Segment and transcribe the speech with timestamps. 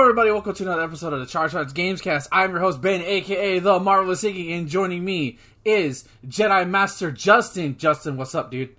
[0.00, 0.30] everybody.
[0.30, 2.28] Welcome to another episode of the Charge Charge Gamescast.
[2.30, 7.76] I'm your host, Ben, aka The Marvelous Iggy, and joining me is Jedi Master Justin.
[7.76, 8.74] Justin, what's up, dude?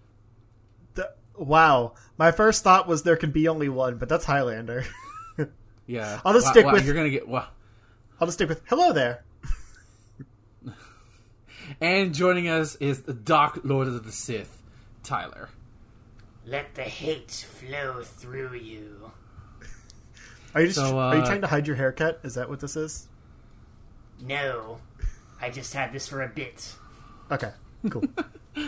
[0.94, 1.94] The, wow.
[2.18, 4.86] My first thought was there could be only one, but that's Highlander.
[5.90, 6.20] Yeah.
[6.26, 7.30] I'll just Wow, stick wow, with- You're gonna get.
[7.30, 7.48] Wow.
[8.20, 9.24] I'll just stick with hello there.
[11.80, 14.62] And joining us is the Dark Lord of the Sith,
[15.04, 15.48] Tyler.
[16.46, 19.12] Let the hate flow through you.
[20.58, 22.20] Are you just So, are you uh, trying to hide your haircut?
[22.24, 23.08] Is that what this is?
[24.20, 24.80] No,
[25.40, 26.74] I just had this for a bit.
[27.30, 27.52] Okay.
[27.92, 28.04] Cool.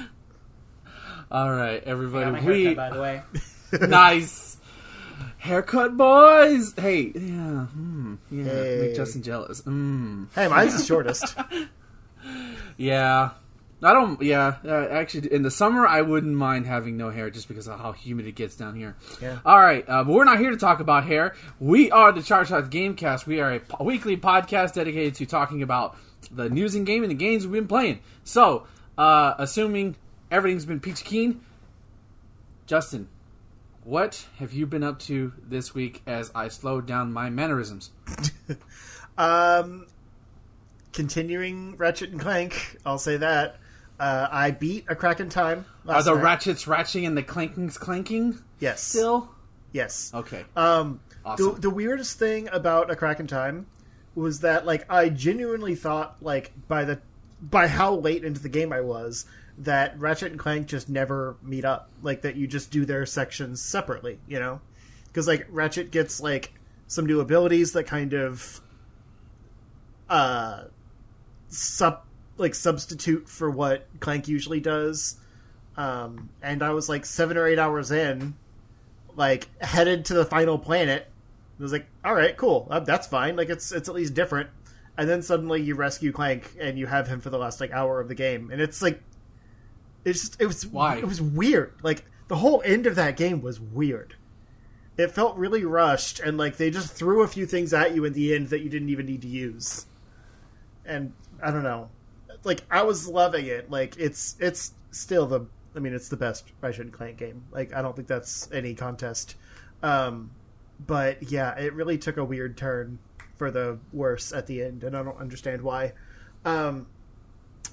[1.31, 2.25] All right, Got my everybody.
[2.41, 3.21] haircut, We by the way.
[3.87, 4.57] nice
[5.39, 6.75] haircut, boys.
[6.77, 8.43] Hey, yeah, hmm, yeah.
[8.43, 8.77] Hey.
[8.81, 9.63] Make Justin jealous.
[9.63, 10.27] Mm.
[10.35, 11.35] hey, mine's the shortest.
[12.77, 13.31] Yeah.
[13.81, 14.21] I don't.
[14.21, 17.79] Yeah, uh, actually, in the summer, I wouldn't mind having no hair just because of
[17.79, 18.95] how humid it gets down here.
[19.21, 19.39] Yeah.
[19.45, 21.33] All right, uh, but we're not here to talk about hair.
[21.59, 23.25] We are the Charge Shots Gamecast.
[23.25, 25.95] We are a po- weekly podcast dedicated to talking about
[26.29, 27.99] the news and game and the games we've been playing.
[28.23, 29.95] So, uh, assuming
[30.29, 31.41] everything's been peachy keen,
[32.67, 33.07] Justin,
[33.85, 37.91] what have you been up to this week as I slowed down my mannerisms?
[39.19, 39.87] Um,
[40.93, 42.77] continuing Ratchet and Clank.
[42.85, 43.57] I'll say that.
[43.99, 45.65] Uh, I beat a crack in time.
[45.87, 46.23] Are the night.
[46.23, 48.81] ratchets ratching and the clankings clanking Yes.
[48.81, 49.29] still?
[49.73, 50.11] Yes.
[50.13, 50.45] Okay.
[50.55, 51.55] Um, Awesome.
[51.55, 53.67] the, the weirdest thing about a crack in time
[54.15, 56.99] was that like I genuinely thought like by the
[57.41, 59.25] by how late into the game I was
[59.59, 61.89] that Ratchet and Clank just never meet up.
[62.01, 64.61] Like that you just do their sections separately, you know?
[65.07, 66.53] Because like Ratchet gets like
[66.87, 68.61] some new abilities that kind of
[70.09, 70.63] uh
[71.49, 72.03] sub
[72.39, 75.17] like substitute for what Clank usually does.
[75.77, 78.35] Um, and I was like seven or eight hours in,
[79.15, 81.07] like headed to the final planet.
[81.59, 83.35] I was like, all right, cool, uh, that's fine.
[83.35, 84.49] Like it's it's at least different.
[84.97, 87.99] And then suddenly you rescue Clank and you have him for the last like hour
[87.99, 89.01] of the game, and it's like,
[90.03, 90.97] it's just, it was Why?
[90.97, 91.73] it was weird.
[91.83, 94.15] Like the whole end of that game was weird.
[94.97, 98.13] It felt really rushed, and like they just threw a few things at you in
[98.13, 99.85] the end that you didn't even need to use.
[100.85, 101.89] And I don't know,
[102.43, 103.69] like I was loving it.
[103.69, 105.45] Like it's it's still the
[105.75, 107.43] I mean it's the best Ratchet and Clank game.
[107.51, 109.35] Like I don't think that's any contest.
[109.83, 110.31] Um,
[110.85, 112.99] but yeah, it really took a weird turn
[113.37, 115.93] for the worse at the end, and I don't understand why.
[116.45, 116.87] Um,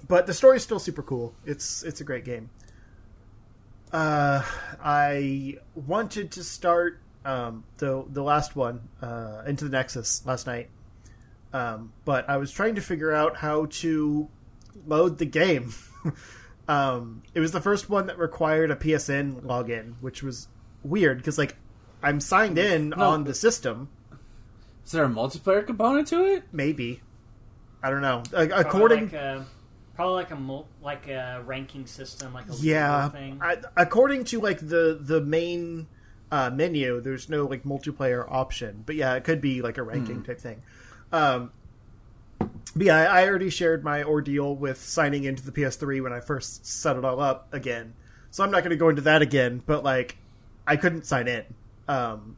[0.08, 1.34] but the story's still super cool.
[1.44, 2.50] It's it's a great game.
[3.92, 4.42] Uh,
[4.82, 10.68] I wanted to start um, the the last one, uh, Into the Nexus, last night,
[11.52, 14.28] um, but I was trying to figure out how to
[14.86, 15.72] load the game.
[16.68, 20.48] um, it was the first one that required a PSN login, which was
[20.82, 21.56] weird because like
[22.02, 22.96] I'm signed in No.
[23.10, 23.88] on the system.
[24.84, 26.44] Is there a multiplayer component to it?
[26.52, 27.02] Maybe
[27.82, 28.22] I don't know.
[28.32, 29.46] Like, Probably according, like a,
[29.94, 33.38] probably like a mul- like a ranking system, like a yeah, thing.
[33.42, 35.86] I, according to like the the main
[36.32, 38.82] uh, menu, there's no like multiplayer option.
[38.84, 40.62] But yeah, it could be like a ranking type thing.
[41.12, 41.52] Um,
[42.76, 46.66] but yeah, I, already shared my ordeal with signing into the PS3 when I first
[46.66, 47.94] set it all up again.
[48.30, 49.62] So I'm not going to go into that again.
[49.64, 50.18] But like,
[50.66, 51.44] I couldn't sign in,
[51.88, 52.36] um,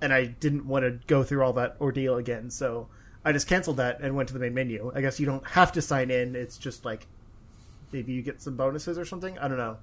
[0.00, 2.48] and I didn't want to go through all that ordeal again.
[2.48, 2.88] So
[3.22, 4.90] I just canceled that and went to the main menu.
[4.94, 6.34] I guess you don't have to sign in.
[6.36, 7.06] It's just like
[7.92, 9.38] maybe you get some bonuses or something.
[9.38, 9.76] I don't know.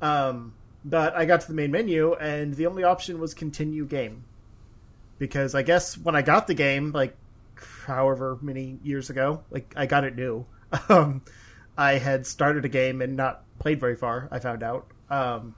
[0.00, 0.54] Um,
[0.84, 4.24] but I got to the main menu, and the only option was continue game.
[5.20, 7.16] Because I guess when I got the game, like
[7.84, 10.46] however many years ago, like I got it new,
[10.88, 11.22] um,
[11.76, 14.28] I had started a game and not played very far.
[14.30, 15.54] I found out, um,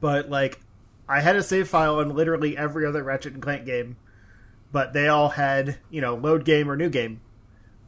[0.00, 0.60] but like
[1.08, 3.96] I had a save file on literally every other Ratchet and Clank game,
[4.72, 7.20] but they all had you know load game or new game.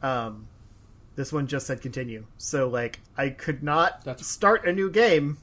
[0.01, 0.47] Um,
[1.15, 5.37] this one just said continue, so like I could not That's- start a new game.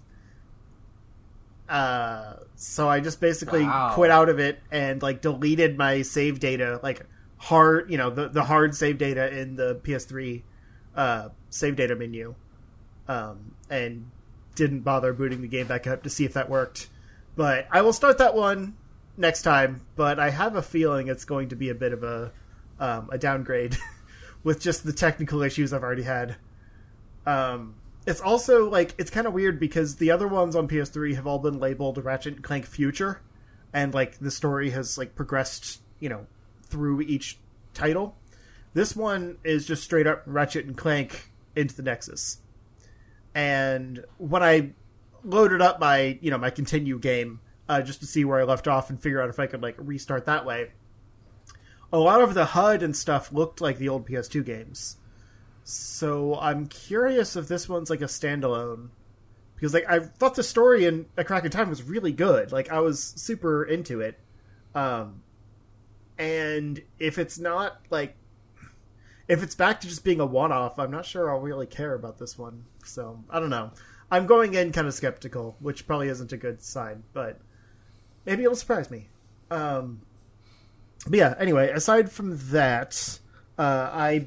[1.69, 3.93] Uh, so I just basically Wow.
[3.95, 7.07] quit out of it and like deleted my save data, like
[7.41, 10.43] hard, you know, the the hard save data in the PS3
[10.95, 12.35] uh, save data menu,
[13.09, 14.11] um, and
[14.55, 16.89] didn't bother booting the game back up to see if that worked.
[17.35, 18.77] But I will start that one
[19.17, 19.81] next time.
[19.97, 22.33] But I have a feeling it's going to be a bit of a
[22.79, 23.77] um, a downgrade
[24.45, 26.37] with just the technical issues I've already had.
[27.27, 27.75] Um,
[28.07, 31.39] it's also like it's kind of weird because the other ones on PS3 have all
[31.39, 33.23] been labeled Ratchet and Clank Future,
[33.73, 36.27] and like the story has like progressed, you know,
[36.71, 37.39] through each
[37.75, 38.17] title.
[38.73, 42.39] This one is just straight up Ratchet and Clank into the Nexus.
[43.35, 44.73] And when I
[45.25, 48.69] loaded up my, you know, my continue game uh, just to see where I left
[48.69, 50.71] off and figure out if I could like restart that way,
[51.93, 54.97] a lot of the HUD and stuff looked like the old PS2 games.
[55.65, 58.89] So I'm curious if this one's like a standalone
[59.55, 62.51] because like I thought the story in A Crack in Time was really good.
[62.51, 64.19] Like I was super into it.
[64.75, 65.23] Um,
[66.21, 68.15] and if it's not like
[69.27, 72.19] if it's back to just being a one-off, I'm not sure I'll really care about
[72.19, 72.65] this one.
[72.85, 73.71] So I don't know.
[74.11, 77.41] I'm going in kind of skeptical, which probably isn't a good sign, but
[78.27, 79.09] maybe it'll surprise me.
[79.51, 80.03] Um,
[81.07, 81.35] but yeah.
[81.39, 83.19] Anyway, aside from that,
[83.57, 84.27] uh, I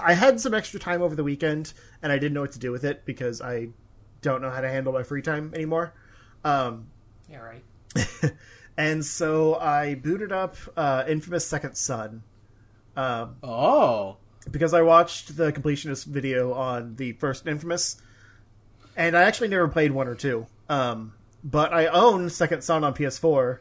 [0.00, 2.72] I had some extra time over the weekend, and I didn't know what to do
[2.72, 3.68] with it because I
[4.22, 5.92] don't know how to handle my free time anymore.
[6.44, 6.86] Um,
[7.28, 7.64] Yeah, right.
[8.76, 12.22] and so I booted up uh, Infamous Second Son
[12.96, 14.16] um, Oh,
[14.50, 18.00] because I watched the completionist video on the first Infamous,
[18.96, 20.46] and I actually never played one or two.
[20.68, 21.12] Um,
[21.44, 23.60] but I own Second Son on PS4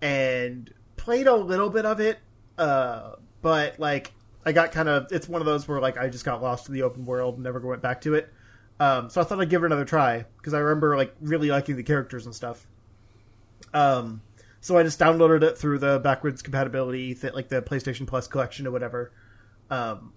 [0.00, 2.18] and played a little bit of it.
[2.58, 4.12] Uh, but like
[4.44, 6.74] I got kind of it's one of those where like I just got lost in
[6.74, 8.32] the open world and never went back to it.
[8.80, 11.76] Um, so I thought I'd give it another try because I remember like really liking
[11.76, 12.66] the characters and stuff.
[13.72, 14.20] Um,
[14.62, 18.64] so I just downloaded it through the backwards compatibility, th- like the PlayStation Plus collection
[18.64, 19.12] or whatever.
[19.68, 20.12] Um,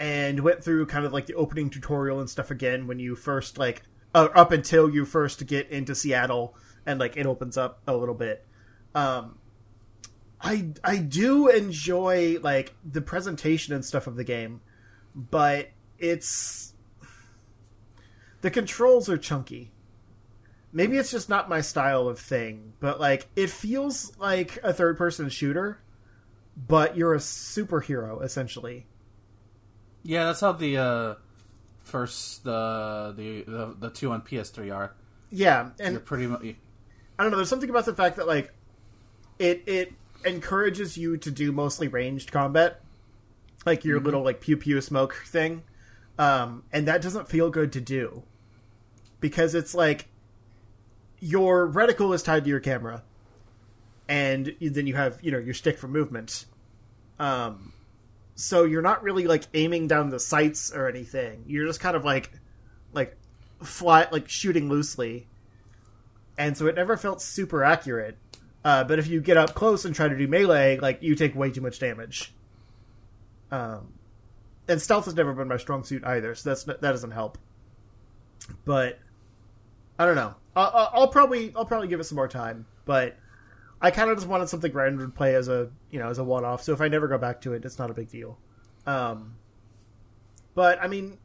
[0.00, 3.56] and went through kind of like the opening tutorial and stuff again when you first
[3.56, 3.82] like
[4.12, 8.14] uh, up until you first get into Seattle and like it opens up a little
[8.14, 8.44] bit.
[8.92, 9.38] Um,
[10.40, 14.62] I I do enjoy like the presentation and stuff of the game,
[15.14, 16.74] but it's
[18.40, 19.70] the controls are chunky.
[20.72, 24.98] Maybe it's just not my style of thing, but like it feels like a third
[24.98, 25.80] person shooter,
[26.56, 28.86] but you're a superhero essentially.
[30.02, 30.24] yeah.
[30.26, 31.14] That's how the uh,
[31.84, 34.94] first the, the the the two on PS3 are.
[35.30, 36.42] Yeah, and You're pretty much.
[37.18, 37.38] I don't know.
[37.38, 38.52] There's something about the fact that like
[39.38, 39.92] it it
[40.24, 42.80] encourages you to do mostly ranged combat,
[43.64, 45.62] like your little like pew pew smoke thing,
[46.18, 48.22] um, and that doesn't feel good to do
[49.20, 50.08] because it's like
[51.20, 53.02] your reticle is tied to your camera,
[54.08, 56.46] and then you have you know your stick for movement.
[57.18, 57.72] Um,
[58.34, 61.44] so you're not really like aiming down the sights or anything.
[61.46, 62.30] You're just kind of like
[62.92, 63.16] like
[63.62, 65.26] fly like shooting loosely
[66.38, 68.16] and so it never felt super accurate.
[68.64, 71.34] Uh, but if you get up close and try to do melee, like you take
[71.34, 72.32] way too much damage.
[73.50, 73.92] Um,
[74.68, 77.38] and stealth has never been my strong suit either, so that's that doesn't help.
[78.64, 78.98] But
[79.98, 80.34] I don't know.
[80.58, 83.16] I'll, I'll probably I'll probably give it some more time, but
[83.80, 86.24] I kind of just wanted something random to play as a you know as a
[86.24, 86.62] one off.
[86.62, 88.38] So if I never go back to it, it's not a big deal.
[88.86, 89.34] Um,
[90.54, 91.18] but I mean,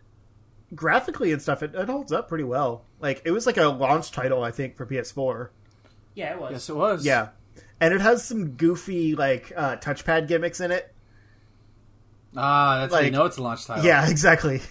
[0.75, 2.85] graphically and stuff, it, it holds up pretty well.
[2.99, 5.49] Like it was like a launch title, I think, for PS4.
[6.15, 6.51] Yeah, it was.
[6.51, 7.05] Yes, it was.
[7.05, 7.29] Yeah,
[7.81, 10.93] and it has some goofy like uh, touchpad gimmicks in it.
[12.35, 13.85] Ah, that's how you Like- know it's a launch title.
[13.85, 14.61] Yeah, exactly.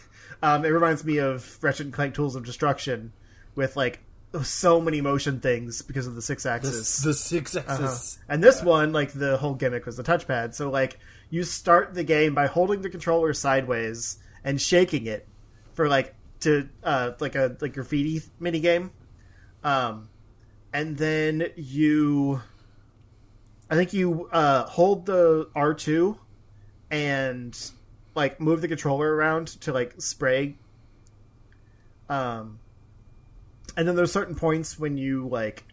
[0.42, 3.12] Um, it reminds me of Ratchet and Clank Tools of Destruction,
[3.54, 4.00] with like
[4.42, 6.98] so many motion things because of the six The, axis.
[7.02, 7.94] the six Uh-huh.
[8.28, 10.54] And this one, like the whole gimmick was the touchpad.
[10.54, 10.98] So like
[11.30, 15.28] you start the game by holding the controller sideways and shaking it
[15.74, 18.90] for like to uh like a like graffiti mini game.
[19.62, 20.08] Um
[20.72, 22.40] and then you
[23.70, 26.16] I think you uh hold the R2
[26.90, 27.70] and
[28.14, 30.56] like move the controller around to like spray
[32.08, 32.58] um
[33.76, 35.64] and then there's certain points when you like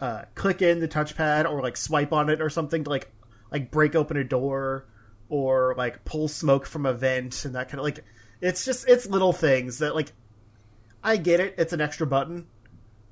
[0.00, 3.10] uh, click in the touchpad or like swipe on it or something to like
[3.50, 4.86] like break open a door
[5.28, 8.04] or like pull smoke from a vent and that kind of like
[8.40, 10.12] it's just it's little things that like
[11.04, 12.46] I get it it's an extra button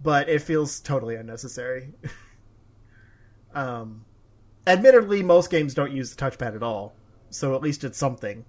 [0.02, 1.92] but it feels totally unnecessary.
[3.54, 4.04] um
[4.66, 6.94] admittedly most games don't use the touchpad at all
[7.30, 8.44] so at least it's something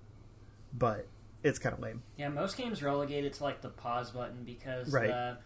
[0.74, 1.08] but
[1.44, 2.04] it's kind of lame.
[2.18, 5.08] Yeah, most games relegate it to like the pause button because Right.
[5.08, 5.38] the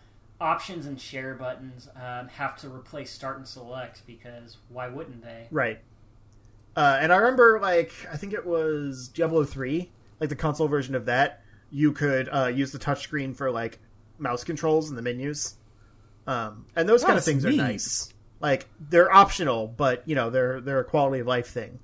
[0.41, 5.47] options and share buttons um, have to replace start and select because why wouldn't they?
[5.51, 5.79] Right.
[6.75, 10.95] Uh, and I remember, like, I think it was Diablo 3, like the console version
[10.95, 13.79] of that, you could uh, use the touchscreen for, like,
[14.17, 15.55] mouse controls and the menus.
[16.25, 17.59] Um, and those kind of things neat.
[17.59, 18.11] are nice.
[18.39, 21.79] Like, they're optional, but, you know, they're, they're a quality of life thing.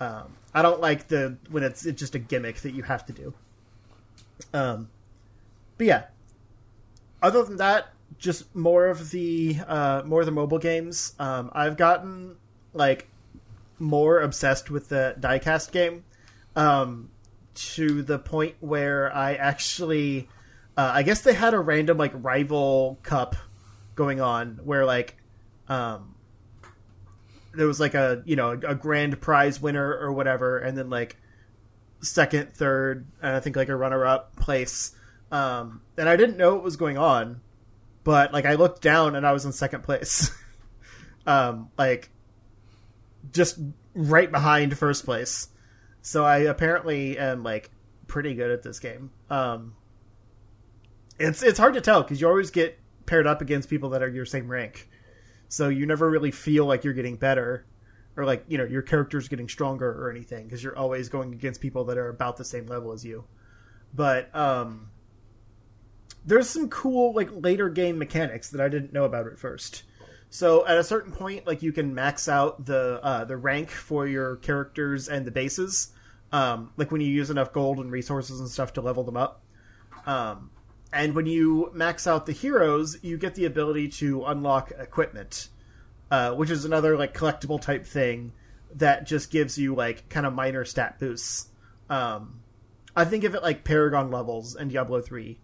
[0.00, 3.12] Um, I don't like the when it's, it's just a gimmick that you have to
[3.12, 3.34] do.
[4.52, 4.88] Um,
[5.78, 6.04] but yeah,
[7.26, 11.14] other than that, just more of the uh, more of the mobile games.
[11.18, 12.36] Um, I've gotten
[12.72, 13.08] like
[13.78, 16.04] more obsessed with the diecast game
[16.54, 17.10] um,
[17.54, 20.28] to the point where I actually,
[20.76, 23.34] uh, I guess they had a random like rival cup
[23.96, 25.16] going on where like,
[25.68, 26.14] um,
[27.54, 31.16] there was like a you know a grand prize winner or whatever, and then like
[32.00, 34.92] second, third, and I think like a runner up place.
[35.36, 37.42] Um, and I didn't know what was going on,
[38.04, 40.30] but like I looked down and I was in second place.
[41.26, 42.08] um, like
[43.32, 43.58] just
[43.94, 45.48] right behind first place.
[46.00, 47.70] So I apparently am like
[48.06, 49.10] pretty good at this game.
[49.28, 49.74] Um,
[51.18, 54.08] it's it's hard to tell because you always get paired up against people that are
[54.08, 54.88] your same rank,
[55.48, 57.66] so you never really feel like you're getting better
[58.16, 61.60] or like you know your character's getting stronger or anything because you're always going against
[61.60, 63.24] people that are about the same level as you.
[63.92, 64.90] But um,
[66.26, 69.84] there's some cool like later game mechanics that I didn't know about at first.
[70.28, 74.06] So at a certain point, like you can max out the uh, the rank for
[74.06, 75.92] your characters and the bases.
[76.32, 79.42] Um, like when you use enough gold and resources and stuff to level them up.
[80.04, 80.50] Um,
[80.92, 85.48] and when you max out the heroes, you get the ability to unlock equipment,
[86.10, 88.32] uh, which is another like collectible type thing
[88.74, 91.48] that just gives you like kind of minor stat boosts.
[91.88, 92.40] Um,
[92.94, 95.38] I think of it like Paragon levels in Diablo three,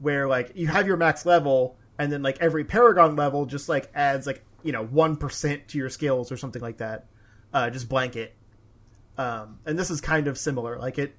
[0.00, 3.90] where like you have your max level, and then like every Paragon level just like
[3.94, 7.06] adds like you know one percent to your skills or something like that,
[7.52, 8.34] uh, just blanket.
[9.16, 10.78] Um, and this is kind of similar.
[10.78, 11.16] Like it,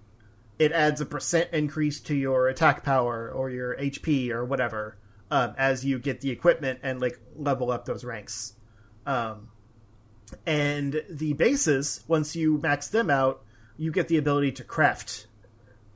[0.58, 4.98] it adds a percent increase to your attack power or your HP or whatever
[5.32, 8.54] um, as you get the equipment and like level up those ranks.
[9.06, 9.50] Um,
[10.46, 13.44] and the bases, once you max them out,
[13.78, 15.28] you get the ability to craft.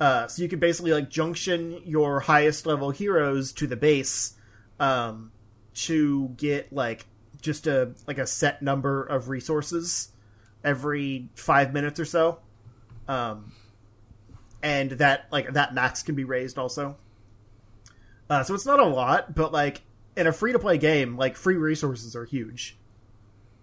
[0.04, 4.34] Uh, so you can basically like junction your highest level heroes to the base
[4.78, 5.32] um,
[5.74, 7.06] to get like
[7.42, 10.12] just a like a set number of resources
[10.62, 12.40] every five minutes or so,
[13.08, 13.54] um,
[14.62, 16.98] and that like that max can be raised also.
[18.30, 19.84] Uh, so it's not a lot, but like
[20.18, 22.78] in a free to play game, like free resources are huge.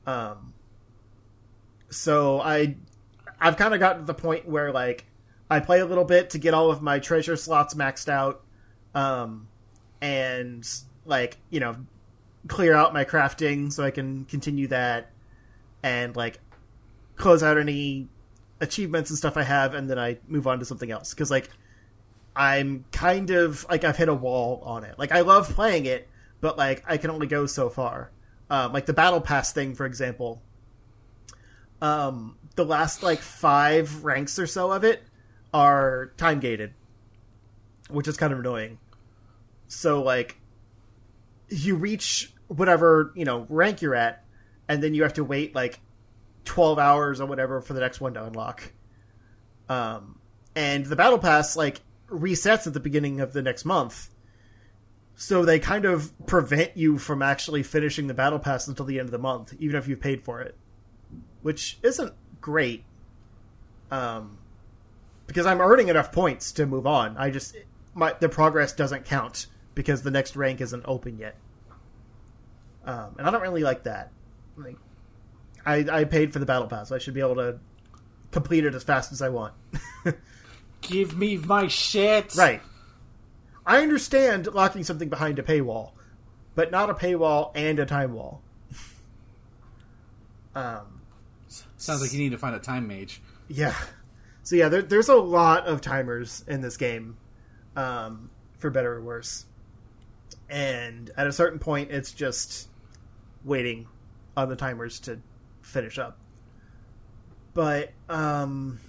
[0.07, 0.55] Um,
[1.91, 2.77] so I,
[3.39, 5.05] I've kind of gotten to the point where like
[5.51, 8.43] I play a little bit to get all of my treasure slots maxed out,
[8.95, 9.49] um,
[10.01, 10.67] and
[11.05, 11.77] like you know
[12.47, 15.11] clear out my crafting so I can continue that,
[15.83, 16.39] and like
[17.17, 18.09] close out any
[18.61, 21.13] achievements and stuff I have, and then I move on to something else.
[21.13, 21.51] Because like
[22.37, 24.99] I'm kind of like I've hit a wall on it.
[24.99, 26.09] Like I love playing it,
[26.41, 28.13] but like I can only go so far.
[28.49, 30.41] Um, like the battle pass thing, for example.
[31.83, 35.03] Um, the last like five ranks or so of it
[35.53, 36.75] are time gated,
[37.89, 38.79] which is kind of annoying.
[39.67, 40.39] So like,
[41.49, 44.25] you reach whatever you know rank you're at,
[44.69, 45.81] and then you have to wait like
[46.45, 48.73] 12 hours or whatever for the next one to unlock.
[49.69, 50.19] Um,
[50.55, 54.11] and the battle pass like resets at the beginning of the next month.
[55.15, 59.09] So they kind of prevent you from actually finishing the battle pass until the end
[59.09, 60.57] of the month, even if you've paid for it,
[61.43, 62.85] which isn't great.
[63.91, 64.39] Um,
[65.31, 67.17] because I'm earning enough points to move on.
[67.17, 67.57] I just
[67.95, 69.47] my the progress doesn't count
[69.77, 71.37] because the next rank isn't open yet.
[72.85, 74.11] Um, and I don't really like that.
[74.57, 74.77] Like,
[75.65, 76.91] I, I paid for the battle pass.
[76.91, 77.61] I should be able to
[78.33, 79.55] complete it as fast as I want.
[80.81, 82.35] Give me my shit.
[82.35, 82.61] right.
[83.65, 85.93] I understand locking something behind a paywall,
[86.57, 88.43] but not a paywall and a time wall.
[90.57, 91.03] um,
[91.77, 93.23] Sounds like you need to find a time mage.
[93.47, 93.77] yeah.
[94.43, 97.17] So yeah, there, there's a lot of timers in this game,
[97.77, 99.47] um, for better or worse.
[100.49, 102.69] And at a certain point, it's just
[103.45, 103.87] waiting
[104.37, 105.21] on the timers to
[105.63, 106.19] finish up.
[107.55, 108.81] But um,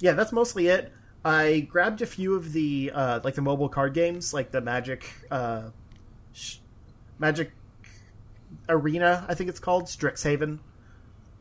[0.00, 0.92] yeah, that's mostly it.
[1.24, 5.04] I grabbed a few of the uh, like the mobile card games, like the Magic
[5.30, 5.70] uh,
[7.18, 7.52] Magic
[8.68, 10.58] Arena, I think it's called Strixhaven,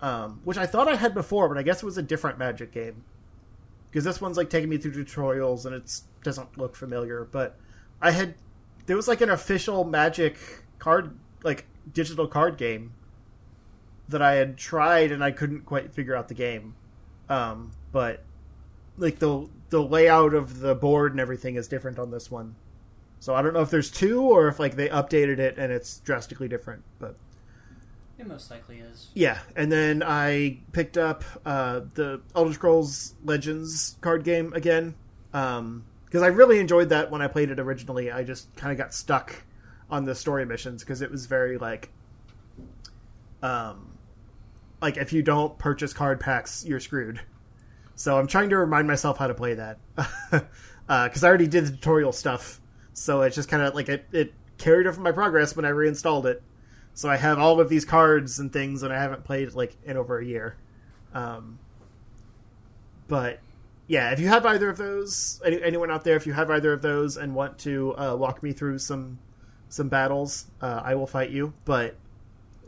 [0.02, 2.72] um, which I thought I had before, but I guess it was a different Magic
[2.72, 3.04] game
[3.90, 7.28] because this one's like taking me through tutorials and it doesn't look familiar.
[7.32, 7.58] But
[8.02, 8.36] I had
[8.86, 10.38] there was like an official Magic
[10.78, 12.94] card like digital card game
[14.10, 16.76] that I had tried and I couldn't quite figure out the game.
[17.30, 18.24] Um, but
[18.98, 22.56] like the the layout of the board and everything is different on this one.
[23.20, 26.00] So I don't know if there's two or if like they updated it and it's
[26.00, 26.84] drastically different.
[27.00, 27.16] But
[28.20, 29.08] It most likely is.
[29.14, 34.94] yeah, and then I picked up uh, the Elder Scrolls Legends card game again
[35.32, 38.12] because I really enjoyed that when I played it originally.
[38.12, 39.44] I just kind of got stuck
[39.90, 41.92] on the story missions because it was very like,
[43.42, 43.98] um,
[44.82, 47.22] like if you don't purchase card packs, you're screwed.
[47.96, 49.80] So I'm trying to remind myself how to play that
[50.32, 52.60] because I already did the tutorial stuff.
[52.94, 56.26] So it's just kind of like it, it carried over my progress when I reinstalled
[56.26, 56.44] it.
[57.00, 59.96] So I have all of these cards and things, and I haven't played like in
[59.96, 60.58] over a year.
[61.14, 61.58] Um,
[63.08, 63.40] but
[63.88, 66.74] yeah, if you have either of those, any, anyone out there, if you have either
[66.74, 69.18] of those and want to uh, walk me through some
[69.70, 71.54] some battles, uh, I will fight you.
[71.64, 71.96] But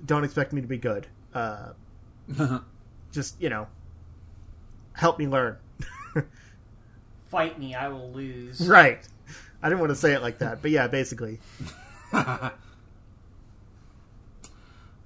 [0.06, 1.08] don't expect me to be good.
[1.34, 1.74] Uh,
[3.12, 3.68] just you know,
[4.94, 5.58] help me learn.
[7.28, 8.66] Fight me, I will lose.
[8.66, 9.06] right.
[9.62, 11.42] I didn't want to say it like that, but yeah, basically.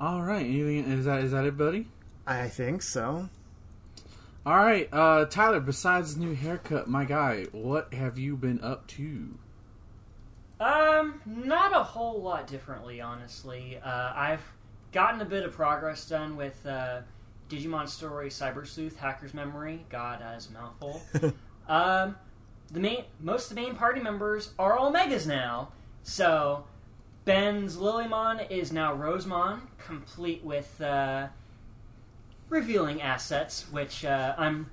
[0.05, 0.45] All right.
[0.45, 1.88] Anything is that is that it, buddy?
[2.27, 3.27] I think so.
[4.45, 5.59] All right, uh, Tyler.
[5.59, 9.39] Besides new haircut, my guy, what have you been up to?
[10.59, 13.79] Um, not a whole lot differently, honestly.
[13.83, 14.43] Uh, I've
[14.91, 17.01] gotten a bit of progress done with uh,
[17.50, 19.88] Digimon Story Cyber Sleuth Hacker's Memory.
[19.89, 21.01] God, that is a mouthful.
[21.67, 22.15] um,
[22.71, 25.69] the main, most of the main party members are all megas now.
[26.03, 26.65] So
[27.25, 31.27] Ben's Lilymon is now Rosemon, complete with uh,
[32.50, 34.70] revealing assets, which uh, I'm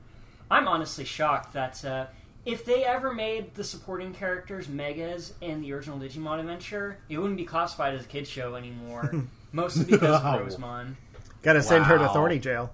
[0.51, 2.07] I'm honestly shocked that uh,
[2.45, 7.39] if they ever made the supporting characters megas in the original Digimon adventure, it wouldn't
[7.39, 9.25] be classified as a kids show anymore.
[9.53, 10.39] Mostly because Wow.
[10.41, 10.95] of Rosemon.
[11.43, 12.71] Got to send her to Thorny Jail.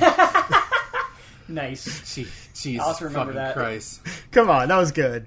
[1.48, 2.12] Nice.
[2.12, 3.54] Gee, Jesus I'll have to remember fucking that.
[3.54, 4.00] Christ!
[4.32, 5.26] Come on, that was good.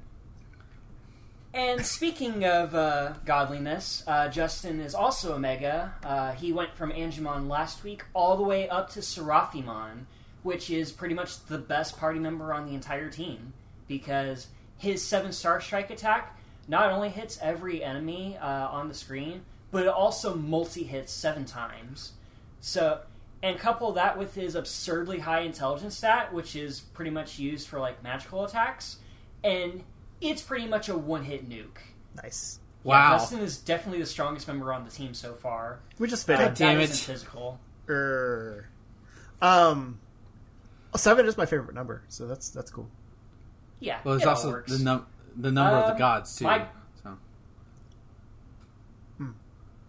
[1.54, 5.94] And speaking of uh, godliness, uh, Justin is also a mega.
[6.04, 10.06] Uh, he went from Angemon last week all the way up to Seraphimon,
[10.44, 13.54] which is pretty much the best party member on the entire team
[13.88, 16.38] because his seven star strike attack
[16.68, 19.42] not only hits every enemy uh, on the screen,
[19.72, 22.14] but it also multi hits seven times.
[22.62, 23.02] So,
[23.42, 27.80] and couple that with his absurdly high intelligence stat, which is pretty much used for
[27.80, 28.98] like magical attacks,
[29.44, 29.84] and
[30.22, 31.78] it's pretty much a one hit nuke.
[32.22, 32.60] Nice.
[32.84, 33.18] Yeah, Wow.
[33.18, 35.80] Justin is definitely the strongest member on the team so far.
[36.00, 36.84] We just Uh, fit God damn it.
[36.84, 36.90] it.
[36.92, 37.60] isn't physical.
[37.90, 38.68] Er,
[39.42, 40.00] um,
[40.96, 42.90] seven is my favorite number, so that's that's cool.
[43.80, 44.72] Yeah, Well, it's it all also works.
[44.78, 46.44] the num the number of the Um, gods too.
[46.46, 46.68] my-
[47.04, 47.18] so.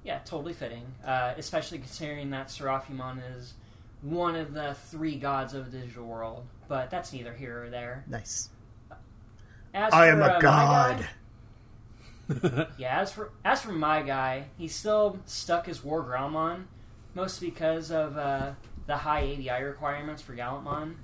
[0.02, 0.94] Yeah, totally fitting.
[1.04, 3.52] Uh, especially considering that Seraphimon is
[4.00, 6.46] one of the three gods of the digital world.
[6.68, 8.04] But that's neither here or there.
[8.08, 8.48] Nice.
[9.74, 11.08] As I for, am uh, a my god.
[12.28, 16.64] guy- yeah, as for as for my guy, he's still stuck as War Growlmon,
[17.14, 18.52] mostly because of uh,
[18.86, 20.94] the high ABI requirements for Gallantmon.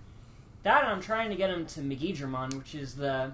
[0.63, 3.33] That and I'm trying to get him to Megidramon, which is the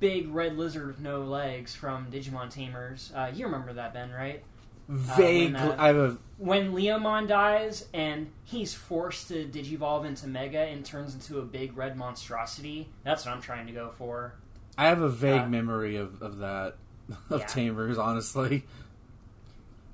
[0.00, 3.12] big red lizard with no legs from Digimon Tamers.
[3.14, 4.42] Uh, you remember that, Ben, right?
[4.88, 5.52] Vague.
[5.52, 10.60] when, uh, I have a when Leomon dies and he's forced to digivolve into Mega
[10.60, 14.34] and turns into a big red monstrosity, that's what I'm trying to go for.
[14.76, 16.76] I have a vague uh, memory of, of that
[17.30, 17.46] of Yeah.
[17.46, 17.98] Tamers.
[17.98, 18.64] Honestly,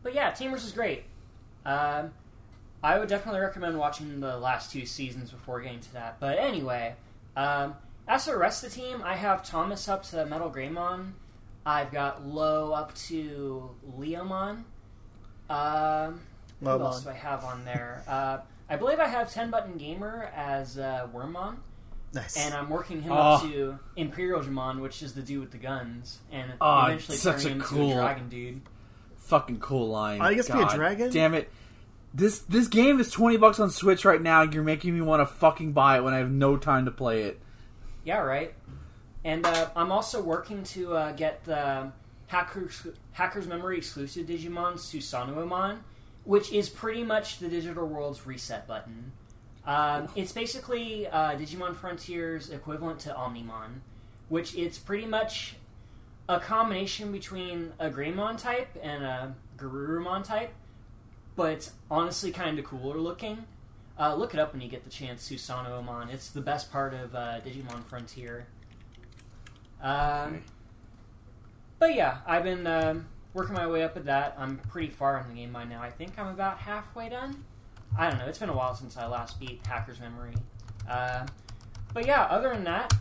[0.03, 1.05] But yeah, Tamers is great.
[1.65, 2.13] Um,
[2.83, 6.21] I would definitely recommend watching the last two seasons before getting to that.
[6.21, 6.95] But anyway,
[7.35, 7.75] um,
[8.07, 11.13] as for the rest of the team, I have Thomas up to Metal Greymon.
[11.65, 14.65] I've got Low up to Leomon.
[15.51, 16.21] Um,
[16.61, 16.81] who Lowmon.
[16.81, 18.03] else do I have on there?
[18.09, 21.57] Uh, I believe I have 10 Button Gamer as uh, Wormmon.
[22.15, 22.37] Nice.
[22.37, 23.17] And I'm working him Oh.
[23.17, 27.49] up to Imperialdramon, which is the dude with the guns, and Oh, eventually such turning
[27.49, 28.61] a him cool- to a dragon dude.
[29.17, 30.21] fucking cool line.
[30.21, 31.11] I guess gets be a God dragon?
[31.13, 31.51] Damn it!
[32.15, 34.43] This this game is twenty bucks on Switch right now.
[34.43, 37.25] You're making me want to fucking buy it when I have no time to play
[37.25, 37.41] it.
[38.05, 38.55] Yeah, right.
[39.25, 41.91] And uh, I'm also working to uh, get the
[42.29, 45.79] Hackers, Hackers Memory exclusive Digimon Susanoomon,
[46.25, 49.13] which is pretty much the digital world's reset button.
[49.65, 53.81] Um, it's basically uh, Digimon Frontier's equivalent to Omnimon,
[54.29, 55.55] which it's pretty much
[56.29, 60.53] a combination between a Greymon type and a Garurumon type,
[61.37, 63.45] but it's honestly kind of cooler looking.
[63.99, 66.13] Uh, look it up when you get the chance, Susanoomon.
[66.13, 68.47] It's the best part of uh, Digimon Frontier.
[69.81, 70.43] Um.
[71.79, 74.35] But yeah, I've been um, working my way up with that.
[74.39, 75.83] I'm pretty far in the game by now.
[75.83, 77.45] I think I'm about halfway done.
[77.99, 78.27] I don't know.
[78.27, 80.35] It's been a while since I last beat Hacker's Memory.
[80.89, 81.27] Uh,
[81.93, 82.93] but yeah, other than that,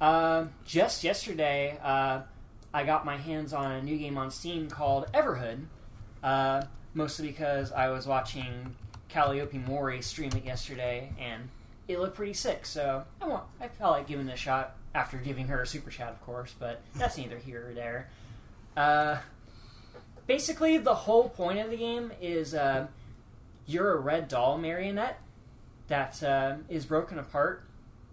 [0.00, 2.22] uh, just yesterday, uh,
[2.74, 5.64] I got my hands on a new game on Steam called Everhood.
[6.22, 6.62] Uh,
[6.94, 8.76] mostly because I was watching
[9.08, 11.48] Calliope Mori stream it yesterday, and
[11.88, 12.64] it looked pretty sick.
[12.64, 15.90] So I want, I felt like giving it a shot after giving her a super
[15.90, 16.54] chat, of course.
[16.58, 18.08] But that's neither here or there.
[18.76, 19.18] Uh,
[20.26, 22.86] basically, the whole point of the game is uh,
[23.66, 25.20] you're a red doll marionette
[25.88, 27.64] that uh, is broken apart,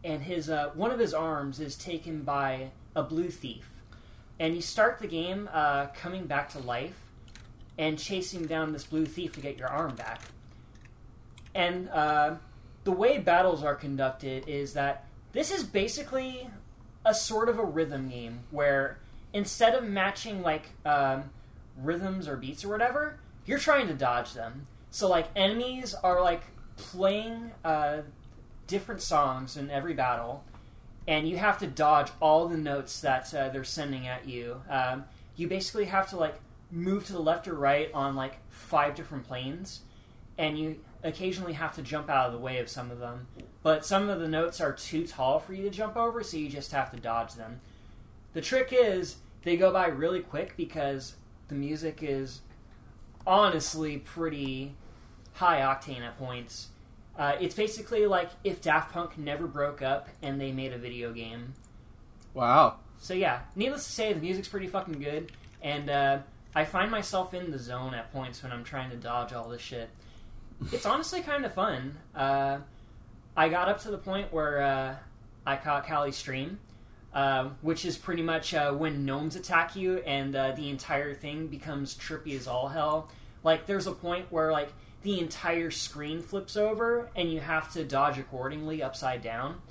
[0.03, 3.69] and his uh, one of his arms is taken by a blue thief.
[4.39, 6.99] And you start the game uh, coming back to life,
[7.77, 10.21] and chasing down this blue thief to get your arm back.
[11.55, 12.35] And uh,
[12.83, 16.49] the way battles are conducted is that this is basically
[17.05, 18.99] a sort of a rhythm game where
[19.33, 21.29] instead of matching like um,
[21.77, 24.67] rhythms or beats or whatever, you're trying to dodge them.
[24.91, 26.43] So like enemies are like
[26.77, 27.99] playing uh,
[28.67, 30.43] different songs in every battle,
[31.07, 34.61] and you have to dodge all the notes that uh, they're sending at you.
[34.69, 36.35] Um, you basically have to like
[36.71, 39.81] move to the left or right on like five different planes,
[40.37, 43.27] and you occasionally have to jump out of the way of some of them.
[43.61, 46.49] But some of the notes are too tall for you to jump over, so you
[46.49, 47.59] just have to dodge them.
[48.33, 51.15] The trick is they go by really quick because
[51.47, 52.41] the music is
[53.27, 54.75] honestly pretty
[55.33, 56.69] high octane at points.
[57.17, 61.11] Uh, it's basically like if Daft Punk never broke up and they made a video
[61.11, 61.53] game.
[62.33, 62.77] Wow.
[62.97, 66.19] So yeah, needless to say, the music's pretty fucking good, and uh,
[66.55, 69.61] I find myself in the zone at points when I'm trying to dodge all this
[69.61, 69.89] shit.
[70.71, 71.97] It's honestly kind of fun.
[72.13, 72.59] Uh,
[73.39, 74.95] I got up to the point where uh,
[75.45, 76.59] I caught Callie's stream,
[77.13, 81.47] uh, which is pretty much uh, when gnomes attack you and uh, the entire thing
[81.47, 83.09] becomes trippy as all hell.
[83.41, 84.73] Like, there's a point where like
[85.03, 89.61] the entire screen flips over and you have to dodge accordingly upside down.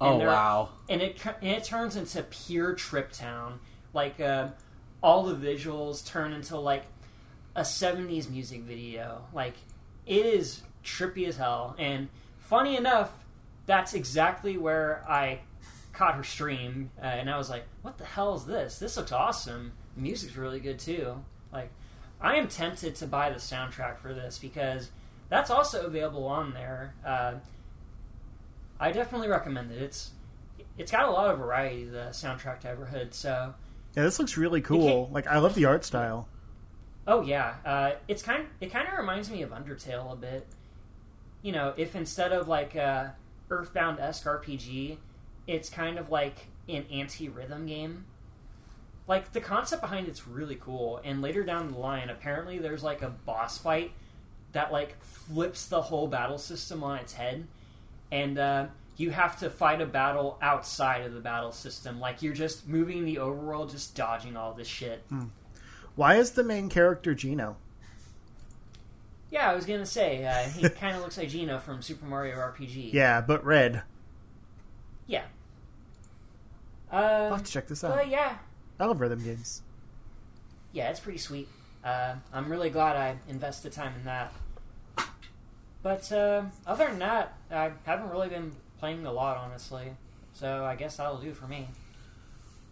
[0.00, 0.70] Oh And there- wow.
[0.88, 3.60] and it and it turns into pure trip town.
[3.92, 4.48] Like uh,
[5.02, 6.84] all the visuals turn into like
[7.54, 9.26] a '70s music video.
[9.34, 9.56] Like
[10.06, 11.76] it is trippy as hell.
[11.78, 12.08] And
[12.50, 13.12] funny enough,
[13.66, 15.38] that's exactly where I
[15.92, 18.78] caught her stream, uh, and I was like, "What the hell is this?
[18.80, 19.72] This looks awesome.
[19.94, 21.70] The music's really good too." Like,
[22.20, 24.90] I am tempted to buy the soundtrack for this because
[25.28, 26.94] that's also available on there.
[27.06, 27.34] Uh,
[28.80, 29.80] I definitely recommend it.
[29.80, 30.10] It's
[30.76, 31.84] it's got a lot of variety.
[31.84, 33.14] The soundtrack to Everhood.
[33.14, 33.54] So,
[33.96, 35.08] Yeah, this looks really cool.
[35.12, 36.26] Like I love the art style.
[37.06, 40.46] oh yeah, uh, it's kind it kind of reminds me of Undertale a bit.
[41.42, 43.14] You know, if instead of like a
[43.50, 44.98] Earthbound esque RPG,
[45.46, 48.04] it's kind of like an anti rhythm game.
[49.08, 51.00] Like the concept behind it's really cool.
[51.04, 53.92] And later down the line, apparently there's like a boss fight
[54.52, 57.46] that like flips the whole battle system on its head,
[58.12, 61.98] and uh, you have to fight a battle outside of the battle system.
[61.98, 65.02] Like you're just moving the overworld, just dodging all this shit.
[65.96, 67.56] Why is the main character Gino?
[69.30, 72.36] Yeah, I was gonna say uh, he kind of looks like Gino from Super Mario
[72.36, 72.92] RPG.
[72.92, 73.82] Yeah, but red.
[75.06, 75.24] yeah.
[76.90, 77.94] I'll Uh, have to check this out.
[77.96, 78.38] but yeah,
[78.80, 79.62] I love rhythm games.
[80.72, 81.48] yeah, it's pretty sweet.
[81.84, 84.32] Uh, I'm really glad I invested time in that.
[85.82, 89.92] But uh, other than that, I haven't really been playing a lot, honestly.
[90.34, 91.68] So I guess that'll do for me.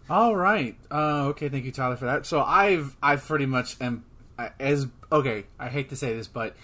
[0.09, 0.75] All right.
[0.91, 1.49] Uh, okay.
[1.49, 2.25] Thank you, Tyler, for that.
[2.27, 4.09] So I've I've pretty much am I-
[4.59, 5.45] as okay.
[5.57, 6.55] I hate to say this, but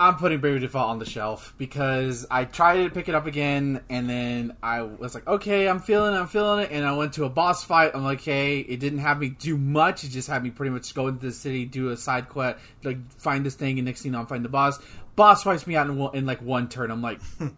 [0.00, 3.82] I'm putting Bravely Default on the shelf because I tried to pick it up again,
[3.90, 7.12] and then I was like, okay, I'm feeling, it, I'm feeling it, and I went
[7.14, 7.90] to a boss fight.
[7.94, 10.02] I'm like, hey, it didn't have me do much.
[10.04, 12.96] It just had me pretty much go into the city, do a side quest, like
[13.20, 14.78] find this thing, and next thing you know, I'm finding the boss.
[15.16, 16.90] Boss wipes me out in, in like one turn.
[16.90, 17.50] I'm like, all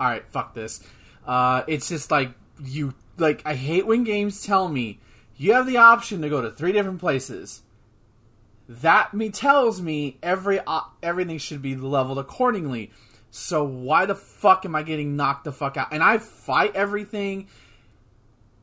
[0.00, 0.82] right, fuck this.
[1.26, 2.30] Uh, it's just like
[2.64, 3.42] you like.
[3.44, 4.98] I hate when games tell me
[5.36, 7.60] you have the option to go to three different places.
[8.68, 12.90] That me tells me every uh, everything should be leveled accordingly.
[13.30, 15.88] So why the fuck am I getting knocked the fuck out?
[15.92, 17.48] And I fight everything.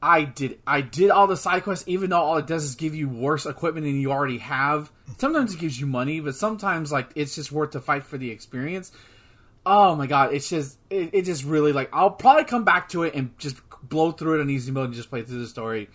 [0.02, 2.94] I did I did all the side quests, even though all it does is give
[2.94, 4.92] you worse equipment than you already have.
[5.18, 8.30] Sometimes it gives you money, but sometimes like it's just worth to fight for the
[8.30, 8.92] experience.
[9.66, 13.04] Oh my god, it's just it, it just really like I'll probably come back to
[13.04, 15.89] it and just blow through it on easy mode and just play through the story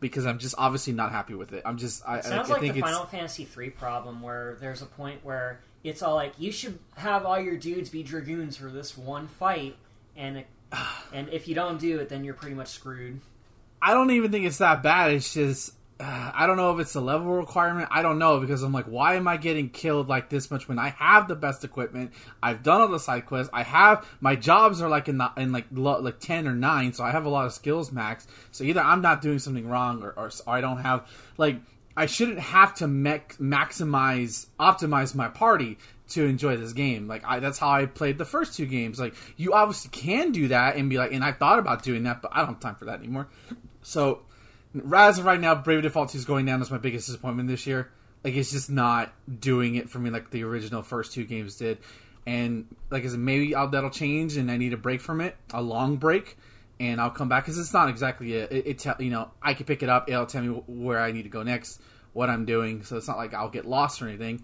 [0.00, 1.62] because I'm just obviously not happy with it.
[1.64, 4.56] I'm just I, I, Sounds I like think the it's Final Fantasy III problem, where
[4.60, 8.56] there's a point where it's all like you should have all your dudes be dragoons
[8.56, 9.76] for this one fight,
[10.16, 10.46] and it,
[11.12, 13.20] and if you don't do it, then you're pretty much screwed.
[13.80, 15.12] I don't even think it's that bad.
[15.12, 17.88] It's just uh, I don't know if it's a level requirement.
[17.92, 20.78] I don't know because I'm like, why am I getting killed like this much when
[20.78, 22.12] I have the best equipment?
[22.42, 23.50] I've done all the side quests.
[23.52, 26.92] I have my jobs are like in the in like lo, like ten or nine,
[26.92, 28.26] so I have a lot of skills max.
[28.50, 31.60] So either I'm not doing something wrong, or, or, or I don't have like
[31.96, 35.78] I shouldn't have to mech maximize optimize my party
[36.08, 37.06] to enjoy this game.
[37.06, 38.98] Like I, that's how I played the first two games.
[38.98, 42.20] Like you obviously can do that and be like, and I thought about doing that,
[42.20, 43.28] but I don't have time for that anymore.
[43.82, 44.22] So
[44.94, 47.66] as of right now, Bravely Default 2 is going down as my biggest disappointment this
[47.66, 47.90] year.
[48.22, 51.78] Like it's just not doing it for me like the original first two games did.
[52.26, 55.36] And like I said, maybe I'll, that'll change, and I need a break from it,
[55.52, 56.38] a long break,
[56.80, 58.66] and I'll come back because it's not exactly a, it.
[58.66, 61.24] it tell, you know, I can pick it up, it'll tell me where I need
[61.24, 61.82] to go next,
[62.14, 64.42] what I'm doing, so it's not like I'll get lost or anything.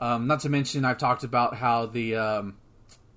[0.00, 2.56] Um, not to mention, I've talked about how the um,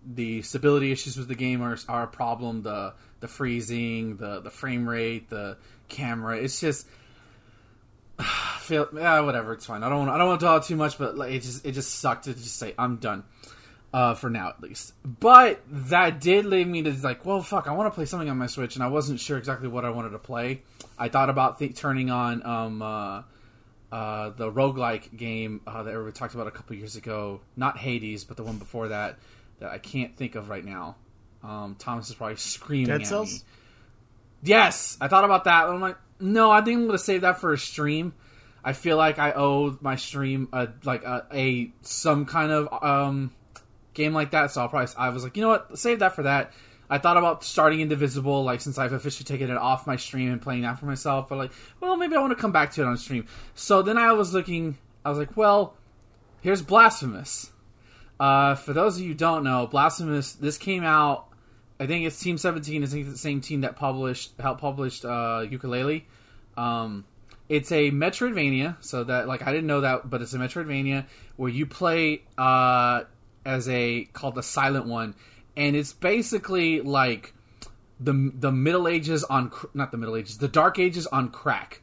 [0.05, 2.61] the stability issues with the game are, are a problem.
[2.61, 6.37] The the freezing, the the frame rate, the camera.
[6.37, 6.87] It's just
[8.59, 9.53] feel yeah whatever.
[9.53, 9.83] It's fine.
[9.83, 11.95] I don't I don't want to talk too much, but like, it just it just
[11.95, 13.23] sucked to just say I'm done.
[13.93, 17.71] Uh, for now at least, but that did lead me to like, well, fuck, I
[17.71, 20.09] want to play something on my Switch, and I wasn't sure exactly what I wanted
[20.09, 20.63] to play.
[20.99, 23.21] I thought about th- turning on um, uh,
[23.93, 27.39] uh, the roguelike game uh, that everybody talked about a couple years ago.
[27.55, 29.17] Not Hades, but the one before that
[29.59, 30.97] that I can't think of right now.
[31.43, 33.33] Um, Thomas is probably screaming Dead at Cells?
[33.33, 33.39] me.
[34.45, 35.67] Yes, I thought about that.
[35.67, 38.13] I'm like, no, I think I'm to save that for a stream.
[38.63, 43.31] I feel like I owe my stream a like a, a some kind of um,
[43.93, 44.51] game like that.
[44.51, 46.51] So I'll probably I was like, you know what, save that for that.
[46.89, 50.41] I thought about starting Indivisible, like since I've officially taken it off my stream and
[50.41, 51.29] playing that for myself.
[51.29, 53.27] But like, well, maybe I want to come back to it on stream.
[53.55, 54.77] So then I was looking.
[55.03, 55.75] I was like, well,
[56.41, 57.51] here's Blasphemous.
[58.19, 60.33] Uh, for those of you don't know, Blasphemous.
[60.33, 61.24] This came out.
[61.79, 62.83] I think it's Team Seventeen.
[62.83, 66.03] I think it's the same team that published helped published uh, Yooka-Laylee.
[66.57, 67.05] Um,
[67.49, 71.49] it's a Metroidvania, so that like I didn't know that, but it's a Metroidvania where
[71.49, 73.03] you play uh,
[73.45, 75.15] as a called the Silent One,
[75.57, 77.33] and it's basically like
[77.99, 81.81] the the Middle Ages on not the Middle Ages, the Dark Ages on crack.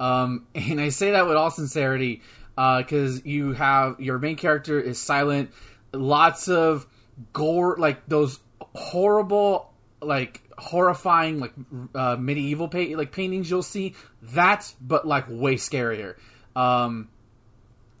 [0.00, 2.22] Um, and I say that with all sincerity
[2.56, 5.50] because you have your main character is silent,
[5.92, 6.86] lots of
[7.32, 8.40] gore, like those
[8.74, 11.52] horrible, like horrifying, like
[11.94, 13.94] uh, medieval pa- like paintings you'll see.
[14.22, 16.16] That, but like way scarier.
[16.56, 17.08] Um,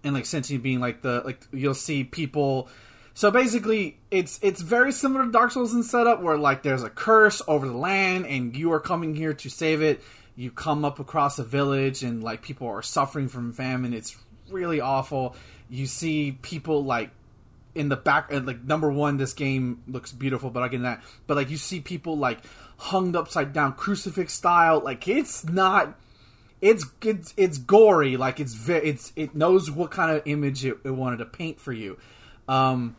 [0.04, 2.68] and like sentient being like the like you'll see people
[3.14, 6.90] so basically it's it's very similar to dark souls in setup where like there's a
[6.90, 10.02] curse over the land and you are coming here to save it
[10.36, 14.16] you come up across a village and like people are suffering from famine it's
[14.50, 15.34] really awful
[15.70, 17.10] you see people like
[17.74, 21.02] in the back and like number one this game looks beautiful but i get that
[21.26, 22.40] but like you see people like
[22.76, 25.98] hung upside down crucifix style like it's not
[26.60, 30.90] it's it's it's gory like it's it's it knows what kind of image it, it
[30.90, 31.98] wanted to paint for you
[32.48, 32.96] um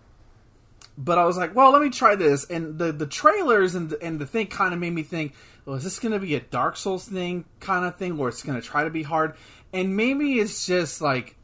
[0.98, 2.46] but I was like, well, let me try this.
[2.46, 5.34] And the the trailers and the, and the thing kind of made me think,
[5.66, 8.44] well, is this going to be a Dark Souls thing kind of thing, or it's
[8.44, 9.36] going to try to be hard?
[9.74, 11.35] And maybe it's just like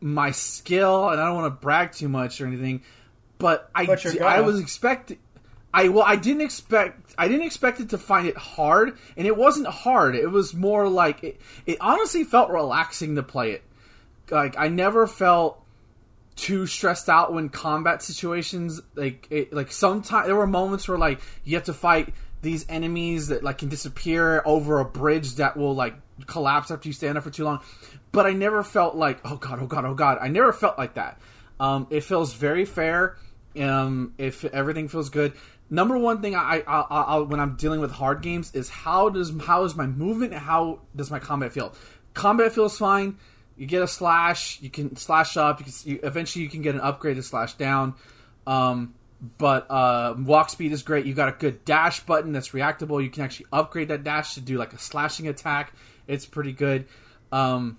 [0.00, 2.82] my skill, and I don't want to brag too much or anything,
[3.38, 5.18] but I But you're d- I was expecting.
[5.72, 7.14] I well, I didn't expect.
[7.18, 10.14] I didn't expect it to find it hard, and it wasn't hard.
[10.14, 11.40] It was more like it.
[11.66, 13.62] It honestly felt relaxing to play it.
[14.30, 15.62] Like I never felt
[16.36, 21.20] too stressed out when combat situations like it, like sometimes there were moments where like
[21.44, 25.74] you have to fight these enemies that like can disappear over a bridge that will
[25.74, 25.94] like
[26.26, 27.60] collapse after you stand up for too long
[28.12, 30.94] but i never felt like oh god oh god oh god i never felt like
[30.94, 31.20] that
[31.60, 33.16] um, it feels very fair
[33.60, 35.32] um, if everything feels good
[35.70, 39.08] number one thing I, I, I, I when i'm dealing with hard games is how
[39.08, 41.74] does how is my movement and how does my combat feel
[42.14, 43.16] combat feels fine
[43.58, 45.58] you get a slash, you can slash up.
[45.58, 47.94] You can, you, eventually, you can get an upgrade to slash down.
[48.46, 48.94] Um,
[49.36, 51.04] but uh, walk speed is great.
[51.04, 53.02] You got a good dash button that's reactable.
[53.02, 55.72] You can actually upgrade that dash to do like a slashing attack.
[56.06, 56.86] It's pretty good.
[57.32, 57.78] Um,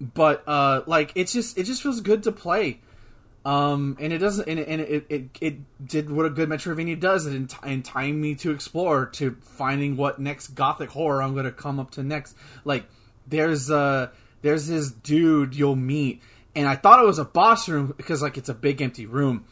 [0.00, 2.80] but uh, like it's just it just feels good to play.
[3.46, 6.98] Um, and it doesn't, and, it, and it, it, it did what a good Metroidvania
[6.98, 11.52] does, and, and me to explore, to finding what next gothic horror I'm going to
[11.52, 12.36] come up to next.
[12.64, 12.86] Like,
[13.28, 14.08] there's uh
[14.42, 16.22] there's this dude you'll meet,
[16.56, 19.44] and I thought it was a boss room because like it's a big empty room.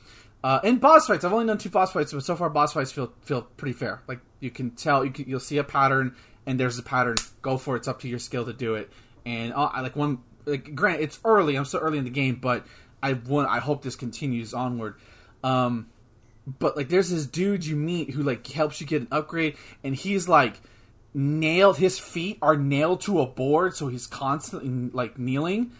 [0.42, 2.90] Uh, in boss fights, I've only done two boss fights, but so far boss fights
[2.90, 4.02] feel feel pretty fair.
[4.08, 7.14] Like you can tell, you can, you'll see a pattern, and there's a pattern.
[7.42, 7.78] Go for it.
[7.78, 8.90] It's up to your skill to do it.
[9.24, 10.18] And uh, like one.
[10.46, 11.56] Like, grant it's early.
[11.56, 12.66] I'm so early in the game, but
[13.02, 13.48] I want.
[13.48, 14.94] I hope this continues onward.
[15.42, 15.88] Um,
[16.58, 19.94] but like, there's this dude you meet who like helps you get an upgrade, and
[19.94, 20.60] he's like
[21.12, 21.78] nailed.
[21.78, 25.72] His feet are nailed to a board, so he's constantly like kneeling.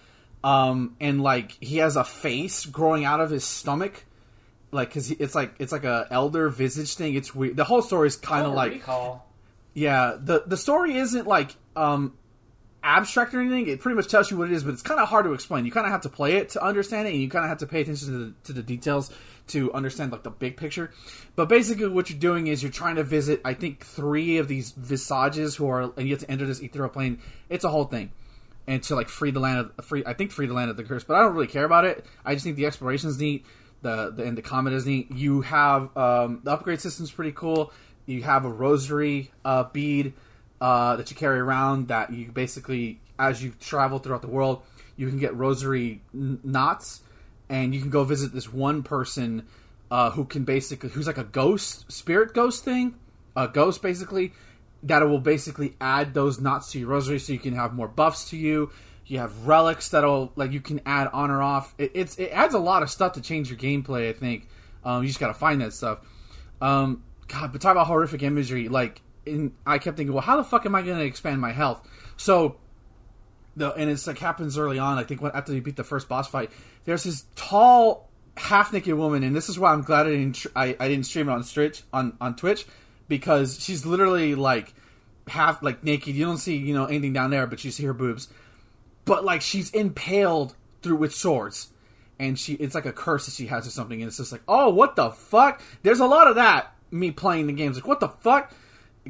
[0.43, 4.05] Um, and like he has a face growing out of his stomach,
[4.73, 7.15] like because it's like it's like a elder visage thing.
[7.15, 7.57] It's weird.
[7.57, 9.27] The whole story is kind of like recall.
[9.73, 12.13] yeah, the the story isn't like um
[12.85, 13.67] abstract or anything.
[13.67, 15.65] It pretty much tells you what it is, but it's kind of hard to explain.
[15.65, 17.59] You kind of have to play it to understand it, and you kind of have
[17.59, 19.11] to pay attention to the, to the details
[19.49, 20.93] to understand like the big picture.
[21.35, 23.41] But basically, what you're doing is you're trying to visit.
[23.45, 26.91] I think three of these visages who are, and you have to enter this ethereal
[26.91, 27.19] plane.
[27.49, 28.13] It's a whole thing.
[28.67, 30.85] And to like free the land of free, I think free the land of the
[30.85, 32.07] curse, but I don't really care about it.
[32.25, 33.45] I just think the exploration is neat,
[33.83, 35.11] the, the and the combat is neat.
[35.11, 37.73] You have um, the upgrade system's pretty cool.
[38.07, 40.15] You have a rosary uh, bead
[40.61, 44.63] uh, that you carry around that you basically as you travel throughout the world,
[44.97, 47.03] you can get rosary n- knots,
[47.49, 49.47] and you can go visit this one person
[49.91, 52.95] uh, who can basically who's like a ghost, spirit ghost thing,
[53.37, 54.33] a ghost basically
[54.83, 58.29] that will basically add those knots to your rosary, so you can have more buffs
[58.31, 58.71] to you.
[59.07, 61.75] You have relics that'll like you can add on or off.
[61.79, 64.09] It, it's it adds a lot of stuff to change your gameplay.
[64.09, 64.49] I think
[64.85, 65.99] um, you just got to find that stuff.
[66.61, 68.69] Um, God, but talk about horrific imagery.
[68.69, 71.53] Like, in, I kept thinking, well, how the fuck am I going to expand my
[71.53, 71.87] health?
[72.17, 72.57] So,
[73.57, 74.99] the and it's like happens early on.
[74.99, 76.51] I think when, after you beat the first boss fight,
[76.85, 80.77] there's this tall, half naked woman, and this is why I'm glad I didn't I,
[80.81, 82.67] I didn't stream it on Twitch on on Twitch
[83.07, 84.75] because she's literally like
[85.29, 86.17] half like naked.
[86.17, 88.29] You don't see you know anything down there, but you see her boobs.
[89.05, 91.69] But like she's impaled through with swords
[92.19, 94.43] and she it's like a curse that she has or something and it's just like
[94.47, 98.01] oh what the fuck there's a lot of that me playing the games like what
[98.01, 98.53] the fuck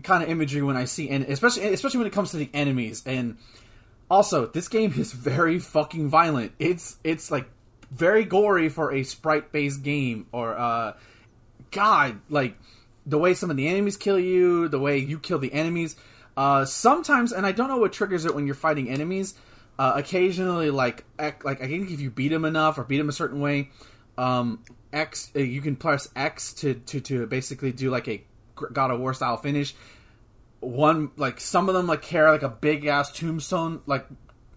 [0.02, 3.02] kind of imagery when i see and especially especially when it comes to the enemies.
[3.07, 3.37] And
[4.11, 6.52] also this game is very fucking violent.
[6.59, 7.48] It's it's like
[7.90, 10.94] very gory for a sprite based game or uh
[11.70, 12.57] god like
[13.07, 15.96] the way some of the enemies kill you the way you kill the enemies.
[16.37, 19.35] Uh sometimes and i don't know what triggers it when you're fighting enemies
[19.78, 23.12] uh, occasionally, like like I think if you beat them enough or beat them a
[23.12, 23.70] certain way,
[24.16, 28.22] um, X uh, you can press X to, to to basically do like a
[28.72, 29.74] God of War style finish.
[30.60, 34.06] One like some of them like carry like a big ass tombstone, like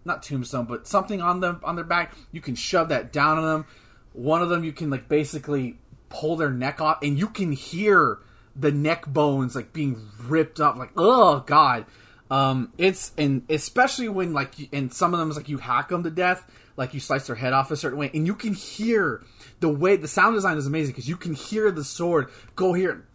[0.06, 2.16] not tombstone, but something on them on their back.
[2.32, 3.66] You can shove that down on them.
[4.14, 5.78] One of them you can like basically
[6.10, 8.20] pull their neck off, and you can hear
[8.56, 10.78] the neck bones like being ripped up.
[10.78, 11.86] Like oh god
[12.30, 16.04] um, it's and especially when like and some of them is like you hack them
[16.04, 19.24] to death, like you slice their head off a certain way, and you can hear
[19.60, 23.06] the way the sound design is amazing because you can hear the sword go here,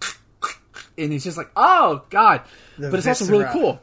[0.98, 2.42] and it's just like oh god,
[2.78, 3.26] the but it's viscera.
[3.26, 3.80] also really cool.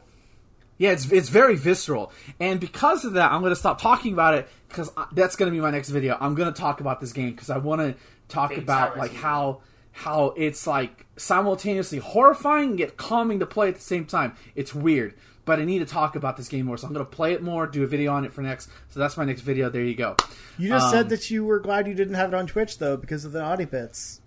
[0.78, 4.34] Yeah, it's it's very visceral, and because of that, I'm going to stop talking about
[4.34, 6.16] it because that's going to be my next video.
[6.18, 7.94] I'm going to talk about this game because I want to
[8.28, 9.60] talk about like how
[9.92, 14.34] how it's like simultaneously horrifying yet calming to play at the same time.
[14.54, 17.10] It's weird, but I need to talk about this game more, so I'm going to
[17.10, 18.70] play it more, do a video on it for next.
[18.88, 19.68] So that's my next video.
[19.68, 20.16] There you go.
[20.58, 22.96] You just um, said that you were glad you didn't have it on Twitch though
[22.96, 24.19] because of the naughty bits.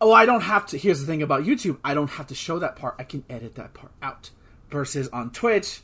[0.00, 0.78] Oh, I don't have to.
[0.78, 2.94] Here's the thing about YouTube: I don't have to show that part.
[2.98, 4.30] I can edit that part out.
[4.70, 5.80] Versus on Twitch,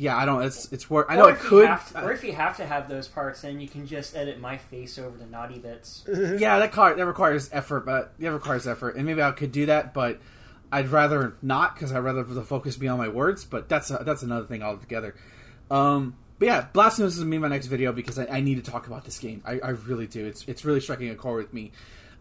[0.00, 0.42] yeah, I don't.
[0.42, 1.08] It's it's work.
[1.10, 1.68] I know it could.
[1.68, 4.56] To, or if you have to have those parts, then you can just edit my
[4.56, 6.04] face over the naughty bits.
[6.08, 9.66] yeah, that car that requires effort, but it requires effort, and maybe I could do
[9.66, 10.18] that, but
[10.72, 13.44] I'd rather not because I'd rather the focus be on my words.
[13.44, 15.14] But that's a, that's another thing altogether.
[15.70, 18.70] Um, but yeah, Blasphemous is gonna be my next video because I, I, need to
[18.70, 19.42] talk about this game.
[19.44, 20.24] I, I really do.
[20.24, 21.72] It's it's really striking a chord with me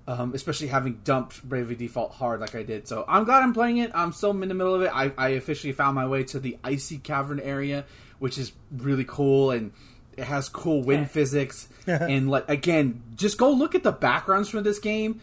[0.10, 2.88] um, especially having dumped Bravely Default hard like I did.
[2.88, 3.92] So I'm glad I'm playing it.
[3.94, 4.90] I'm still in the middle of it.
[4.92, 7.86] I, I officially found my way to the icy cavern area,
[8.18, 9.72] which is really cool and
[10.18, 11.08] it has cool wind yeah.
[11.10, 11.70] physics.
[11.88, 15.22] and like again, just go look at the backgrounds for this game.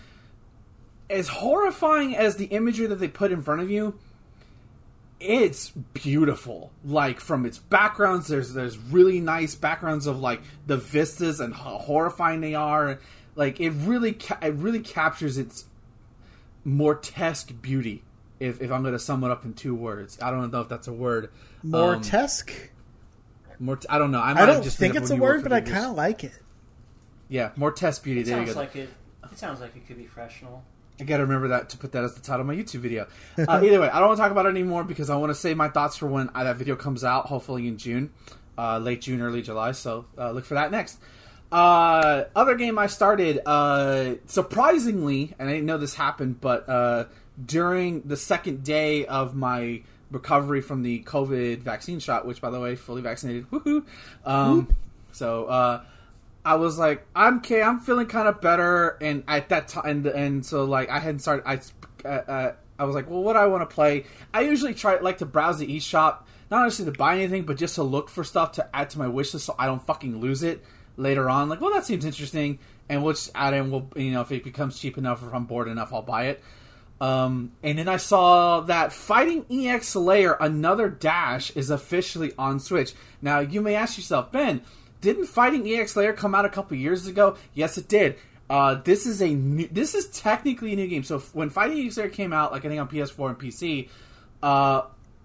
[1.11, 3.99] As horrifying as the imagery that they put in front of you,
[5.18, 6.70] it's beautiful.
[6.85, 11.79] Like from its backgrounds, there's there's really nice backgrounds of like the vistas and how
[11.79, 13.01] horrifying they are
[13.37, 15.66] like it really, ca- it really captures its
[16.66, 18.03] mortesque beauty.
[18.38, 20.68] If, if I'm going to sum it up in two words, I don't know if
[20.68, 21.31] that's a word.
[21.64, 22.51] Mortesque.
[22.51, 24.20] Um, mort- I don't know.
[24.20, 26.33] I, I don't just think it's a word, but I kind of like it.
[27.29, 28.20] Yeah, mortesque beauty.
[28.20, 28.90] It there sounds like it.
[29.31, 30.64] It sounds like it could be professional.
[31.01, 33.07] I gotta remember that to put that as the title of my YouTube video.
[33.37, 35.35] Uh, either way, I don't want to talk about it anymore because I want to
[35.35, 38.12] save my thoughts for when uh, that video comes out, hopefully in June,
[38.57, 39.72] uh, late June, early July.
[39.72, 40.99] So uh, look for that next.
[41.50, 47.04] Uh, other game I started, uh, surprisingly, and I didn't know this happened, but uh,
[47.44, 52.61] during the second day of my recovery from the COVID vaccine shot, which, by the
[52.61, 53.85] way, fully vaccinated, woohoo!
[54.24, 54.74] Um,
[55.12, 55.85] so uh,
[56.44, 60.06] I was like, I'm okay, I'm feeling kind of better, and at that time, and,
[60.06, 61.44] and, so like I hadn't started.
[61.46, 61.61] I
[62.04, 64.04] uh, uh, I was like, well, what do I want to play?
[64.35, 66.18] I usually try like to browse the eShop,
[66.50, 69.08] not necessarily to buy anything, but just to look for stuff to add to my
[69.08, 70.62] wish list so I don't fucking lose it
[70.97, 73.71] later on, like, well, that seems interesting, and we'll add in.
[73.71, 76.27] We'll, you know, if it becomes cheap enough, or if I'm bored enough, I'll buy
[76.27, 76.42] it.
[77.01, 82.94] Um, and then I saw that Fighting EX Layer Another Dash is officially on Switch.
[83.21, 84.63] Now, you may ask yourself, Ben,
[85.01, 87.37] didn't Fighting EX Layer come out a couple years ago?
[87.53, 88.17] Yes, it did.
[88.49, 91.03] Uh, this is a new, this is technically a new game.
[91.03, 93.88] So when Fighting EX Layer came out, like I think on PS4 and PC,
[94.42, 94.83] uh,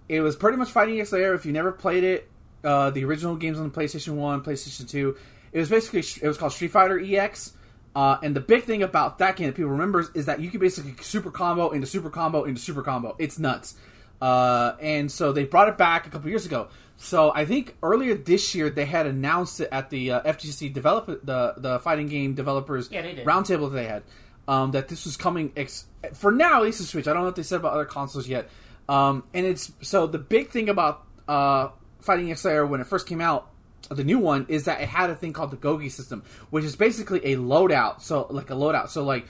[0.08, 1.32] it was pretty much Fighting EX Layer.
[1.32, 2.28] If you never played it,
[2.64, 5.16] uh, the original games on the PlayStation One, PlayStation Two,
[5.52, 7.54] it was basically it was called Street Fighter EX.
[7.94, 10.58] Uh, and the big thing about that game that people remember is that you can
[10.58, 13.14] basically super combo into super combo into super combo.
[13.18, 13.74] It's nuts.
[14.20, 16.68] Uh, and so they brought it back a couple years ago.
[16.96, 21.06] So I think earlier this year they had announced it at the uh, FGC develop
[21.24, 24.02] the the fighting game developers Yeah, roundtable that they had
[24.48, 27.06] um, that this was coming ex- for now at least to Switch.
[27.06, 28.48] I don't know what they said about other consoles yet.
[28.88, 31.68] Um, and it's so the big thing about uh,
[32.00, 33.50] Fighting EX Layer when it first came out,
[33.90, 36.76] the new one is that it had a thing called the Gougi system, which is
[36.76, 38.00] basically a loadout.
[38.00, 38.88] So like a loadout.
[38.88, 39.26] So like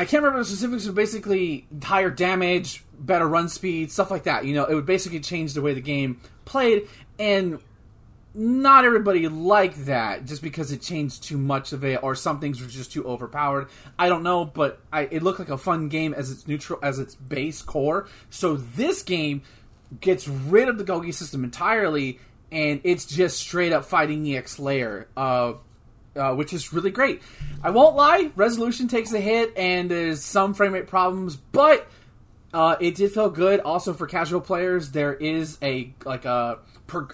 [0.00, 4.46] I can't remember the specifics, but basically higher damage, better run speed, stuff like that.
[4.46, 7.58] You know, it would basically change the way the game played, and
[8.32, 12.62] not everybody liked that just because it changed too much of it, or some things
[12.62, 13.68] were just too overpowered.
[13.98, 16.98] I don't know, but I, it looked like a fun game as its neutral as
[16.98, 18.08] its base core.
[18.30, 19.42] So this game
[20.00, 22.20] gets rid of the Gougi system entirely,
[22.52, 25.08] and it's just straight up fighting EX layer.
[25.16, 25.54] Uh,
[26.16, 27.22] uh, which is really great.
[27.62, 31.88] I won't lie, resolution takes a hit and there's some frame rate problems, but
[32.52, 33.60] uh, it did feel good.
[33.60, 36.58] Also for casual players, there is a like a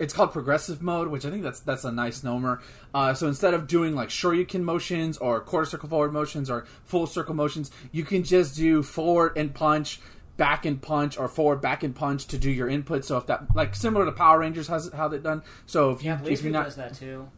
[0.01, 2.61] it's called progressive mode, which I think that's that's a nice nomer.
[2.95, 7.07] Uh, so instead of doing like Shoryuken motions or quarter circle forward motions or full
[7.07, 10.01] circle motions, you can just do forward and punch.
[10.37, 13.05] Back and punch or forward back and punch to do your input.
[13.05, 15.43] So if that like similar to Power Rangers has how they done.
[15.67, 17.29] So if you Yeah, if Blaze you're not does that too.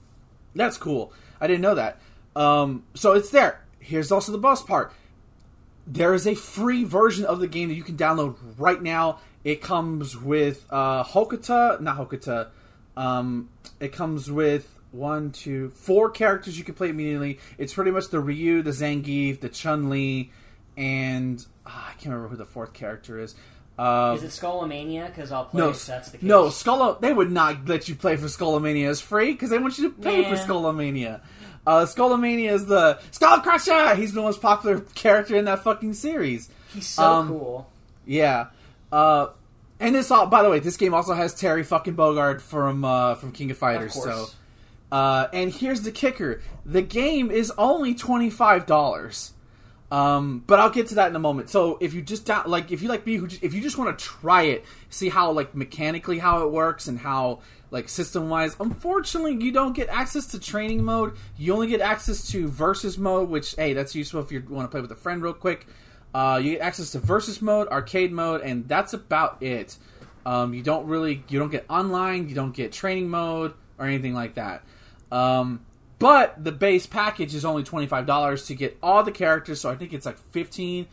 [0.55, 1.13] that's cool.
[1.41, 2.01] I didn't know that.
[2.35, 3.65] Um, so it's there.
[3.79, 4.93] Here's also the best part.
[5.87, 9.21] There is a free version of the game that you can download right now.
[9.45, 12.49] It comes with uh, Hokuto, not Hokuto.
[12.97, 13.49] Um,
[13.81, 17.39] it comes with one, two, four characters you can play immediately.
[17.57, 20.31] It's pretty much the Ryu, the Zangief, the Chun Li,
[20.79, 23.35] and ah, I can't remember who the fourth character is.
[23.77, 25.07] Uh, Is it Skullomania?
[25.07, 26.27] Because I'll play no, if that's the case.
[26.27, 26.95] no, Skull.
[27.01, 29.95] They would not let you play for Skullomania as free because they want you to
[29.95, 30.47] pay for Man.
[30.49, 31.21] Skullomania.
[31.67, 33.95] Uh, Skullomania is the Skull Crusher.
[33.95, 36.49] He's the most popular character in that fucking series.
[36.73, 37.71] He's so um, cool.
[38.07, 38.47] Yeah.
[38.91, 39.29] Uh,
[39.79, 43.15] and this all, by the way, this game also has Terry fucking Bogard from uh,
[43.17, 43.97] from King of Fighters.
[43.97, 44.27] Of so,
[44.91, 49.33] uh, and here's the kicker: the game is only twenty five dollars.
[49.91, 51.49] Um, but I'll get to that in a moment.
[51.49, 54.05] So if you just like if you like me, who if you just want to
[54.05, 58.55] try it, see how like mechanically how it works and how like system wise.
[58.61, 61.17] Unfortunately, you don't get access to training mode.
[61.39, 64.71] You only get access to versus mode, which hey, that's useful if you want to
[64.71, 65.67] play with a friend real quick.
[66.15, 69.77] Uh, you get access to versus mode, arcade mode, and that's about it.
[70.27, 74.13] Um, you don't really you don't get online, you don't get training mode or anything
[74.13, 74.63] like that.
[75.11, 75.61] Um,
[75.99, 79.61] but the base package is only twenty five dollars to get all the characters.
[79.61, 80.87] So I think it's like fifteen.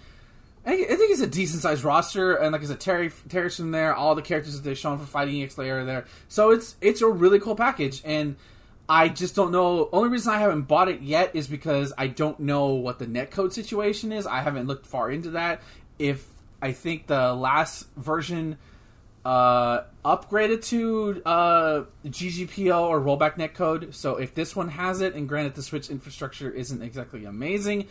[0.68, 3.94] I think, it's a decent sized roster, and like I said, Terry Terry's from there.
[3.94, 6.06] All the characters that they've shown for Fighting EX Layer are there.
[6.28, 8.36] So it's it's a really cool package, and
[8.90, 9.90] I just don't know.
[9.92, 13.54] Only reason I haven't bought it yet is because I don't know what the netcode
[13.54, 14.26] situation is.
[14.26, 15.62] I haven't looked far into that.
[16.00, 16.28] If
[16.64, 18.58] I think the last version
[19.26, 23.94] uh, upgraded to uh, GGPO or rollback netcode.
[23.94, 27.88] So if this one has it, and granted the Switch infrastructure isn't exactly amazing,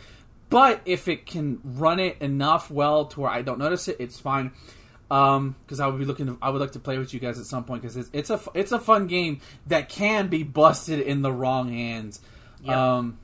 [0.49, 4.17] but if it can run it enough well to where I don't notice it, it's
[4.17, 4.53] fine.
[5.09, 7.45] Because I would be looking, to, I would like to play with you guys at
[7.45, 11.21] some point because it's, it's a it's a fun game that can be busted in
[11.21, 12.21] the wrong hands.
[12.63, 12.75] Yep.
[12.75, 13.19] Um,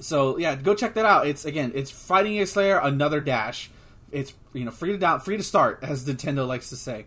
[0.00, 1.26] so yeah, go check that out.
[1.26, 3.70] It's again, it's Fighting EX Layer, another dash.
[4.12, 7.06] It's you know free to down, free to start, as Nintendo likes to say.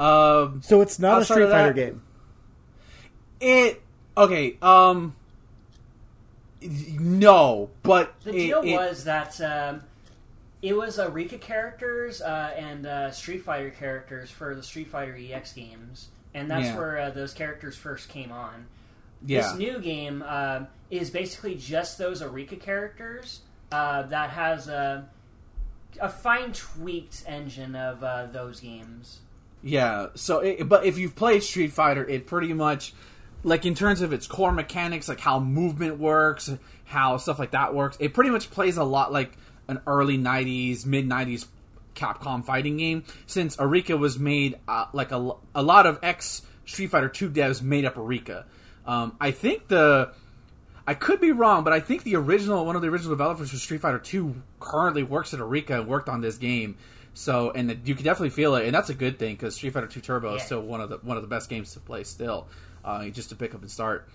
[0.00, 2.02] Um, So it's not a Street Fighter that- game.
[3.40, 3.80] it
[4.16, 4.56] okay.
[4.60, 5.14] Um,
[6.62, 9.82] no, but The it- deal it- was that um,
[10.62, 15.16] it was uh, Rika characters uh, and uh, Street Fighter characters for the Street Fighter
[15.16, 16.78] EX games, and that's Yeah.
[16.78, 18.66] where uh, those characters first came on.
[19.26, 23.40] yeah, This new game um is basically just those Arika characters
[23.72, 25.08] uh, that has a,
[26.00, 29.20] a fine tweaked engine of uh, those games.
[29.62, 30.08] Yeah.
[30.14, 32.92] So, it, but if you've played Street Fighter, it pretty much,
[33.42, 36.50] like in terms of its core mechanics, like how movement works,
[36.84, 39.32] how stuff like that works, it pretty much plays a lot like
[39.68, 41.46] an early '90s, mid '90s
[41.94, 43.04] Capcom fighting game.
[43.26, 47.62] Since Arika was made, uh, like a, a lot of ex Street Fighter 2 devs
[47.62, 48.44] made up Arika.
[48.86, 50.12] Um, I think the
[50.86, 53.56] I could be wrong, but I think the original one of the original developers for
[53.56, 56.76] Street Fighter Two currently works at Arika and worked on this game.
[57.16, 59.72] So, and that you can definitely feel it, and that's a good thing because Street
[59.72, 62.02] Fighter Two Turbo is still one of the one of the best games to play
[62.04, 62.48] still,
[62.84, 64.08] uh, just to pick up and start.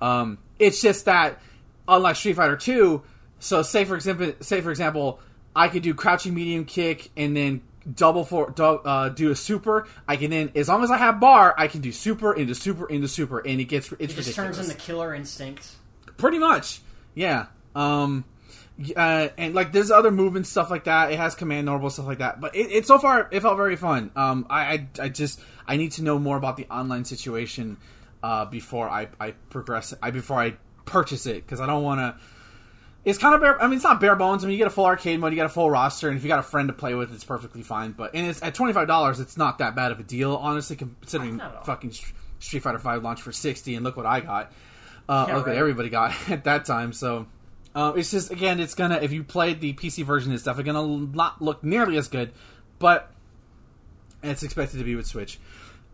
[0.00, 1.38] Um, it's just that
[1.86, 3.02] unlike Street Fighter Two,
[3.40, 5.20] so say for example, say for example,
[5.54, 7.60] I could do crouching medium kick and then
[7.94, 9.86] double for dou- uh, do a super.
[10.08, 12.86] I can then, as long as I have bar, I can do super into super
[12.88, 14.56] into super, and it gets it's It just ridiculous.
[14.56, 15.68] turns into Killer Instinct.
[16.16, 16.80] Pretty much,
[17.14, 17.46] yeah.
[17.74, 18.24] Um,
[18.94, 21.12] uh, and like there's other movement stuff like that.
[21.12, 22.40] It has command normal stuff like that.
[22.40, 24.10] But it, it so far it felt very fun.
[24.16, 27.78] Um, I, I I just I need to know more about the online situation
[28.22, 29.94] uh, before I, I progress.
[30.02, 32.16] I before I purchase it because I don't want to.
[33.04, 33.62] It's kind of bare.
[33.62, 34.42] I mean, it's not bare bones.
[34.42, 36.24] I mean, you get a full arcade mode, you get a full roster, and if
[36.24, 37.92] you got a friend to play with, it's perfectly fine.
[37.92, 39.20] But and it's at twenty five dollars.
[39.20, 41.64] It's not that bad of a deal, honestly, considering Not at all.
[41.64, 41.92] fucking
[42.40, 44.52] Street Fighter Five launched for sixty, and look what I got.
[45.08, 45.56] Uh, Yeah, right.
[45.56, 46.92] everybody got at that time.
[46.92, 47.26] So
[47.74, 51.06] uh, it's just again, it's gonna if you played the PC version, it's definitely gonna
[51.14, 52.32] not look nearly as good,
[52.78, 53.10] but
[54.22, 55.38] it's expected to be with Switch.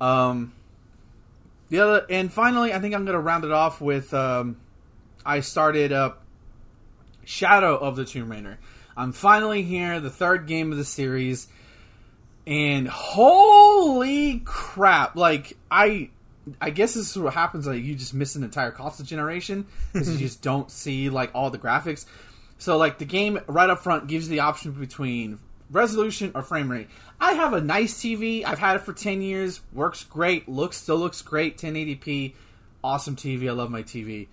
[0.00, 0.52] Um,
[1.68, 4.56] the other and finally, I think I'm gonna round it off with um,
[5.24, 6.22] I started up
[7.24, 8.58] Shadow of the Tomb Raider.
[8.96, 11.48] I'm finally here, the third game of the series,
[12.46, 15.16] and holy crap!
[15.16, 16.10] Like I,
[16.60, 17.66] I guess this is what happens.
[17.66, 21.50] Like you just miss an entire console generation because you just don't see like all
[21.50, 22.04] the graphics.
[22.58, 25.38] So like the game right up front gives you the option between
[25.70, 26.88] resolution or frame rate.
[27.20, 28.44] I have a nice TV.
[28.44, 29.60] I've had it for ten years.
[29.72, 30.48] Works great.
[30.48, 31.58] Looks still looks great.
[31.58, 32.34] 1080p.
[32.84, 33.48] Awesome TV.
[33.48, 34.26] I love my TV.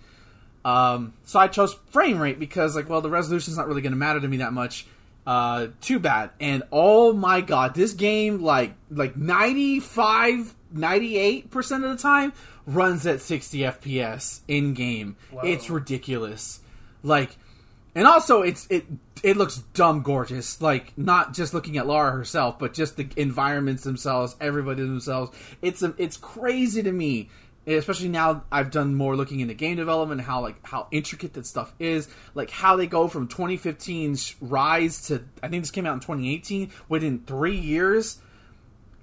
[0.64, 3.98] Um, so I chose frame rate because, like, well, the resolution's not really going to
[3.98, 4.86] matter to me that much.
[5.26, 6.30] Uh, too bad.
[6.40, 11.54] And oh my god, this game, like, like 95, 98%
[11.84, 12.32] of the time,
[12.66, 15.16] runs at 60 FPS in game.
[15.42, 16.60] It's ridiculous.
[17.02, 17.36] Like,
[17.94, 18.84] and also it's it
[19.22, 20.60] it looks dumb gorgeous.
[20.60, 25.36] Like not just looking at Lara herself, but just the environments themselves, everybody themselves.
[25.62, 27.30] It's a, it's crazy to me,
[27.66, 31.72] especially now I've done more looking into game development, how like how intricate that stuff
[31.78, 36.00] is, like how they go from 2015's rise to I think this came out in
[36.00, 38.20] 2018 within three years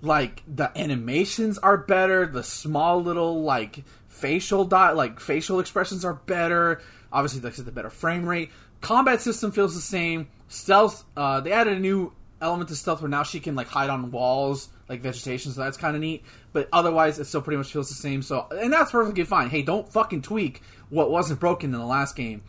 [0.01, 6.13] like the animations are better the small little like facial dot like facial expressions are
[6.13, 6.81] better
[7.11, 8.51] obviously like the better frame rate.
[8.81, 10.27] Combat system feels the same.
[10.47, 13.89] Stealth uh they added a new element to stealth where now she can like hide
[13.89, 16.23] on walls like vegetation so that's kind of neat.
[16.53, 19.49] But otherwise it still pretty much feels the same so and that's perfectly fine.
[19.49, 22.43] Hey don't fucking tweak what wasn't broken in the last game.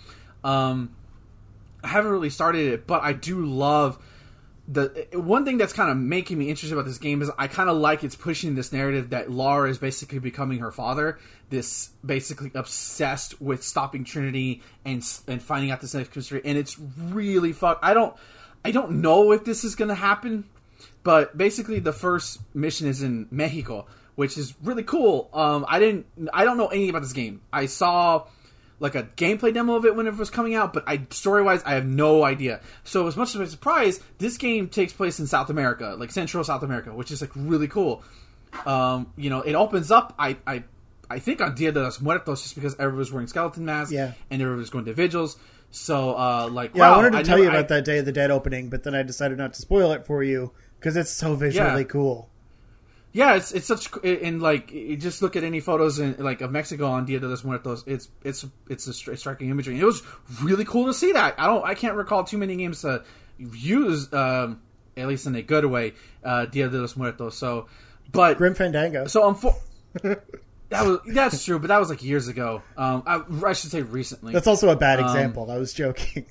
[0.44, 0.94] Um
[1.82, 3.98] I haven't really started it, but I do love
[4.70, 7.70] the one thing that's kind of making me interested about this game is I kind
[7.70, 11.18] of like it's pushing this narrative that Lara is basically becoming her father.
[11.48, 16.78] This basically obsessed with stopping Trinity and and finding out this next mystery, and it's
[16.78, 17.78] really fuck.
[17.82, 18.14] I don't
[18.62, 20.44] I don't know if this is to happen,
[21.02, 25.30] but basically the first mission is in Mexico, which is really cool.
[25.32, 26.04] Um, I didn't
[26.34, 27.40] I don't know anything about this game.
[27.50, 28.26] I saw
[28.80, 31.62] like a gameplay demo of it when it was coming out, but I story wise
[31.64, 32.60] I have no idea.
[32.84, 36.44] So as much as I'm surprised, this game takes place in South America, like Central
[36.44, 38.02] South America, which is like really cool.
[38.66, 40.14] Um, you know, it opens up.
[40.18, 40.64] I I
[41.10, 44.12] I think on Dia de los Muertos just because everyone's wearing skeleton masks, Yeah.
[44.30, 45.36] and everyone's going to vigils.
[45.70, 47.98] So uh, like Yeah, wow, I wanted to tell never- you about I- that Day
[47.98, 50.96] of the Dead opening, but then I decided not to spoil it for you because
[50.96, 51.86] it's so visually Yeah.
[51.88, 52.30] cool.
[53.18, 56.86] Yeah, it's it's such and like just look at any photos in like of Mexico
[56.86, 57.82] on Dia de los Muertos.
[57.84, 59.74] It's it's it's a stri- striking imagery.
[59.74, 60.02] And it was
[60.40, 61.34] really cool to see that.
[61.36, 63.02] I don't I can't recall too many games to
[63.38, 64.60] use um,
[64.96, 67.36] at least in a good way uh, Dia de los Muertos.
[67.36, 67.66] So,
[68.12, 69.08] but Grim Fandango.
[69.08, 69.56] so I'm for,
[70.02, 70.22] that
[70.86, 72.62] was that's true, but that was like years ago.
[72.76, 74.32] Um, I, I should say recently.
[74.32, 75.50] That's also a bad Um, example.
[75.50, 76.26] I was joking.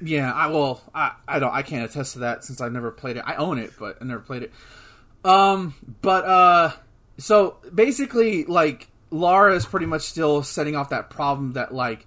[0.00, 3.18] Yeah, I well, I I don't I can't attest to that since I've never played
[3.18, 3.24] it.
[3.26, 4.52] I own it, but I never played it.
[5.26, 6.72] Um, but uh,
[7.18, 12.06] so basically, like Lara is pretty much still setting off that problem that like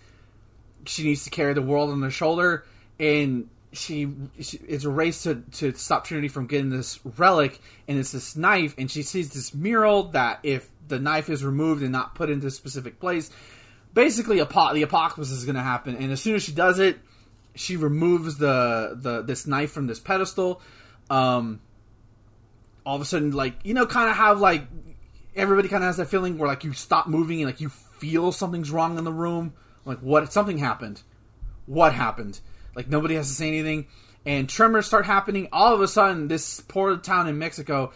[0.86, 2.64] she needs to carry the world on her shoulder,
[2.98, 4.10] and she,
[4.40, 7.60] she it's a race to to stop Trinity from getting this relic,
[7.90, 11.84] and it's this knife, and she sees this mural that if the knife is removed
[11.84, 13.30] and not put into a specific place,
[13.94, 16.98] basically apo- the apocalypse is going to happen, and as soon as she does it,
[17.54, 20.62] she removes the the this knife from this pedestal.
[21.10, 21.60] Um,
[22.86, 24.64] all of a sudden, like you know, kind of have like
[25.36, 28.32] everybody kind of has that feeling where like you stop moving and like you feel
[28.32, 29.54] something's wrong in the room.
[29.86, 30.32] Like what?
[30.32, 31.02] Something happened.
[31.66, 32.40] What happened?
[32.76, 33.88] Like nobody has to say anything,
[34.26, 35.48] and tremors start happening.
[35.52, 37.92] All of a sudden, this poor town in Mexico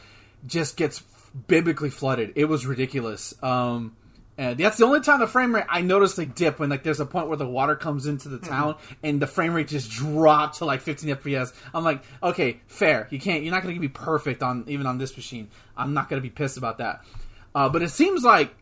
[0.45, 1.03] just gets
[1.47, 2.33] biblically flooded.
[2.35, 3.33] It was ridiculous.
[3.43, 3.95] Um,
[4.37, 6.99] and that's the only time the frame rate I noticed like dip when like there's
[6.99, 10.57] a point where the water comes into the town and the frame rate just dropped
[10.57, 11.53] to like 15 FPS.
[11.73, 13.07] I'm like, okay, fair.
[13.11, 13.43] You can't.
[13.43, 15.49] You're not going to be perfect on even on this machine.
[15.77, 17.03] I'm not going to be pissed about that.
[17.53, 18.55] Uh, but it seems like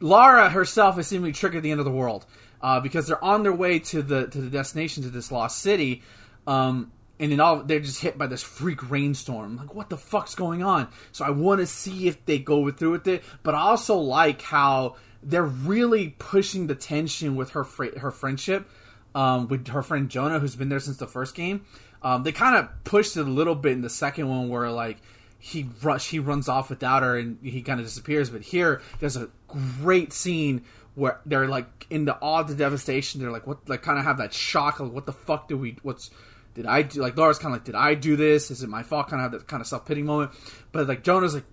[0.00, 2.26] Lara herself is seemingly triggered the end of the world
[2.60, 6.02] uh, because they're on their way to the to the destination to this lost city,
[6.48, 9.56] um, and then all they're just hit by this freak rainstorm.
[9.56, 10.88] Like, what the fuck's going on?
[11.12, 14.42] So I want to see if they go through with it, but I also like
[14.42, 18.68] how they're really pushing the tension with her fr- her friendship
[19.14, 21.64] um, with her friend Jonah, who's been there since the first game.
[22.02, 24.98] Um, they kind of pushed it a little bit in the second one, where like
[25.38, 28.30] he rush he runs off without her and he kind of disappears.
[28.30, 30.64] But here, there's a great scene
[30.94, 33.20] where they're like in the awe, the devastation.
[33.20, 33.68] They're like, what?
[33.68, 34.80] Like, kind of have that shock.
[34.80, 35.78] Like, what the fuck do we?
[35.82, 36.10] What's
[36.56, 37.02] did I do?
[37.02, 38.50] Like Lara's kind of like, did I do this?
[38.50, 39.08] Is it my fault?
[39.08, 40.30] Kind of have that kind of self pity moment.
[40.72, 41.44] But like Jonah's like,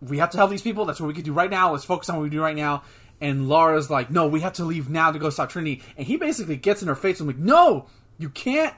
[0.00, 0.84] we have to help these people.
[0.84, 1.72] That's what we can do right now.
[1.72, 2.84] Let's focus on what we do right now.
[3.20, 5.82] And Lara's like, no, we have to leave now to go stop Trinity.
[5.96, 7.86] And he basically gets in her face and I'm like, no,
[8.16, 8.72] you can't.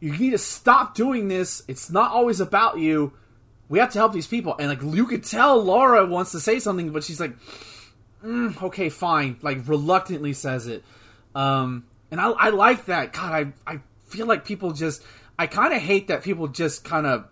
[0.00, 1.62] You need to stop doing this.
[1.68, 3.12] It's not always about you.
[3.68, 4.56] We have to help these people.
[4.58, 7.36] And like you could tell Lara wants to say something, but she's like,
[8.24, 9.36] mm, okay, fine.
[9.42, 10.82] Like reluctantly says it.
[11.36, 13.12] Um, and I, I like that.
[13.12, 13.80] God, I, I
[14.14, 15.02] feel like people just.
[15.38, 17.26] I kind of hate that people just kind of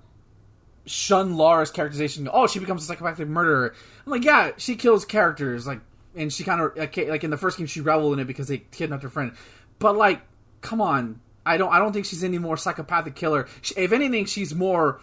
[0.86, 2.28] shun Lara's characterization.
[2.32, 3.74] Oh, she becomes a psychopathic murderer.
[4.04, 5.80] I'm like, yeah, she kills characters, like,
[6.16, 8.58] and she kind of like in the first game she reveled in it because they
[8.58, 9.32] kidnapped her friend.
[9.78, 10.22] But like,
[10.60, 13.46] come on, I don't, I don't think she's any more psychopathic killer.
[13.60, 15.00] She, if anything, she's more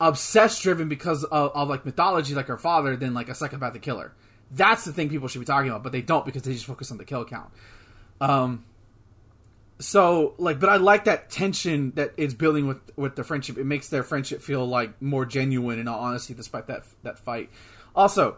[0.00, 4.12] obsessed driven because of, of like mythology, like her father, than like a psychopathic killer.
[4.50, 6.90] That's the thing people should be talking about, but they don't because they just focus
[6.90, 7.50] on the kill count.
[8.20, 8.64] Um,
[9.82, 13.58] so like but i like that tension that it's building with with the friendship.
[13.58, 17.50] It makes their friendship feel like more genuine in all honesty despite that that fight.
[17.94, 18.36] Also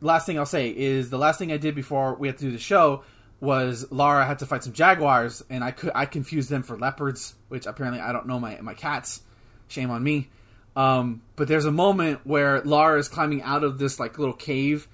[0.00, 2.50] last thing i'll say is the last thing i did before we had to do
[2.50, 3.04] the show
[3.40, 7.34] was Lara had to fight some jaguars and i could i confused them for leopards
[7.48, 9.22] which apparently i don't know my my cats.
[9.68, 10.28] Shame on me.
[10.76, 14.88] Um, but there's a moment where Lara is climbing out of this like little cave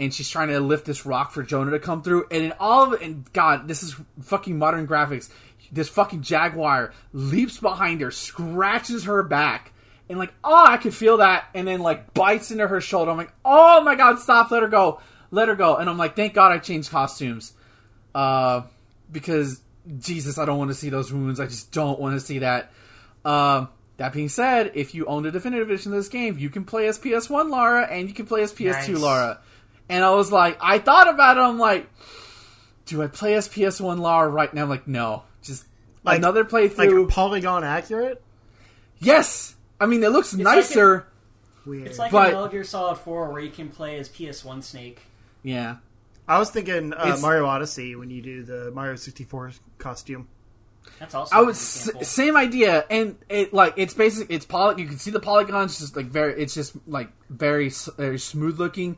[0.00, 2.26] and she's trying to lift this rock for Jonah to come through.
[2.30, 5.30] And in all of it, and God, this is fucking modern graphics.
[5.72, 9.72] This fucking jaguar leaps behind her, scratches her back,
[10.08, 13.10] and like, oh, I could feel that, and then like bites into her shoulder.
[13.10, 15.76] I'm like, oh my God, stop, let her go, let her go.
[15.76, 17.52] And I'm like, thank God I changed costumes,
[18.14, 18.62] uh,
[19.12, 19.60] because
[19.98, 21.40] Jesus, I don't want to see those wounds.
[21.40, 22.72] I just don't want to see that.
[23.24, 23.68] Um,
[23.98, 26.86] that being said, if you own the definitive edition of this game, you can play
[26.86, 28.98] as PS1 Lara and you can play as PS2 nice.
[28.98, 29.40] Lara.
[29.88, 31.40] And I was like, I thought about it.
[31.40, 31.88] I'm like,
[32.86, 34.62] do I play as PS1 Lara right now?
[34.64, 35.64] I'm like, no, just
[36.04, 37.06] like, another playthrough.
[37.06, 38.22] Like polygon accurate.
[38.98, 41.06] Yes, I mean it looks it's nicer.
[41.66, 44.62] Like a, it's like but, Metal Gear Solid 4 where you can play as PS1
[44.62, 45.00] Snake.
[45.42, 45.76] Yeah,
[46.26, 50.28] I was thinking uh, Mario Odyssey when you do the Mario 64 costume.
[50.98, 51.36] That's also.
[51.36, 54.82] I was s- same idea, and it like it's basically it's poly.
[54.82, 56.40] You can see the polygons just like very.
[56.40, 58.96] It's just like very very smooth looking.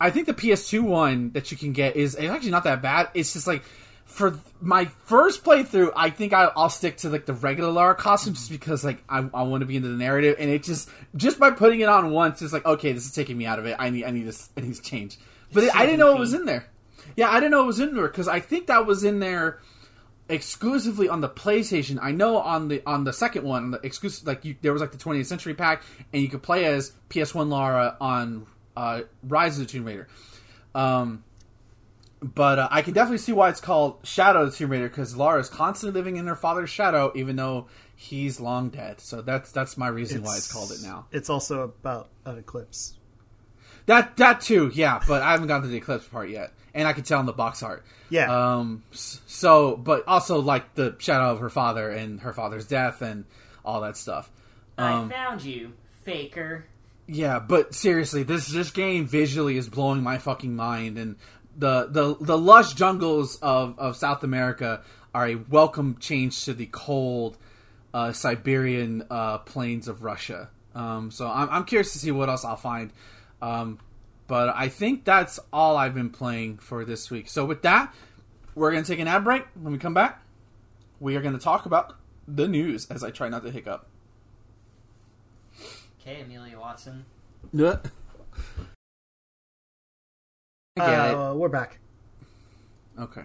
[0.00, 3.10] I think the PS2 one that you can get is actually not that bad.
[3.14, 3.62] It's just like
[4.06, 8.34] for my first playthrough, I think I, will stick to like the regular Lara costume
[8.34, 11.38] just because like I, I want to be into the narrative, and it just just
[11.38, 13.76] by putting it on once, it's like okay, this is taking me out of it.
[13.78, 15.18] I need I need this I need to change.
[15.52, 16.66] But it, I didn't know it was in there.
[17.16, 19.60] Yeah, I didn't know it was in there because I think that was in there
[20.28, 21.98] exclusively on the PlayStation.
[22.00, 24.92] I know on the on the second one, the exclusive like you, there was like
[24.92, 25.82] the 20th Century pack,
[26.12, 28.46] and you could play as PS1 Lara on
[28.76, 30.08] uh, Rise of the Tomb Raider.
[30.74, 31.24] Um,
[32.22, 35.16] but uh, I can definitely see why it's called Shadow of the Tomb Raider because
[35.16, 37.66] Lara is constantly living in her father's shadow, even though
[37.96, 39.00] he's long dead.
[39.00, 41.06] So that's that's my reason it's, why it's called it now.
[41.12, 42.94] It's also about an eclipse.
[43.86, 45.00] That that too, yeah.
[45.08, 47.32] But I haven't gotten to the eclipse part yet, and I can tell in the
[47.32, 47.84] box art.
[48.10, 48.30] Yeah.
[48.30, 48.84] Um.
[48.92, 53.24] So, but also like the shadow of her father and her father's death and
[53.64, 54.30] all that stuff.
[54.76, 55.72] Um, I found you,
[56.04, 56.66] faker.
[57.12, 61.16] Yeah, but seriously, this this game visually is blowing my fucking mind, and
[61.56, 64.82] the the the lush jungles of of South America
[65.12, 67.36] are a welcome change to the cold
[67.92, 70.50] uh, Siberian uh, plains of Russia.
[70.76, 72.92] Um, so I'm, I'm curious to see what else I'll find.
[73.42, 73.80] Um,
[74.28, 77.28] but I think that's all I've been playing for this week.
[77.28, 77.92] So with that,
[78.54, 79.46] we're gonna take an ad break.
[79.60, 80.22] When we come back,
[81.00, 81.96] we are gonna talk about
[82.28, 83.89] the news as I try not to hiccup.
[86.10, 87.04] Okay, Amelia Watson.
[87.52, 87.76] Yeah.
[90.76, 91.78] Uh, we're back.
[92.98, 93.22] Okay.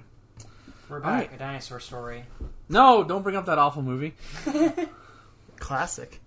[0.88, 1.11] We're back.
[1.11, 1.33] Right.
[1.33, 2.25] A dinosaur story.
[2.69, 4.13] No, don't bring up that awful movie.
[5.57, 6.21] Classic.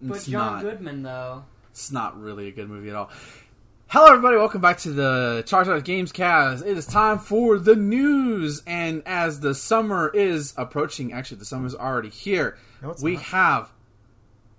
[0.00, 1.46] But it's John not, Goodman, though.
[1.72, 3.10] It's not really a good movie at all.
[3.88, 4.36] Hello, everybody.
[4.36, 6.64] Welcome back to the Charged Games Cast.
[6.64, 11.66] It is time for the news, and as the summer is approaching, actually, the summer
[11.66, 12.56] is already here.
[12.80, 13.22] No, we not.
[13.24, 13.71] have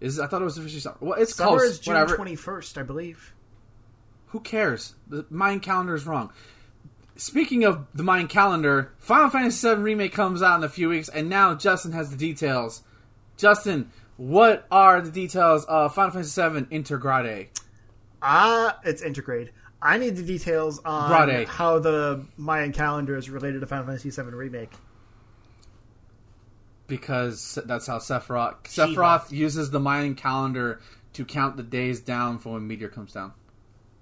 [0.04, 0.98] is I thought it was officially summer.
[1.00, 1.72] Well, it's summer close.
[1.72, 3.34] is June twenty first, I believe.
[4.28, 4.96] Who cares?
[5.08, 6.32] The Mayan calendar is wrong.
[7.16, 11.08] Speaking of the Mayan calendar, Final Fantasy VII remake comes out in a few weeks,
[11.08, 12.82] and now Justin has the details.
[13.38, 17.48] Justin, what are the details of Final Fantasy VII Intergrade?
[18.22, 19.50] Ah, uh, it's Intergrade.
[19.82, 21.48] I need the details on Grade.
[21.48, 24.72] how the Mayan calendar is related to Final Fantasy VII remake
[26.94, 30.80] because that's how Sephiroth Sephiroth uses the Mayan calendar
[31.14, 33.34] to count the days down for when Meteor comes down.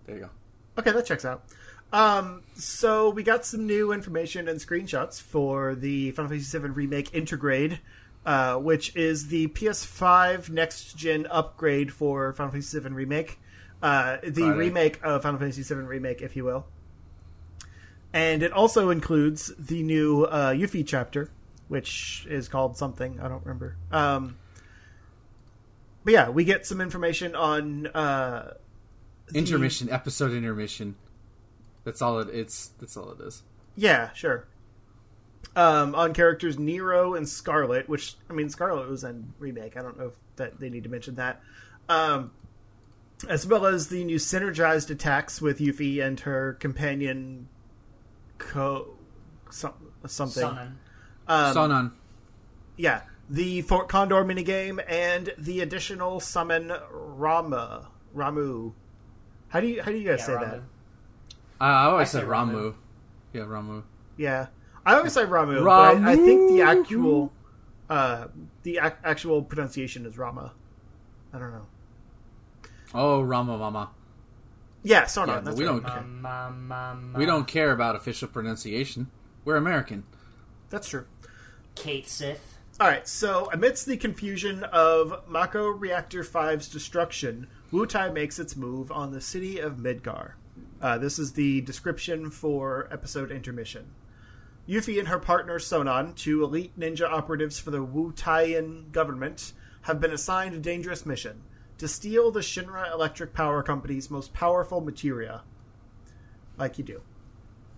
[0.05, 0.29] There you go.
[0.77, 1.45] Okay, that checks out.
[1.93, 7.11] Um, so we got some new information and screenshots for the Final Fantasy VII Remake
[7.11, 7.79] Intergrade,
[8.25, 13.39] uh, which is the PS5 next gen upgrade for Final Fantasy VII Remake,
[13.81, 14.57] uh, the Friday.
[14.57, 16.65] remake of Final Fantasy VII Remake, if you will.
[18.11, 21.29] And it also includes the new uh, Yuffie chapter,
[21.71, 23.77] which is called something I don't remember.
[23.93, 24.35] Um,
[26.03, 28.55] but yeah, we get some information on uh,
[29.27, 30.95] the- Intermission episode intermission.
[31.85, 32.27] That's all it.
[32.27, 33.43] It's that's all it is.
[33.77, 34.47] Yeah, sure.
[35.55, 39.77] Um, on characters Nero and Scarlet, which I mean, Scarlet was in remake.
[39.77, 41.41] I don't know if that they need to mention that.
[41.87, 42.31] Um,
[43.29, 47.47] as well as the new synergized attacks with Yuffie and her companion,
[48.39, 48.89] Co,
[49.49, 49.73] some,
[50.05, 50.41] something.
[50.43, 50.77] Summon.
[51.31, 51.91] Um, Sonon.
[52.77, 58.73] Yeah, the Fort Condor minigame and the additional summon Rama Ramu.
[59.49, 60.39] How do you how do you guys Yeah, say Ramu.
[60.51, 60.57] that?
[60.57, 62.51] Uh, I always I say said Ramu.
[62.53, 62.73] Ramu.
[63.33, 63.83] Yeah, Ramu.
[64.17, 64.47] Yeah,
[64.85, 67.31] I always say Ramu, but I, I think the actual,
[67.89, 68.27] uh,
[68.63, 70.53] the ac- actual pronunciation is Rama.
[71.33, 71.65] I don't know.
[72.93, 73.89] Oh, Rama Mama.
[74.83, 75.27] Yeah, Sonon.
[75.27, 75.81] Yeah, but that's we right.
[75.81, 76.05] don't- Okay.
[76.05, 79.09] Ma, ma, ma, We don't care about official pronunciation.
[79.45, 80.03] We're American.
[80.69, 81.05] That's true.
[81.75, 82.57] Cait Sith.
[82.79, 83.07] All right.
[83.07, 89.21] So, amidst the confusion of Mako Reactor 5's destruction, Wutai makes its move on the
[89.21, 90.33] city of Midgar.
[90.81, 93.91] Uh, this is the description for episode intermission.
[94.67, 99.53] Yuffie and her partner Sonon, two elite ninja operatives for the Wutaian government,
[99.83, 101.43] have been assigned a dangerous mission
[101.77, 105.41] to steal the Shinra Electric Power Company's most powerful materia.
[106.57, 107.01] Like you do.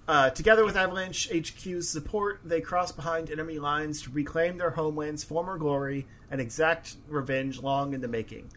[0.08, 5.24] Uh, together with Avalanche HQ's support, they cross behind enemy lines to reclaim their homeland's
[5.24, 8.50] former glory and exact revenge long in the making.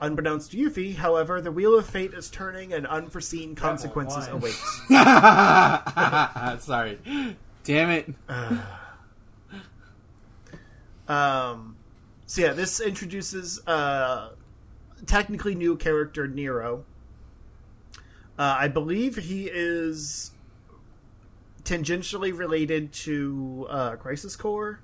[0.00, 4.52] Unbeknownst to Yuffie, however, the wheel of fate is turning and unforeseen consequences why?
[4.90, 6.60] await.
[6.62, 6.98] Sorry.
[7.64, 8.14] Damn it.
[11.08, 11.76] Um,
[12.26, 14.32] so yeah, this introduces uh,
[15.06, 16.84] technically new character Nero.
[18.38, 20.32] Uh, I believe he is
[21.68, 24.80] tangentially related to uh, Crisis Core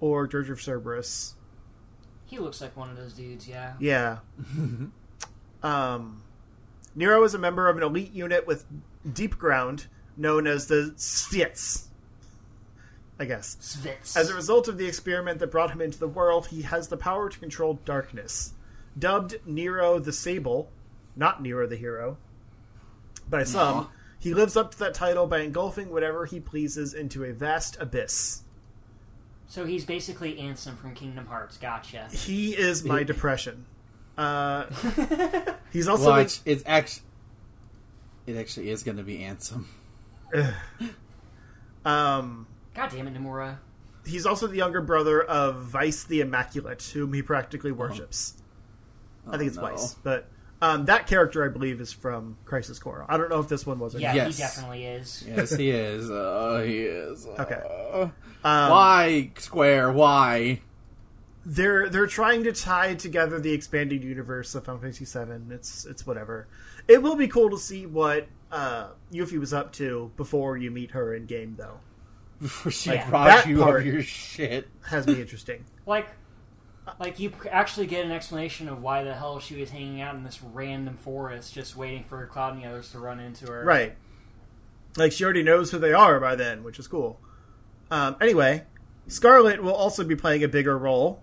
[0.00, 1.34] or Dirge of Cerberus.
[2.24, 3.74] He looks like one of those dudes, yeah.
[3.78, 4.18] Yeah.
[5.62, 6.22] um,
[6.94, 8.64] Nero is a member of an elite unit with
[9.06, 11.88] Deepground known as the Tsviets.
[13.18, 13.56] I guess.
[13.60, 14.16] Tsviets.
[14.16, 16.96] As a result of the experiment that brought him into the world, he has the
[16.96, 18.54] power to control darkness.
[18.98, 20.70] Dubbed Nero the Sable,
[21.14, 22.16] not Nero the Hero,
[23.28, 23.88] by some.
[24.24, 28.42] He lives up to that title by engulfing whatever he pleases into a vast abyss.
[29.46, 31.58] so he's basically Ansem from Kingdom Hearts.
[31.58, 32.08] Gotcha.
[32.10, 33.66] He is my depression.
[34.16, 34.64] Uh,
[35.74, 36.40] he's also Watch.
[36.46, 37.04] It's actually.
[38.26, 39.66] It actually is going to be Ansem.
[41.84, 43.58] um, God damn it, Nomura.
[44.06, 48.42] he's also the younger brother of Weiss the Immaculate, whom he practically worships.
[49.28, 49.64] I think it's no.
[49.64, 50.30] Vice, but
[50.64, 53.04] um, that character I believe is from Crisis Core.
[53.08, 54.16] I don't know if this one was or Yeah, not.
[54.16, 54.36] Yes.
[54.36, 55.24] he definitely is.
[55.26, 56.10] Yes, he is.
[56.10, 57.26] Uh, he is.
[57.26, 57.60] Uh, Okay.
[58.44, 59.92] Um, why, Square?
[59.92, 60.60] Why?
[61.46, 65.52] they're they're trying to tie together the expanded universe of Final Fantasy VII.
[65.54, 66.46] It's it's whatever.
[66.88, 70.92] It will be cool to see what uh, Yuffie was up to before you meet
[70.92, 71.80] her in game, though.
[72.40, 74.68] Before she Yeah, robs that you part- of your shit.
[74.86, 75.64] Has me interesting.
[75.86, 76.08] Like,
[77.00, 80.22] like you actually get an explanation of why the hell she was hanging out in
[80.24, 83.64] this random forest, just waiting for Cloud and the others to run into her.
[83.64, 83.96] Right.
[84.96, 87.18] Like she already knows who they are by then, which is cool.
[87.90, 88.64] Um, anyway,
[89.08, 91.20] Scarlet will also be playing a bigger role,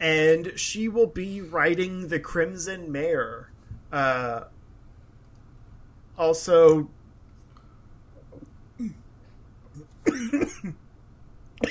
[0.00, 3.50] and she will be riding the Crimson Mare.
[3.92, 4.44] Uh,
[6.18, 6.88] also,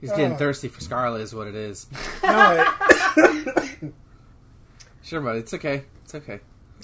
[0.00, 1.86] He's getting thirsty for Scarlet, is what it is.
[2.22, 3.80] no, I,
[5.02, 5.84] Sure, but it's okay.
[6.04, 6.40] It's okay.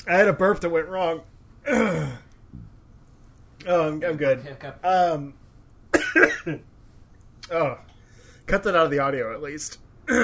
[0.08, 1.20] I had a burp that went wrong.
[1.66, 2.18] oh,
[3.66, 4.56] I'm, I'm good.
[4.82, 5.34] Um,
[7.50, 7.78] oh,
[8.46, 9.78] cut that out of the audio at least.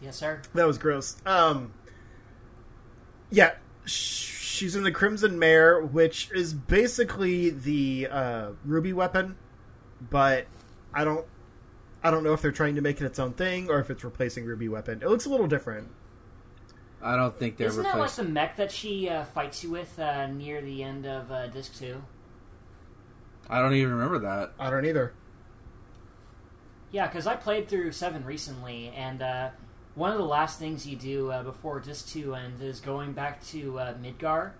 [0.00, 0.40] Yes, sir.
[0.54, 1.16] That was gross.
[1.26, 1.74] Um,
[3.30, 3.52] yeah,
[3.84, 9.36] she's in the Crimson Mare, which is basically the uh, Ruby weapon,
[10.00, 10.46] but
[10.94, 11.26] I don't,
[12.02, 14.04] I don't know if they're trying to make it its own thing or if it's
[14.04, 15.00] replacing Ruby weapon.
[15.02, 15.88] It looks a little different.
[17.02, 19.98] I don't think they're Isn't that like the mech that she uh, fights you with
[19.98, 22.02] uh, near the end of uh, disc 2?
[23.48, 24.52] I don't even remember that.
[24.58, 25.12] I don't either.
[26.92, 29.50] Yeah, because I played through seven recently, and uh,
[29.94, 33.44] one of the last things you do uh, before Disc Two ends is going back
[33.46, 34.52] to uh, Midgar,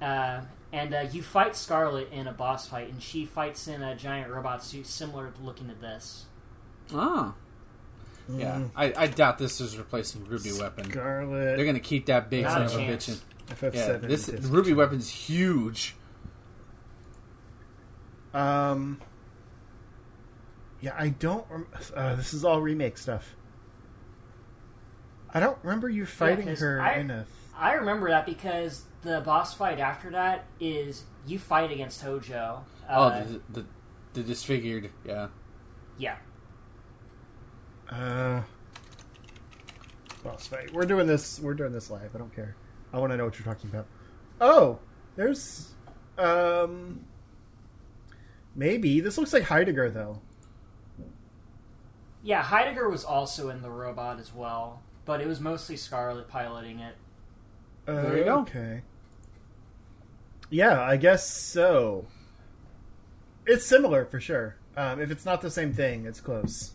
[0.00, 3.94] uh, and uh, you fight Scarlet in a boss fight, and she fights in a
[3.94, 6.26] giant robot suit similar to looking at this.
[6.94, 7.34] Ah.
[8.30, 10.90] Yeah, I, I doubt this is replacing Ruby Weapon.
[10.90, 11.56] Scarlet.
[11.56, 13.08] They're gonna keep that big Not son a of a chance.
[13.08, 13.12] bitch.
[13.12, 13.18] in-
[13.56, 14.76] FF7 Yeah, this Ruby two.
[14.76, 15.94] Weapon's huge.
[18.34, 19.00] Um.
[20.80, 21.44] Yeah, I don't.
[21.50, 23.34] Rem- uh, this is all remake stuff.
[25.32, 27.26] I don't remember you fighting 'cause her I- in a.
[27.56, 32.64] I remember that because the boss fight after that is you fight against Hojo.
[32.88, 33.66] oh, Uh, the, the
[34.12, 34.90] the disfigured.
[35.04, 35.28] Yeah.
[35.98, 36.16] yeah.
[37.88, 38.42] Uh,
[40.22, 40.72] boss fight.
[40.72, 41.40] We're doing this.
[41.40, 42.14] We're doing this live.
[42.14, 42.54] I don't care.
[42.92, 43.86] I want to know what you're talking about.
[44.40, 44.78] Oh,
[45.16, 45.72] there's.
[46.16, 47.04] Um.
[48.54, 50.20] Maybe this looks like Heidegger though.
[52.24, 56.80] Yeah, Heidegger was also in the robot as well, but it was mostly Scarlet piloting
[56.80, 56.96] it.
[57.86, 58.38] Uh, There you go.
[58.40, 58.82] Okay.
[60.50, 62.06] Yeah, I guess so.
[63.46, 64.56] It's similar for sure.
[64.76, 66.72] Um, if it's not the same thing, it's close.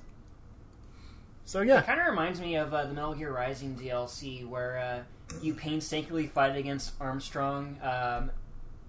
[1.46, 4.78] So yeah, It kind of reminds me of uh, the Metal Gear Rising DLC, where
[4.78, 8.32] uh, you painstakingly fight against Armstrong um,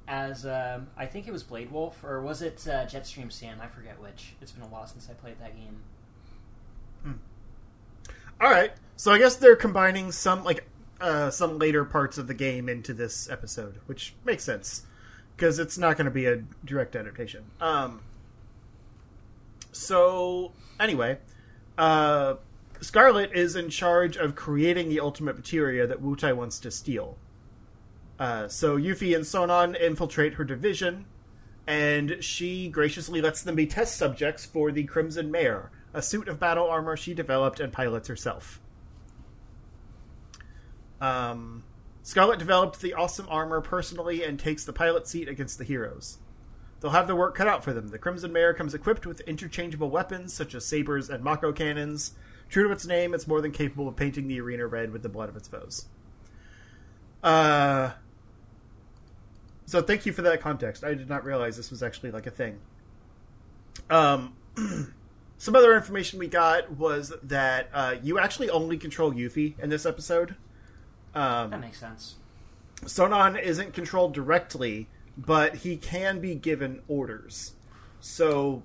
[0.06, 3.58] as um, I think it was Blade Wolf, or was it uh, Jetstream Sam?
[3.60, 4.34] I forget which.
[4.40, 5.80] It's been a while since I played that game.
[8.40, 8.72] all right.
[8.96, 10.64] So I guess they're combining some like
[11.00, 14.86] uh, some later parts of the game into this episode, which makes sense
[15.36, 17.44] because it's not going to be a direct adaptation.
[17.60, 18.00] Um.
[19.72, 21.18] So anyway,
[21.78, 22.34] uh,
[22.80, 27.16] Scarlet is in charge of creating the ultimate materia that Wutai wants to steal.
[28.18, 31.06] Uh, so Yuffie and Sonon infiltrate her division,
[31.66, 36.38] and she graciously lets them be test subjects for the Crimson Mare, a suit of
[36.38, 38.60] battle armor she developed and pilots herself.
[41.00, 41.64] Um,
[42.02, 46.18] Scarlet developed the awesome armor personally and takes the pilot seat against the heroes.
[46.84, 47.88] They'll have their work cut out for them.
[47.88, 52.12] The Crimson Mare comes equipped with interchangeable weapons such as sabers and Mako cannons.
[52.50, 55.08] True to its name, it's more than capable of painting the arena red with the
[55.08, 55.86] blood of its foes.
[57.22, 57.92] Uh,
[59.64, 60.84] so thank you for that context.
[60.84, 62.58] I did not realize this was actually like a thing.
[63.88, 64.34] Um,
[65.38, 69.86] some other information we got was that uh, you actually only control Yuffie in this
[69.86, 70.36] episode.
[71.14, 72.16] Um, That makes sense.
[72.82, 77.54] Sonon isn't controlled directly, but he can be given orders.
[78.00, 78.62] So,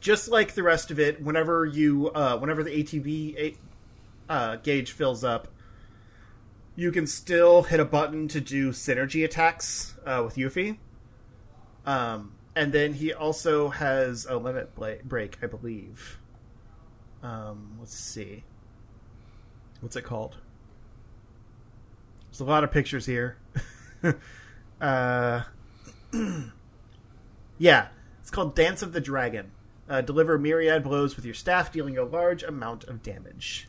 [0.00, 3.56] just like the rest of it, whenever you, uh, whenever the ATB
[4.28, 5.48] uh, gauge fills up,
[6.76, 10.78] you can still hit a button to do synergy attacks uh, with Yuffie.
[11.84, 16.18] Um, and then he also has a limit break, I believe.
[17.22, 18.44] Um, let's see.
[19.80, 20.36] What's it called?
[22.30, 23.38] There's a lot of pictures here.
[24.80, 25.42] uh,
[27.58, 27.88] yeah,
[28.20, 29.52] it's called Dance of the Dragon.
[29.88, 33.68] Uh, deliver myriad blows with your staff, dealing a large amount of damage.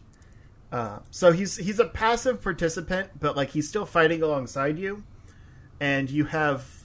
[0.72, 5.03] Uh, so he's he's a passive participant, but like he's still fighting alongside you,
[5.80, 6.84] and you have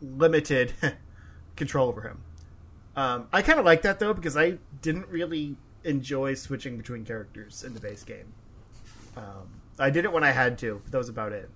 [0.00, 0.74] limited
[1.56, 2.22] control over him.
[2.94, 7.64] Um, I kind of like that though because I didn't really enjoy switching between characters
[7.64, 8.32] in the base game.
[9.16, 9.48] Um,
[9.78, 10.80] I did it when I had to.
[10.82, 11.48] But that was about it.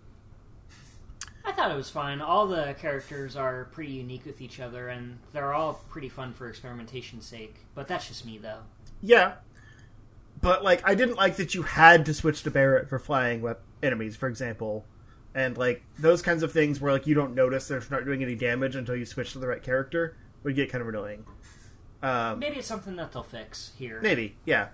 [1.45, 2.20] I thought it was fine.
[2.20, 6.49] All the characters are pretty unique with each other, and they're all pretty fun for
[6.49, 7.57] experimentation's sake.
[7.74, 8.61] But that's just me, though.
[9.01, 9.34] Yeah,
[10.43, 13.62] but like I didn't like that you had to switch to Barrett for flying wep-
[13.82, 14.84] enemies, for example,
[15.34, 18.34] and like those kinds of things where like you don't notice they're not doing any
[18.34, 21.24] damage until you switch to the right character would get kind of annoying.
[22.03, 24.01] Um, Maybe it's something that they'll fix here.
[24.03, 24.68] Maybe, yeah.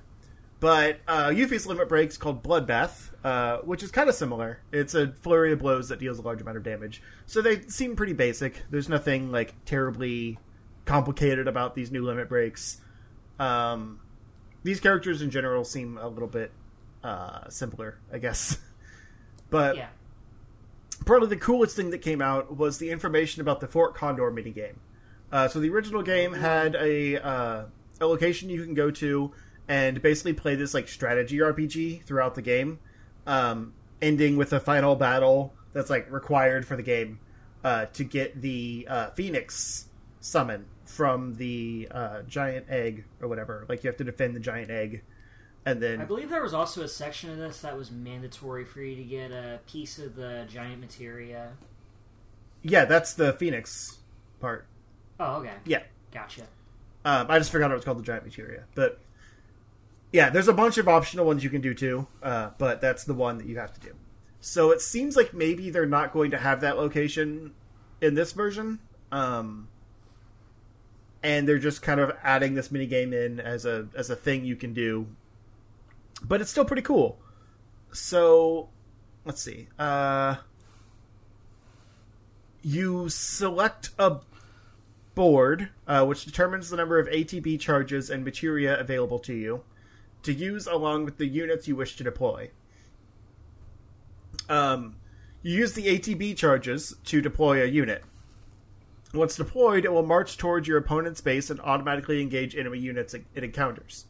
[0.67, 4.59] But uh, Yuffie's limit breaks called Bloodbath, uh, which is kind of similar.
[4.73, 7.01] It's a flurry of blows that deals a large amount of damage.
[7.25, 8.61] So they seem pretty basic.
[8.69, 10.41] There's nothing like terribly
[10.85, 12.81] complicated about these new limit breaks.
[13.39, 14.01] Um,
[14.65, 16.51] these characters in general seem a little bit
[17.05, 18.59] uh, simpler, I guess.
[19.51, 19.87] but Yeah.
[21.05, 24.75] probably the coolest thing that came out was the information about the Fort Condor minigame.
[25.31, 27.65] Uh, so the original game had a uh,
[28.01, 29.33] a location you can go to
[29.69, 32.79] and basically play this like strategy RPG throughout the game,
[33.27, 37.19] um, ending with a final battle that's like required for the game
[37.65, 39.89] uh, to get the uh, Phoenix
[40.21, 43.67] summon from the uh, giant egg or whatever.
[43.69, 45.03] Like you have to defend the giant egg,
[45.65, 48.81] and then I believe there was also a section of this that was mandatory for
[48.81, 51.53] you to get a piece of the giant materia.
[52.63, 53.99] yeah, that's the Phoenix
[54.41, 54.67] part.
[55.19, 55.55] Oh, okay.
[55.65, 55.83] Yeah.
[56.13, 56.43] Gotcha.
[57.05, 58.65] Um, I just forgot it was called the Giant Materia.
[58.75, 58.99] But
[60.13, 63.15] yeah, there's a bunch of optional ones you can do too, uh, but that's the
[63.15, 63.95] one that you have to do.
[64.41, 67.53] So it seems like maybe they're not going to have that location
[68.01, 68.79] in this version.
[69.11, 69.69] Um,
[71.23, 74.45] and they're just kind of adding this mini game in as a as a thing
[74.45, 75.09] you can do.
[76.23, 77.19] But it's still pretty cool.
[77.93, 78.69] So
[79.25, 79.69] let's see.
[79.79, 80.37] Uh,
[82.63, 84.19] you select a
[85.15, 89.63] board, uh, which determines the number of ATB charges and materia available to you
[90.27, 92.51] to use along with the units you wish to deploy.
[94.49, 94.97] Um,
[95.43, 98.05] you use the ATB charges to deploy a unit.
[99.15, 103.25] Once deployed, it will march towards your opponent's base and automatically engage enemy units it
[103.35, 104.07] encounters.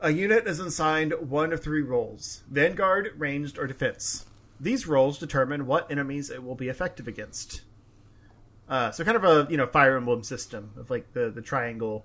[0.00, 4.26] A unit is assigned one of three roles Vanguard, Ranged, or Defense.
[4.60, 7.62] These roles determine what enemies it will be effective against.
[8.68, 12.04] Uh, so kind of a you know Fire Emblem system of like the the triangle.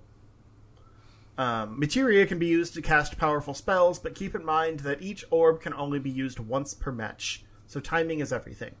[1.38, 5.24] Um, materia can be used to cast powerful spells, but keep in mind that each
[5.30, 8.74] orb can only be used once per match, so timing is everything.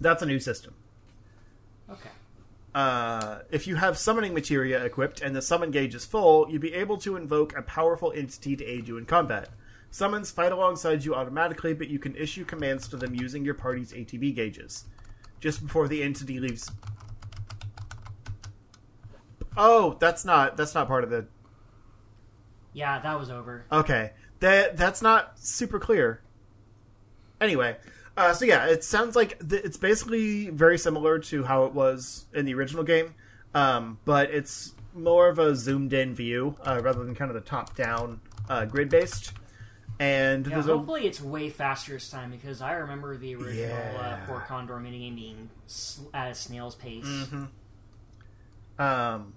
[0.00, 0.74] That's a new system.
[1.90, 2.10] Okay.
[2.74, 6.74] Uh, if you have summoning materia equipped and the summon gauge is full, you'll be
[6.74, 9.48] able to invoke a powerful entity to aid you in combat.
[9.90, 13.92] Summons fight alongside you automatically, but you can issue commands to them using your party's
[13.92, 14.86] ATB gauges.
[15.38, 16.68] Just before the entity leaves.
[19.56, 21.26] Oh, that's not that's not part of the.
[22.74, 23.64] Yeah, that was over.
[23.72, 24.10] Okay,
[24.40, 26.20] that that's not super clear.
[27.40, 27.76] Anyway,
[28.16, 32.26] uh, so yeah, it sounds like th- it's basically very similar to how it was
[32.34, 33.14] in the original game,
[33.54, 38.20] um, but it's more of a zoomed-in view uh, rather than kind of the top-down
[38.48, 39.32] uh, grid-based.
[39.98, 43.76] And Yeah, there's a hopefully it's way faster this time because I remember the original
[43.76, 44.18] Yeah.
[44.22, 47.04] uh, Fort Condor minigame being s- at a snail's pace.
[47.04, 47.48] Mhm.
[48.78, 49.34] Um,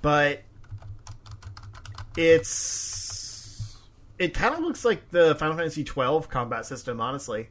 [0.00, 0.42] but
[2.18, 3.76] it's
[4.18, 7.48] it kind of looks like the Final Fantasy twelve combat system, honestly,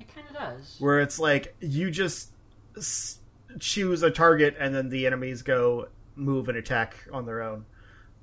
[0.00, 0.76] It kind of does.
[0.78, 2.32] where it's like you just
[2.76, 3.18] s-
[3.58, 7.64] choose a target and then the enemies go move and attack on their own.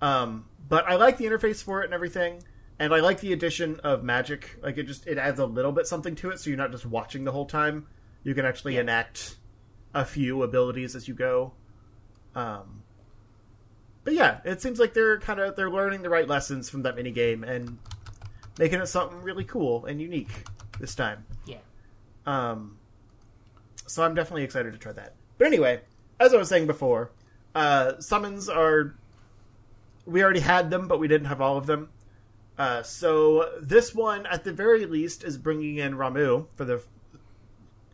[0.02, 2.42] Um, but I like the interface for it and everything,
[2.80, 4.58] and I like the addition of magic.
[4.62, 6.86] Like it just it adds a little bit something to it, so you're not just
[6.86, 7.88] watching the whole time.
[8.24, 8.82] You can actually Yeah.
[8.82, 9.36] enact
[9.94, 11.54] a few abilities as you go.
[12.36, 12.84] Um,
[14.10, 16.96] but yeah, it seems like they're kind of they're learning the right lessons from that
[16.96, 17.78] mini game and
[18.58, 20.48] making it something really cool and unique
[20.80, 21.24] this time.
[21.46, 21.60] Yeah.
[22.26, 22.80] Um,
[23.86, 25.14] so I'm definitely excited to try that.
[25.38, 25.82] But anyway,
[26.20, 27.12] as I was saying before,
[27.54, 28.96] uh, summons are
[30.08, 31.90] we already had them, but we didn't have all of them.
[32.58, 36.82] Uh, so this one, at the very least, is bringing in Ramuh for the,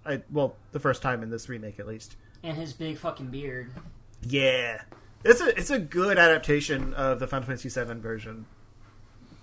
[0.05, 2.16] I well, the first time in this remake at least.
[2.41, 3.74] And his big fucking beard.
[4.22, 4.80] Yeah,
[5.24, 8.45] it's a it's a good adaptation of the Final Fantasy VII version.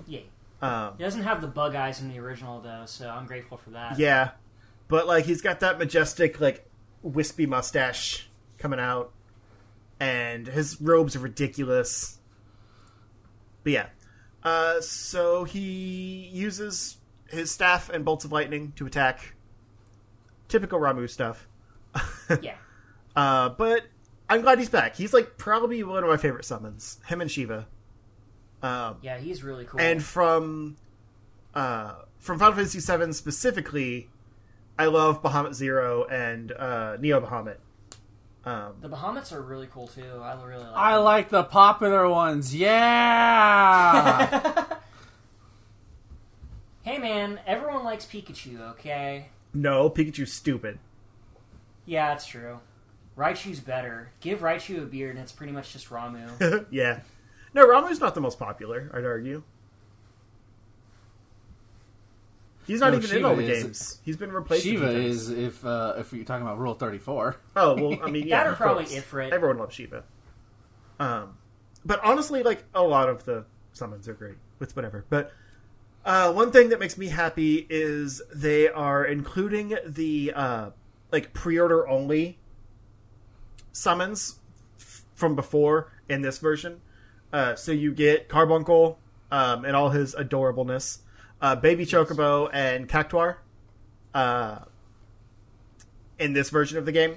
[0.07, 0.21] Yeah.
[0.61, 3.71] Um, He doesn't have the bug eyes in the original though, so I'm grateful for
[3.71, 3.99] that.
[3.99, 4.31] Yeah,
[4.89, 6.69] but like he's got that majestic like
[7.03, 9.13] wispy mustache coming out,
[9.99, 12.19] and his robes are ridiculous.
[13.65, 13.87] But yeah,
[14.45, 16.99] uh, so he uses
[17.29, 19.35] his staff and bolts of lightning to attack.
[20.49, 21.49] Typical Ramuh stuff.
[22.41, 22.55] Yeah.
[23.15, 23.83] Uh, but
[24.33, 24.97] I'm glad he's back.
[24.97, 26.99] He's like probably one of my favorite summons.
[27.07, 27.67] Him and Shiva.
[28.63, 29.79] Um, Yeah, he's really cool.
[29.81, 30.77] and from
[31.55, 34.09] uh, from Final Fantasy VII specifically,
[34.79, 37.57] I love Bahamut Zero and uh, Neo Bahamut.
[38.45, 40.21] Um, the Bahamut's are really cool too.
[40.23, 41.05] I really like I them.
[41.05, 42.55] like the popular ones.
[42.55, 44.65] Yeah.
[46.85, 49.29] Hey man, everyone likes Pikachu, okay?
[49.55, 50.81] no, Pikachu's stupid.
[51.87, 52.59] Yeah, that's true.
[53.17, 54.11] Raichu's better.
[54.21, 56.67] Give Raichu a beard and it's pretty much just Ramuh.
[56.71, 57.01] yeah,
[57.55, 58.91] no, Ramuh's not the most popular.
[58.95, 59.43] I'd argue.
[62.67, 63.99] He's not No, even in all the is- games.
[64.05, 64.65] He's been replaced.
[64.65, 67.37] a few Shiva is if uh, if you're talking about Rule Thirty Four.
[67.57, 68.97] Oh well, I mean, yeah, That or of probably course.
[69.05, 69.33] Ifrit.
[69.33, 70.05] Everyone loves Shiva.
[71.01, 71.37] Um,
[71.85, 75.05] but honestly, like a lot of the summons are great with whatever.
[75.11, 75.33] But
[76.05, 80.71] uh, one thing that makes me happy is they are including the uh,
[81.11, 82.39] like pre-order only
[83.73, 84.39] summons
[84.79, 86.81] f- from before in this version.
[87.33, 88.99] Uh, so you get Carbuncle
[89.31, 90.99] um, and all his adorableness,
[91.41, 93.37] uh, Baby Chocobo and Cactuar
[94.15, 94.59] uh,
[96.19, 97.17] in this version of the game.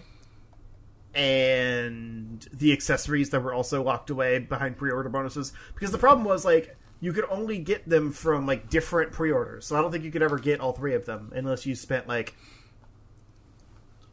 [1.14, 5.54] And the accessories that were also locked away behind pre-order bonuses.
[5.74, 9.66] Because the problem was like you could only get them from like different pre-orders.
[9.66, 12.08] So i don't think you could ever get all three of them unless you spent
[12.08, 12.36] like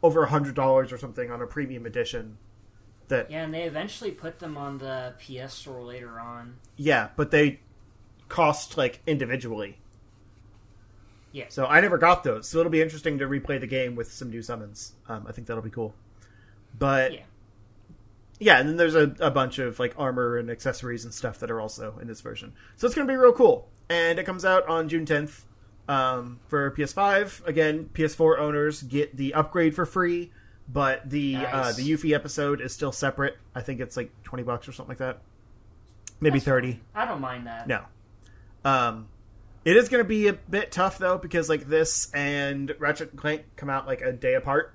[0.03, 2.37] over a hundred dollars or something on a premium edition
[3.07, 6.57] That Yeah, and they eventually put them on the PS Store later on.
[6.77, 7.61] yeah, but they
[8.29, 9.79] cost like individually.
[11.31, 11.45] Yeah.
[11.49, 12.47] So I never got those.
[12.47, 14.93] So it'll be interesting to replay the game with some new summons.
[15.07, 15.95] Um, I think that'll be cool.
[16.77, 17.21] But Yeah.
[18.39, 21.49] yeah, and then there's a, a bunch of like armor and accessories and stuff that
[21.49, 22.53] are also in this version.
[22.75, 23.67] So it's going to be real cool.
[23.89, 25.41] And it comes out on June 10th
[25.87, 27.45] um, for PS5.
[27.45, 30.31] Again, PS4 owners get the upgrade for free,
[30.67, 33.37] but the uh, the Yuffie episode is still separate.
[33.53, 35.21] I think it's like 20 bucks or something like that.
[36.21, 36.71] Maybe That's 30.
[36.71, 36.81] fine.
[36.95, 37.67] I don't mind that.
[37.67, 37.81] No.
[38.63, 39.07] Um,
[39.65, 43.19] it is going to be a bit tough though because like this and Ratchet and
[43.19, 44.73] Clank come out like a day apart.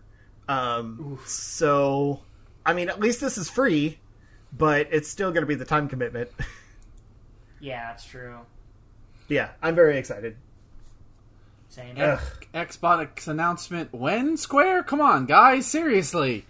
[0.49, 2.21] Um, so
[2.67, 3.99] I mean, at least this is free,
[4.53, 6.31] but it's still going to be the time commitment.
[7.61, 8.37] Yeah, it's true.
[9.29, 10.37] yeah, I'm very excited.
[11.69, 11.97] Same.
[11.99, 12.21] Ugh.
[12.55, 14.85] Xbox announcement when Square?
[14.85, 16.47] Come on, guys, seriously.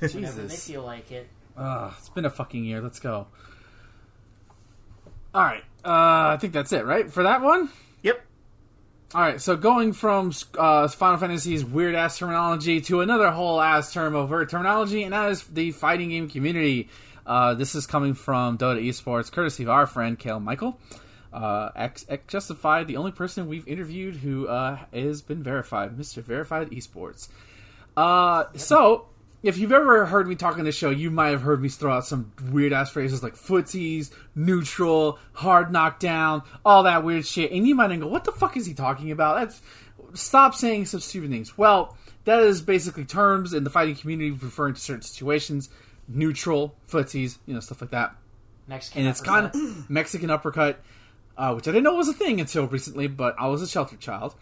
[0.00, 0.66] Whenever they Jesus.
[0.66, 1.28] feel like it.
[1.56, 2.80] Ugh, it's been a fucking year.
[2.80, 3.26] Let's go.
[5.34, 7.70] All right, uh, I think that's it, right, for that one.
[8.02, 8.22] Yep.
[9.14, 13.92] All right, so going from uh, Final Fantasy's weird ass terminology to another whole ass
[13.92, 16.88] term of weird terminology, and that is the fighting game community.
[17.26, 20.78] Uh, this is coming from Dot Esports, courtesy of our friend Kale Michael.
[21.32, 26.22] Uh, X, X Justified, the only person we've interviewed who uh, has been verified, Mr.
[26.22, 27.28] Verified Esports.
[27.96, 29.06] Uh, so,
[29.42, 31.92] if you've ever heard me talk on this show, you might have heard me throw
[31.92, 37.50] out some weird ass phrases like footsies, neutral, hard knockdown, all that weird shit.
[37.50, 39.38] And you might go, what the fuck is he talking about?
[39.38, 39.62] That's
[40.14, 41.58] stop saying such stupid things.
[41.58, 45.68] Well, that is basically terms in the fighting community referring to certain situations.
[46.06, 48.14] Neutral, footsies, you know, stuff like that.
[48.68, 49.00] Mexican.
[49.00, 49.54] And it's kind of
[49.90, 50.80] Mexican uppercut,
[51.36, 54.00] uh, which I didn't know was a thing until recently, but I was a sheltered
[54.00, 54.34] child.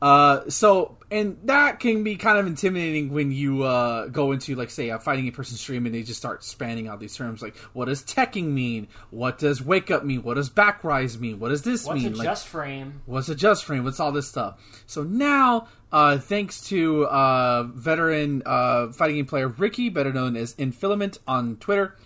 [0.00, 4.68] Uh, so, and that can be kind of intimidating when you uh, go into, like,
[4.68, 7.56] say, a fighting in person stream and they just start spanning out these terms like,
[7.72, 8.88] what does teching mean?
[9.10, 10.22] What does wake up mean?
[10.22, 11.38] What does back rise mean?
[11.38, 12.12] What does this What's mean?
[12.12, 13.00] What's a Like, just frame?
[13.06, 13.84] What's a just frame?
[13.84, 14.60] What's all this stuff?
[14.86, 20.54] So now, uh, thanks to uh, veteran uh, fighting game player Ricky, better known as
[20.56, 21.96] Infilament on Twitter,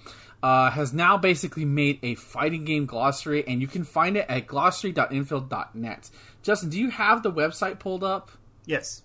[0.43, 4.47] uh, has now basically made a fighting game glossary, and you can find it at
[4.47, 6.11] glossary.infil.net.
[6.43, 8.31] Justin, do you have the website pulled up?
[8.65, 9.03] Yes.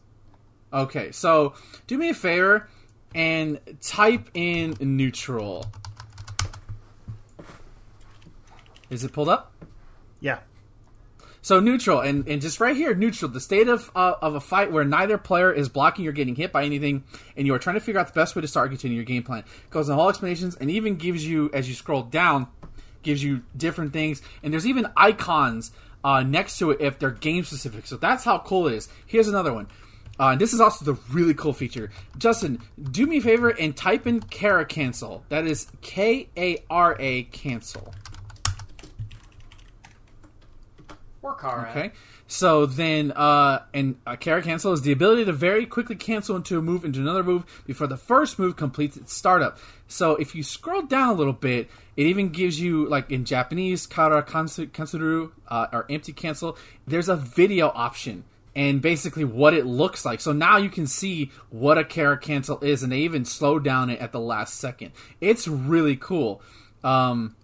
[0.72, 1.54] Okay, so
[1.88, 2.70] do me a favor
[3.14, 5.66] and type in neutral.
[8.90, 9.54] Is it pulled up?
[10.20, 10.40] Yeah.
[11.46, 14.72] So neutral, and, and just right here, neutral, the state of uh, of a fight
[14.72, 17.04] where neither player is blocking or getting hit by anything,
[17.38, 19.22] and you are trying to figure out the best way to start continue your game
[19.22, 19.42] plan.
[19.42, 22.48] It goes in all explanations, and even gives you, as you scroll down,
[23.04, 25.70] gives you different things, and there's even icons
[26.04, 27.86] uh, next to it if they're game specific.
[27.86, 28.90] So that's how cool it is.
[29.06, 29.68] Here's another one.
[30.20, 31.92] Uh, and this is also the really cool feature.
[32.18, 35.24] Justin, do me a favor and type in Kara cancel.
[35.30, 37.94] That is K A R A cancel.
[41.26, 41.70] Or Kara.
[41.72, 41.92] Okay.
[42.28, 46.60] So then, uh, and a Kara cancel is the ability to very quickly cancel into
[46.60, 49.58] a move into another move before the first move completes its startup.
[49.88, 53.88] So if you scroll down a little bit, it even gives you, like in Japanese,
[53.88, 58.24] Kara kansu- kansuru, uh, or empty cancel, there's a video option
[58.56, 60.22] and basically what it looks like.
[60.22, 63.90] So now you can see what a Kara cancel is, and they even slow down
[63.90, 64.92] it at the last second.
[65.20, 66.42] It's really cool.
[66.84, 67.36] Um,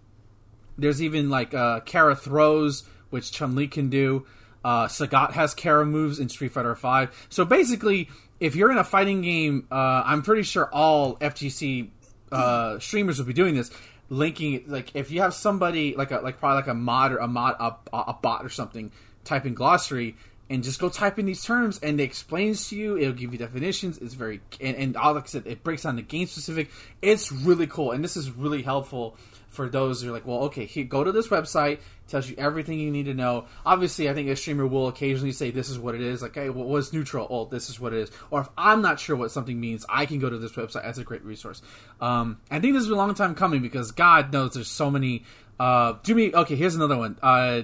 [0.78, 4.26] there's even like uh, Kara throws, which Chun Li can do.
[4.64, 7.26] Uh, Sagat has Kara moves in Street Fighter Five.
[7.28, 8.08] So basically,
[8.40, 11.88] if you're in a fighting game, uh, I'm pretty sure all FGC
[12.30, 13.70] uh, streamers will be doing this.
[14.08, 17.28] Linking like if you have somebody like a like probably like a mod or a
[17.28, 18.92] mod a, a bot or something,
[19.24, 20.16] type in glossary
[20.50, 22.98] and just go type in these terms and it explains to you.
[22.98, 23.96] It'll give you definitions.
[23.98, 26.70] It's very and, and all like I said, it breaks down the game specific.
[27.00, 29.16] It's really cool, and this is really helpful
[29.52, 32.78] for those who are like, well, okay, here, go to this website, tells you everything
[32.78, 33.44] you need to know.
[33.66, 36.22] Obviously, I think a streamer will occasionally say, this is what it is.
[36.22, 37.26] Like, hey, what was neutral?
[37.28, 38.10] Oh, this is what it is.
[38.30, 40.84] Or if I'm not sure what something means, I can go to this website.
[40.84, 41.60] That's a great resource.
[42.00, 45.24] Um, I think this is a long time coming because God knows there's so many.
[45.60, 46.56] Uh, do me okay.
[46.56, 47.18] Here's another one.
[47.22, 47.62] Uh,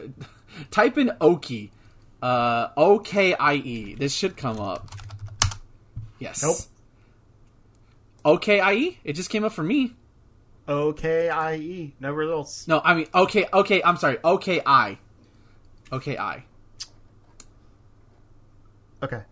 [0.70, 1.70] type in Oki,
[2.22, 3.94] uh, O K I E.
[3.94, 4.88] This should come up.
[6.18, 6.42] Yes.
[6.42, 6.56] Nope.
[8.24, 8.98] O K I E.
[9.04, 9.94] It just came up for me.
[10.68, 11.94] O K I E.
[11.98, 12.68] No results.
[12.68, 13.82] No, I mean okay, okay.
[13.82, 14.18] I'm sorry.
[14.22, 14.98] Okay, I.
[15.90, 16.44] Okay, I.
[19.02, 19.22] Okay.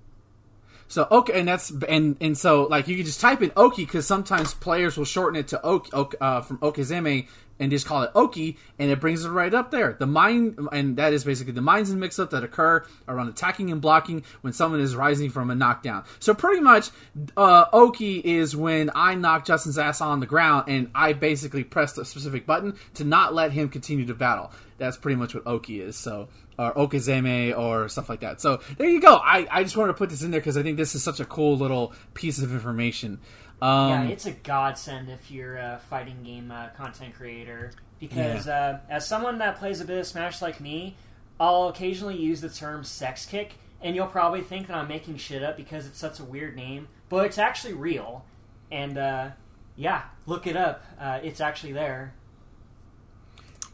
[0.88, 4.06] So okay, and that's and and so like you can just type in Oki because
[4.06, 8.10] sometimes players will shorten it to Oki, ok, uh, from Okizeme and just call it
[8.14, 9.96] Oki, and it brings it right up there.
[9.98, 13.70] The mind, and that is basically the minds and mix up that occur around attacking
[13.70, 16.04] and blocking when someone is rising from a knockdown.
[16.18, 16.90] So pretty much,
[17.36, 21.96] uh, Oki is when I knock Justin's ass on the ground and I basically press
[21.98, 24.52] a specific button to not let him continue to battle.
[24.78, 25.96] That's pretty much what Oki is.
[25.96, 26.28] So
[26.58, 28.40] or Okizeme or stuff like that.
[28.40, 29.16] So there you go.
[29.16, 31.20] I, I just wanted to put this in there because I think this is such
[31.20, 33.20] a cool little piece of information.
[33.60, 38.80] Um, yeah, it's a godsend if you're a fighting game uh, content creator because uh,
[38.90, 40.96] as someone that plays a bit of Smash like me,
[41.40, 45.42] I'll occasionally use the term "sex kick," and you'll probably think that I'm making shit
[45.42, 48.24] up because it's such a weird name, but it's actually real.
[48.70, 49.30] And uh,
[49.76, 50.84] yeah, look it up.
[51.00, 52.14] Uh, it's actually there.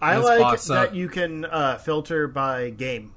[0.01, 0.95] I Let's like that up.
[0.95, 3.15] you can uh, filter by game.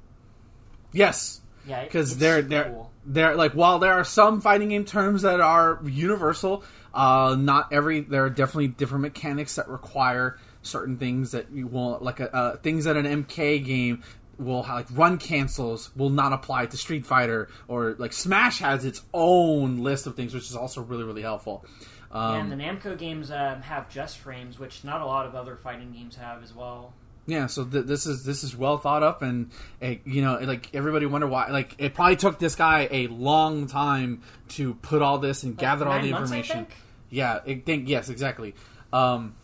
[0.92, 3.14] yes, Yeah, because they're super they're cool.
[3.14, 6.64] they're like while there are some fighting game terms that are universal,
[6.94, 12.02] uh, not every there are definitely different mechanics that require certain things that you won't
[12.02, 14.02] like a, uh, things that an MK game
[14.38, 18.84] will have, like run cancels will not apply to Street Fighter or like Smash has
[18.84, 21.64] its own list of things, which is also really really helpful.
[22.10, 25.56] Um, and the Namco games um, have just frames, which not a lot of other
[25.56, 26.94] fighting games have as well.
[27.26, 29.50] Yeah, so th- this is this is well thought up, and
[29.82, 31.50] uh, you know, like everybody wonder why.
[31.50, 35.88] Like it probably took this guy a long time to put all this and gather
[35.88, 36.66] all the months, information.
[37.10, 38.54] Yeah, I think yes, exactly.
[38.92, 39.34] Um,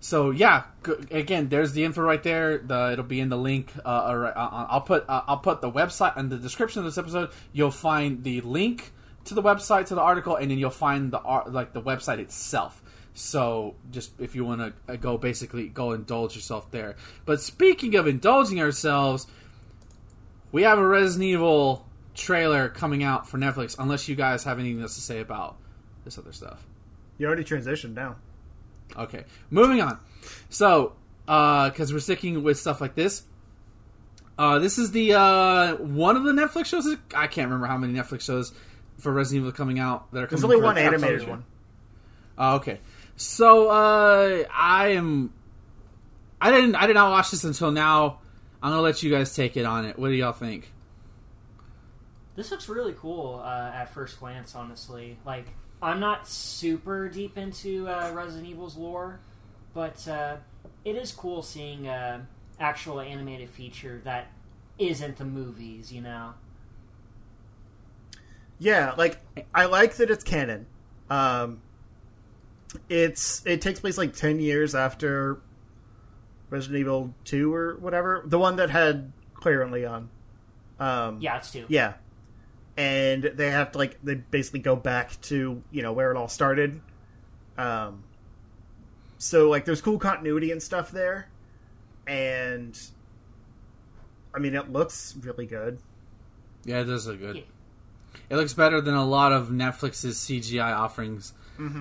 [0.00, 2.58] so yeah, g- again, there's the info right there.
[2.58, 3.72] The, it'll be in the link.
[3.84, 6.98] Uh, or, uh, I'll put uh, I'll put the website in the description of this
[6.98, 7.30] episode.
[7.54, 8.92] You'll find the link
[9.24, 12.82] to the website to the article, and then you'll find the like the website itself.
[13.20, 16.96] So just if you want to go, basically go indulge yourself there.
[17.26, 19.26] But speaking of indulging ourselves,
[20.52, 23.76] we have a Resident Evil trailer coming out for Netflix.
[23.78, 25.56] Unless you guys have anything else to say about
[26.04, 26.64] this other stuff.
[27.18, 28.16] You already transitioned now.
[28.96, 30.00] Okay, moving on.
[30.48, 30.94] So,
[31.26, 33.24] because we're sticking with stuff like this,
[34.38, 36.88] uh, this is the uh, one of the Netflix shows.
[37.14, 38.54] I can't remember how many Netflix shows
[38.96, 41.44] for Resident Evil coming out that are There's coming only one animated one.
[42.38, 42.80] Oh, okay.
[43.20, 45.34] So uh, I am.
[46.40, 46.74] I didn't.
[46.74, 48.18] I did not watch this until now.
[48.62, 49.98] I'm gonna let you guys take it on it.
[49.98, 50.72] What do y'all think?
[52.34, 55.18] This looks really cool uh, at first glance, honestly.
[55.26, 55.48] Like,
[55.82, 59.20] I'm not super deep into uh, Resident Evil's lore,
[59.74, 60.36] but uh,
[60.86, 62.22] it is cool seeing uh,
[62.58, 64.28] actual animated feature that
[64.78, 66.32] isn't the movies, you know?
[68.58, 69.18] Yeah, like
[69.54, 70.64] I like that it's canon.
[71.10, 71.60] Um,
[72.88, 75.40] it's it takes place like ten years after
[76.50, 80.10] Resident Evil Two or whatever, the one that had Claire and Leon.
[80.78, 81.66] Um, Yeah, it's two.
[81.68, 81.94] yeah,
[82.76, 86.28] and they have to like they basically go back to you know where it all
[86.28, 86.80] started.
[87.58, 88.04] Um,
[89.18, 91.28] so like there's cool continuity and stuff there,
[92.06, 92.78] and
[94.34, 95.78] I mean it looks really good.
[96.64, 97.36] Yeah, it does look good.
[97.36, 97.42] Yeah.
[98.28, 101.32] It looks better than a lot of Netflix's CGI offerings.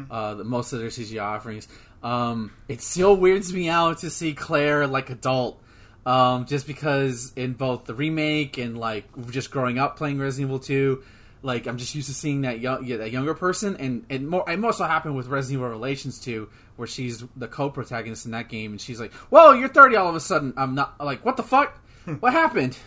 [0.09, 1.67] Uh, the- most of their CGI offerings.
[2.03, 5.61] Um, it still weirds me out to see Claire like adult.
[6.05, 10.59] Um, just because in both the remake and like just growing up playing Resident Evil
[10.59, 11.03] 2,
[11.43, 14.49] like I'm just used to seeing that young, yeah, that younger person, and and more.
[14.49, 18.71] It also happened with Resident Evil Revelations 2, where she's the co-protagonist in that game,
[18.71, 21.43] and she's like, "Whoa, you're 30 all of a sudden." I'm not like, "What the
[21.43, 21.77] fuck?
[22.21, 22.77] what happened?"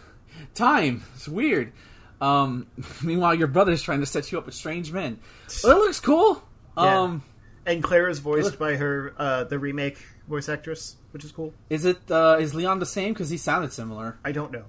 [0.55, 1.05] Time.
[1.14, 1.73] It's weird.
[2.20, 2.66] Um,
[3.02, 5.19] meanwhile, your brother's trying to set you up with strange men.
[5.62, 6.43] Well, it looks cool.
[6.76, 7.00] Yeah.
[7.00, 7.22] Um,
[7.66, 11.52] And Claire is voiced by her uh, the remake voice actress, which is cool.
[11.70, 13.12] is it uh, is Leon the same?
[13.12, 14.18] Because he sounded similar.
[14.24, 14.64] I don't know.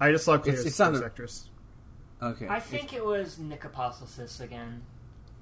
[0.00, 1.48] I just saw Claire's it voice sounded- actress.
[2.22, 2.46] Okay.
[2.48, 4.82] I think it was Nick Apostosis again,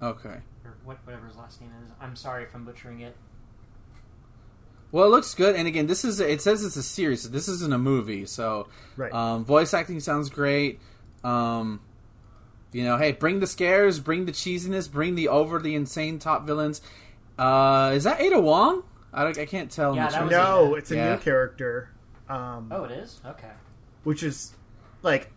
[0.01, 0.39] Okay.
[0.65, 1.91] or what, whatever his last name is.
[2.01, 3.15] I'm sorry if I'm butchering it.
[4.93, 7.23] Well, it looks good, and again, this is it says it's a series.
[7.23, 8.67] So this isn't a movie, so
[8.97, 9.13] Right.
[9.13, 10.81] um, voice acting sounds great.
[11.23, 11.81] Um,
[12.73, 16.47] you know, hey, bring the scares, bring the cheesiness, bring the over the insane top
[16.47, 16.81] villains.
[17.39, 18.83] Uh, is that Ada Wong?
[19.13, 19.97] I, don't, I can't tell.
[19.97, 20.75] Yeah, the that no, Ada.
[20.77, 21.15] it's a Yeah.
[21.15, 21.91] new character.
[22.29, 23.21] Um, Oh, it is?
[23.27, 23.51] Okay.
[24.05, 24.53] which is
[25.03, 25.31] like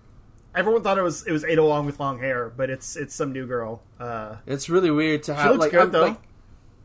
[0.56, 3.32] everyone thought it was it was Ada Wong with long hair, but it's it's some
[3.34, 3.82] new girl.
[4.00, 5.52] Uh, It's really weird to have.
[5.52, 6.02] looks like, good, I'm- though.
[6.04, 6.18] like,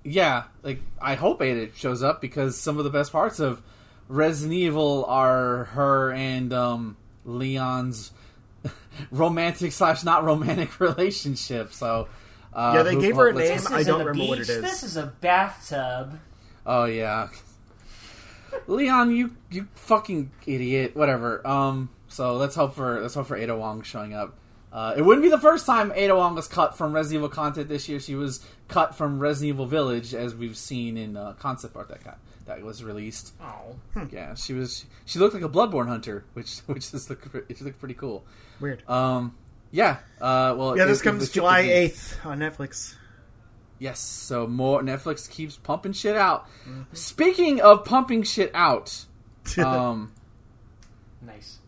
[0.04, 3.60] yeah, like I hope Ada shows up because some of the best parts of
[4.08, 6.96] Resident Evil are her and um,
[7.26, 8.12] Leon's
[9.10, 11.72] romantic slash not romantic relationship.
[11.72, 12.08] So
[12.54, 13.56] uh, Yeah, they who- gave her a let's- name.
[13.58, 14.60] This I don't a remember what it is.
[14.62, 16.18] This is a bathtub.
[16.66, 17.28] Oh yeah,
[18.66, 20.96] Leon, you you fucking idiot.
[20.96, 21.46] Whatever.
[21.46, 21.90] Um.
[22.08, 24.34] So let's hope for let's hope for Ada Wong showing up.
[24.70, 27.68] Uh, it wouldn't be the first time Ada Wong was cut from Resident Evil content
[27.68, 27.98] this year.
[28.00, 32.04] She was cut from Resident Evil Village, as we've seen in uh, concept art that
[32.04, 32.18] got,
[32.48, 33.32] that was released.
[33.40, 33.76] Oh,
[34.10, 34.84] Yeah, she was.
[35.04, 37.22] She looked like a Bloodborne hunter, which which is look,
[37.56, 38.24] she looked pretty cool.
[38.60, 38.82] Weird.
[38.88, 39.36] Um,
[39.70, 39.98] yeah.
[40.20, 42.94] Uh, well, yeah, it- this it comes was July 8th on Netflix.
[43.78, 46.46] Yes, so more Netflix keeps pumping shit out.
[46.68, 46.82] Mm-hmm.
[46.94, 49.04] Speaking of pumping shit out,
[49.58, 50.12] um,
[51.22, 51.58] nice.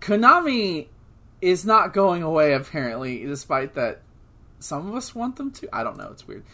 [0.00, 0.88] Konami
[1.40, 4.02] is not going away apparently, despite that
[4.58, 5.68] some of us want them to.
[5.74, 6.08] I don't know.
[6.12, 6.44] It's weird.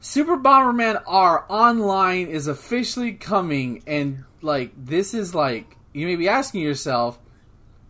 [0.00, 6.28] Super Bomberman R online is officially coming, and like this is like you may be
[6.28, 7.18] asking yourself,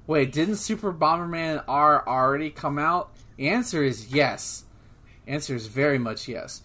[0.07, 3.11] wait, didn't Super Bomberman R already come out?
[3.37, 4.65] The answer is yes.
[5.27, 6.63] Answer is very much yes.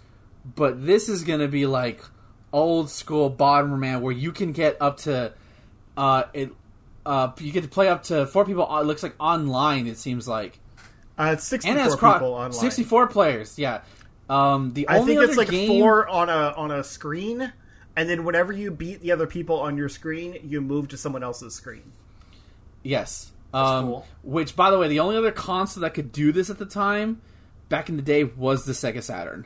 [0.55, 2.01] But this is gonna be like
[2.53, 5.33] old school Bomberman where you can get up to
[5.97, 6.51] uh it
[7.05, 8.69] uh you get to play up to four people.
[8.71, 9.87] uh, It looks like online.
[9.87, 10.59] It seems like
[11.19, 12.53] Uh, it's 64 and it's cro- people online.
[12.53, 13.59] 64 players.
[13.59, 13.81] Yeah.
[14.29, 17.51] Um, the I think it's like game, four on a on a screen,
[17.95, 21.23] and then whenever you beat the other people on your screen, you move to someone
[21.23, 21.91] else's screen.
[22.83, 23.31] Yes.
[23.53, 24.07] Um, cool.
[24.23, 27.21] Which, by the way, the only other console that could do this at the time,
[27.69, 29.45] back in the day, was the Sega Saturn.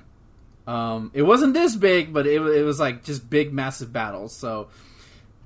[0.65, 4.35] Um, it wasn't this big, but it, it was like just big, massive battles.
[4.35, 4.69] So,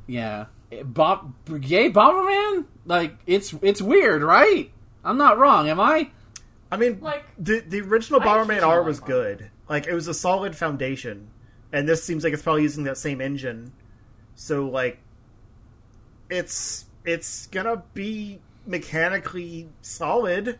[0.07, 0.45] yeah,
[0.83, 2.65] Bob, yay, Bomberman!
[2.85, 4.71] Like it's it's weird, right?
[5.03, 6.11] I'm not wrong, am I?
[6.71, 9.49] I mean, Like- the the original Bomberman occasionally art was good.
[9.69, 11.27] Like it was a solid foundation,
[11.73, 13.73] and this seems like it's probably using that same engine.
[14.35, 14.99] So like,
[16.29, 20.59] it's it's gonna be mechanically solid.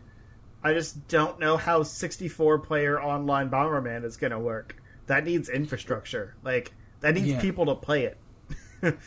[0.64, 4.76] I just don't know how 64 player online Bomberman is gonna work.
[5.06, 6.34] That needs infrastructure.
[6.44, 7.40] Like that needs Yeah.
[7.40, 8.18] people to play it.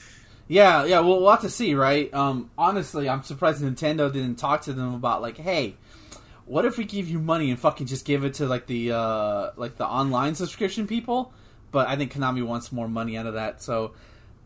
[0.48, 1.00] Yeah, yeah.
[1.00, 2.14] Well, we'll have to see, right?
[2.14, 5.76] Um, honestly, I'm surprised Nintendo didn't talk to them about like, hey,
[6.46, 9.52] what if we give you money and fucking just give it to like the uh,
[9.56, 11.34] like the online subscription people?
[11.72, 13.94] But I think Konami wants more money out of that, so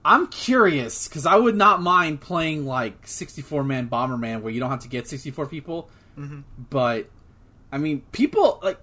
[0.03, 4.69] I'm curious because I would not mind playing like 64 man Bomberman where you don't
[4.69, 5.89] have to get 64 people.
[6.69, 7.09] But
[7.71, 8.79] I mean, people like.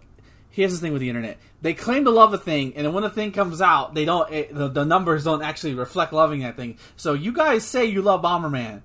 [0.50, 3.02] Here's the thing with the internet: they claim to love a thing, and then when
[3.02, 4.30] the thing comes out, they don't.
[4.32, 6.78] It, the, the numbers don't actually reflect loving that thing.
[6.96, 8.82] So you guys say you love Bomberman.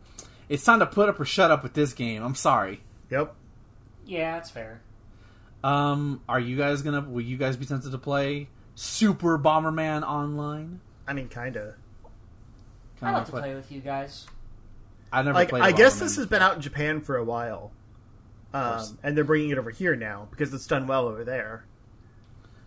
[0.49, 2.23] It's time to put up or shut up with this game.
[2.23, 2.81] I'm sorry.
[3.09, 3.35] Yep.
[4.05, 4.81] Yeah, that's fair.
[5.63, 7.01] Um, are you guys gonna?
[7.01, 10.81] Will you guys be tempted to play Super Bomberman online?
[11.07, 11.75] I mean, kinda.
[12.97, 14.27] Can I'd I like to play with you guys.
[15.11, 15.63] I never like played.
[15.63, 15.99] I guess Bomberman.
[15.99, 17.71] this has been out in Japan for a while,
[18.51, 18.89] course.
[18.91, 21.65] um, and they're bringing it over here now because it's done well over there.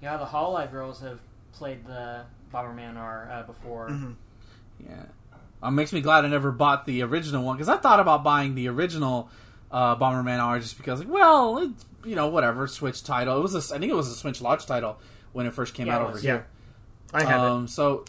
[0.01, 1.19] Yeah, the Hololive girls have
[1.53, 3.89] played the Bomberman R uh, before.
[3.89, 4.13] Mm-hmm.
[4.87, 5.03] Yeah.
[5.63, 8.55] Uh, makes me glad I never bought the original one because I thought about buying
[8.55, 9.31] the original
[9.75, 13.37] uh, Bomberman R just because, like, well, it's, you know, whatever Switch title.
[13.37, 14.99] It was a, I think it was a Switch launch title
[15.33, 16.47] when it first came Yeah, out over here.
[17.13, 18.05] I have um, So,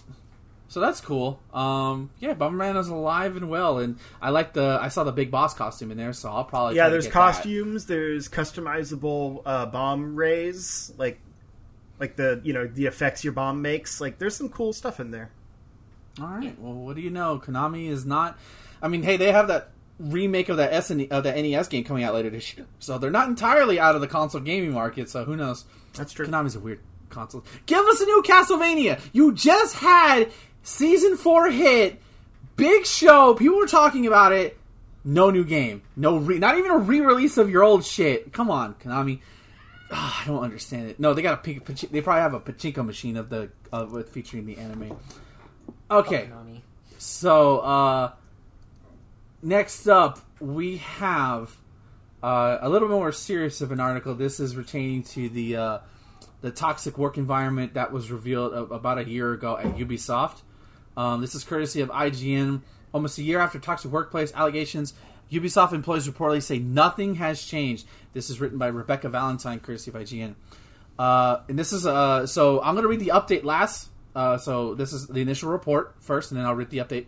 [0.68, 1.40] so that's cool.
[1.54, 4.78] Um, yeah, Bomberman is alive and well, and I like the.
[4.80, 7.34] I saw the big boss costume in there, so I'll probably Yeah, there's get that.
[7.34, 7.86] costumes.
[7.88, 11.20] There's customizable uh, bomb rays, like
[12.00, 14.00] like the you know the effects your bomb makes.
[14.02, 15.30] Like there's some cool stuff in there.
[16.22, 16.60] All right.
[16.60, 17.40] Well, what do you know?
[17.44, 18.38] Konami is not.
[18.82, 19.70] I mean, hey, they have that
[20.00, 23.12] remake of that SN of that NES game coming out later this year, so they're
[23.12, 25.10] not entirely out of the console gaming market.
[25.10, 25.66] So who knows?
[25.94, 26.28] That's true.
[26.28, 27.46] Konami's a weird console.
[27.66, 29.00] Give us a new Castlevania.
[29.14, 30.32] You just had
[30.64, 32.02] season four hit,
[32.58, 33.34] big show.
[33.36, 34.58] People were talking about it.
[35.08, 35.84] No new game.
[35.96, 38.34] No, re- not even a re-release of your old shit.
[38.34, 39.20] Come on, Konami.
[39.92, 41.00] Ah, I don't understand it.
[41.00, 44.10] No, they got a pachi- they probably have a pachinko machine of the of with
[44.10, 44.98] featuring the anime.
[45.92, 46.62] Okay, Konami.
[46.98, 48.12] so uh,
[49.46, 51.56] next up we have
[52.22, 54.16] uh, a little more serious of an article.
[54.16, 55.80] This is retaining to the uh,
[56.42, 60.42] the toxic work environment that was revealed a- about a year ago at Ubisoft.
[60.98, 62.62] Um, this is courtesy of IGN.
[62.94, 64.94] Almost a year after toxic workplace allegations,
[65.32, 67.86] Ubisoft employees reportedly say nothing has changed.
[68.14, 70.36] This is written by Rebecca Valentine, courtesy of IGN.
[70.98, 73.90] Uh, and this is uh, so I'm going to read the update last.
[74.16, 77.06] Uh, so this is the initial report first, and then I'll read the update.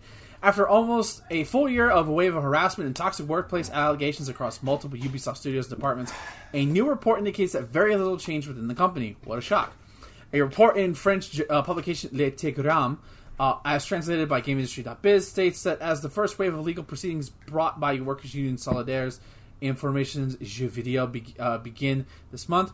[0.47, 4.63] After almost a full year of a wave of harassment and toxic workplace allegations across
[4.63, 6.13] multiple Ubisoft Studios departments,
[6.53, 9.17] a new report indicates that very little changed within the company.
[9.25, 9.73] What a shock!
[10.31, 12.97] A report in French uh, publication Le Télégramme,
[13.37, 17.81] uh, as translated by GameIndustry.biz, states that as the first wave of legal proceedings brought
[17.81, 19.19] by workers' union Solidaires
[19.59, 22.71] Information's Jeux Video be- uh, begin this month,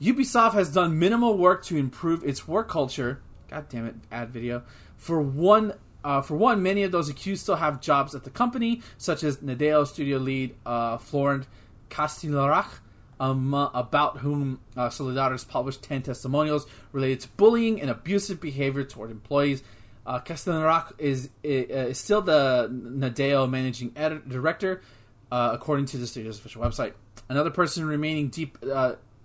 [0.00, 3.20] Ubisoft has done minimal work to improve its work culture.
[3.50, 4.62] God damn it, ad video.
[4.96, 5.74] For one,
[6.04, 9.38] uh, for one, many of those accused still have jobs at the company, such as
[9.38, 11.46] Nadeo studio lead uh, Florent
[11.90, 12.66] Castilarac,
[13.20, 19.10] um, about whom uh, Solidaires published 10 testimonials related to bullying and abusive behavior toward
[19.10, 19.62] employees.
[20.06, 20.20] Uh,
[20.98, 24.82] is, is still the Nadeo managing editor, director,
[25.30, 26.94] uh, according to the studio's official website.
[27.28, 28.56] Another person remaining deep,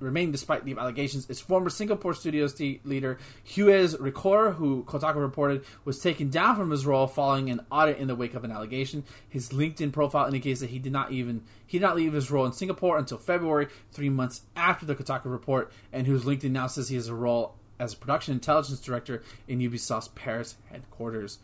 [0.04, 6.00] remaining despite the allegations, is former Singapore Studios leader Hugues Ricour, who Kotaku reported was
[6.00, 9.04] taken down from his role following an audit in the wake of an allegation.
[9.28, 12.46] His LinkedIn profile indicates that he did not even he did not leave his role
[12.46, 16.90] in Singapore until February, three months after the Kotaku report, and whose LinkedIn now says
[16.90, 21.40] he has a role as a production intelligence director in Ubisoft's Paris headquarters.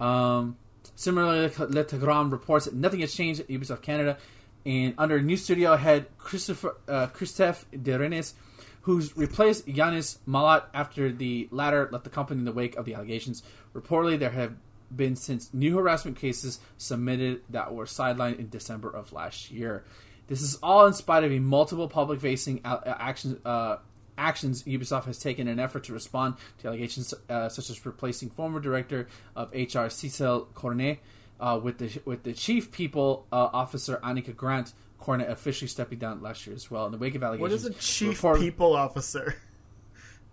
[0.00, 0.56] Um,
[0.94, 4.18] similarly, Le Télégramme reports that nothing has changed at Ubisoft Canada
[4.66, 8.34] and under new studio head Christopher uh, Christophe Derennes,
[8.82, 12.94] who's replaced Yannis Mallat after the latter left the company in the wake of the
[12.94, 13.44] allegations.
[13.72, 14.56] Reportedly, there have
[14.94, 19.84] been since new harassment cases submitted that were sidelined in December of last year.
[20.26, 23.38] This is all in spite of multiple public-facing actions.
[23.44, 23.76] Uh,
[24.18, 28.30] actions Ubisoft has taken in an effort to respond to allegations uh, such as replacing
[28.30, 29.06] former director
[29.36, 30.98] of HR Cécile Cornet
[31.40, 36.22] uh, with the with the chief people uh, officer Anika Grant Cornet officially stepping down
[36.22, 37.42] last year as well in the wake of allegations.
[37.42, 39.36] What is a chief report- people officer?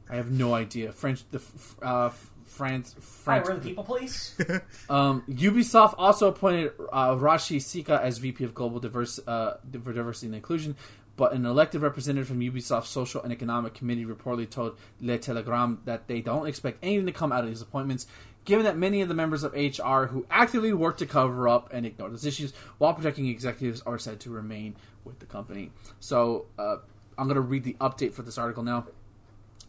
[0.10, 0.92] I have no idea.
[0.92, 1.42] French the
[1.82, 2.10] uh,
[2.46, 3.48] France France.
[3.48, 4.36] Hi, the people police.
[4.90, 10.36] um, Ubisoft also appointed uh, Raashi Sikka as VP of Global Diverse, uh, Diversity and
[10.36, 10.76] Inclusion,
[11.16, 16.08] but an elected representative from Ubisoft's Social and Economic Committee reportedly told Le Télégramme that
[16.08, 18.06] they don't expect anything to come out of these appointments
[18.46, 21.86] given that many of the members of HR who actively work to cover up and
[21.86, 25.72] ignore those issues while protecting executives are said to remain with the company.
[26.00, 26.78] So uh,
[27.18, 28.88] I'm going to read the update for this article now.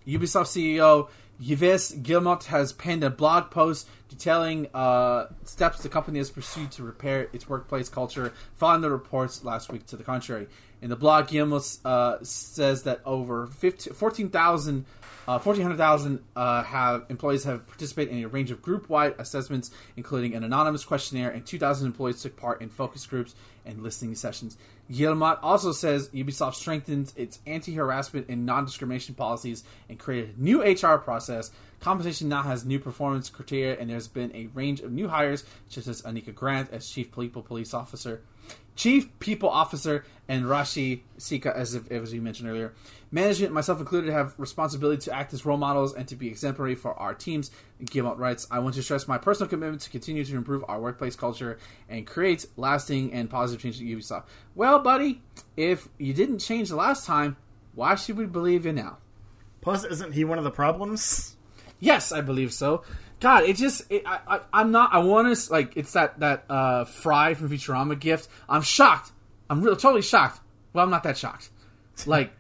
[0.07, 1.09] Ubisoft CEO
[1.41, 6.83] Yves Guillemot has penned a blog post detailing uh, steps the company has pursued to
[6.83, 10.47] repair its workplace culture following the reports last week to the contrary.
[10.81, 14.87] In the blog, Guillemot uh, says that over 14,000
[15.27, 20.45] uh, 1,400,000 uh, have employees have participated in a range of group-wide assessments, including an
[20.45, 23.35] anonymous questionnaire, and 2,000 employees took part in focus groups
[23.65, 24.59] and listening sessions.
[24.91, 30.99] Guillemot also says Ubisoft strengthens its anti-harassment and non-discrimination policies and created a new HR
[30.99, 31.51] process.
[31.81, 35.87] Compensation now has new performance criteria, and there's been a range of new hires, such
[35.87, 38.23] as Anika Grant as Chief People Police Officer,
[38.77, 42.73] Chief People Officer, and Raashi Sikka, as, as we mentioned earlier.
[43.15, 46.95] Management, myself included, have responsibility to act as role models and to be exemplary for
[46.95, 47.53] our teams.
[47.85, 51.15] Guillemot writes, I want to stress my personal commitment to continue to improve our workplace
[51.15, 51.57] culture
[51.89, 54.25] and create lasting and positive change at Ubisoft.
[54.57, 55.23] Well, buddy,
[55.57, 57.37] if you didn't change the last time,
[57.77, 58.99] why should we believe you now?
[59.61, 61.37] Plus, isn't he one of the problems?
[61.79, 62.83] Yes, I believe so.
[63.21, 66.47] God, it just it, I, I am not I want to like it's that that
[66.51, 68.29] uh, Fry from Futurama gift.
[68.49, 69.13] I'm shocked.
[69.49, 70.41] I'm real totally shocked.
[70.73, 71.51] Well, I'm not that shocked.
[72.07, 72.33] Like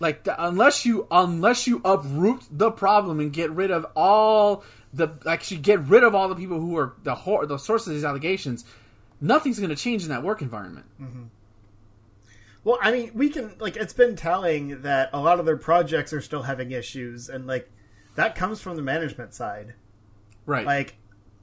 [0.00, 5.08] like the, unless you unless you uproot the problem and get rid of all the
[5.26, 7.14] actually get rid of all the people who are the
[7.46, 8.64] the source of these allegations,
[9.20, 10.86] nothing's going to change in that work environment.
[11.00, 11.24] Mm-hmm.
[12.64, 16.12] Well, I mean, we can like it's been telling that a lot of their projects
[16.12, 17.70] are still having issues, and like
[18.16, 19.74] that comes from the management side,
[20.46, 20.66] right?
[20.66, 20.96] Like,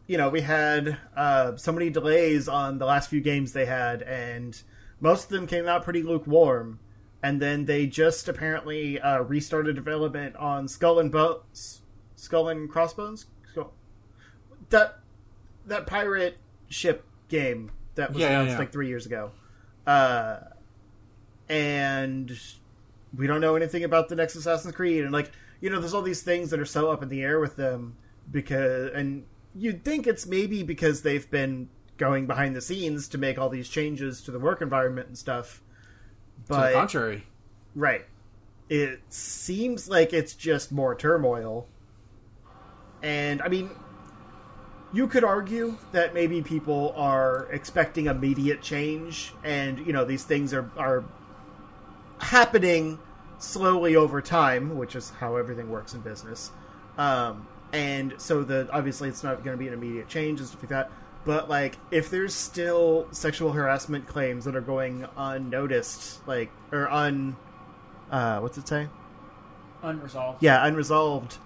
[0.07, 4.01] you know, we had uh, so many delays on the last few games they had,
[4.01, 4.59] and
[4.99, 6.79] most of them came out pretty lukewarm
[7.23, 11.43] and then they just apparently uh, restarted development on Skull and Bo-
[12.15, 13.27] Skull and Crossbones.
[13.51, 13.73] Skull-
[14.69, 14.99] that
[15.65, 16.37] that pirate
[16.69, 18.59] ship game that was yeah, announced yeah, yeah.
[18.59, 19.31] like three years ago,
[19.85, 20.39] uh,
[21.49, 22.39] and
[23.15, 25.03] we don't know anything about the next Assassin's Creed.
[25.03, 27.39] And like you know, there's all these things that are so up in the air
[27.39, 27.97] with them
[28.31, 29.25] because, and
[29.55, 33.67] you'd think it's maybe because they've been going behind the scenes to make all these
[33.67, 35.63] changes to the work environment and stuff
[36.47, 37.23] but, to the contrary.
[37.75, 38.05] Right.
[38.69, 41.67] It seems like it's just more turmoil.
[43.01, 43.69] And, I mean,
[44.91, 50.53] you could argue that maybe people are expecting immediate change, and, you know, these things
[50.53, 51.03] are, are
[52.19, 52.99] happening
[53.37, 56.51] slowly over time, which is how everything works in business.
[56.97, 60.61] Um, and so the obviously it's not going to be an immediate change and stuff
[60.63, 60.91] like that.
[61.27, 67.35] But like, if there's still sexual harassment claims that are going unnoticed, like or un,
[68.09, 68.87] uh, what's it say?
[69.83, 70.41] Unresolved.
[70.41, 71.37] Yeah, unresolved.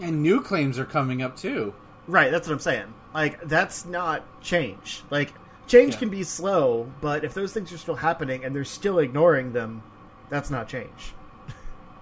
[0.00, 1.72] And new claims are coming up too.
[2.06, 2.92] Right, that's what I'm saying.
[3.14, 5.02] Like, that's not change.
[5.08, 5.32] Like,
[5.66, 6.00] change yeah.
[6.00, 9.82] can be slow, but if those things are still happening and they're still ignoring them,
[10.28, 11.14] that's not change.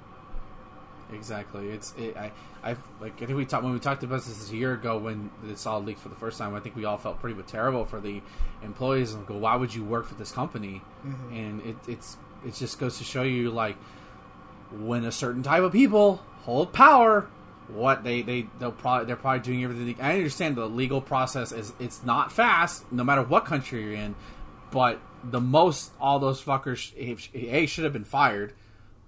[1.13, 1.69] exactly.
[1.69, 2.33] It's it, I
[2.65, 5.31] I like I think we talked when we talked about this a year ago when
[5.43, 6.55] this all leaked for the first time.
[6.55, 8.23] I think we all felt pretty terrible for the
[8.63, 10.81] employees and go, why would you work for this company?
[11.07, 11.35] Mm-hmm.
[11.35, 13.77] And it, it's it just goes to show you like
[14.73, 17.29] when a certain type of people hold power,
[17.69, 19.97] what they they they'll probably they're probably doing everything.
[20.01, 24.15] I understand the legal process is it's not fast, no matter what country you're in,
[24.71, 26.93] but the most all those fuckers
[27.35, 28.55] a should have been fired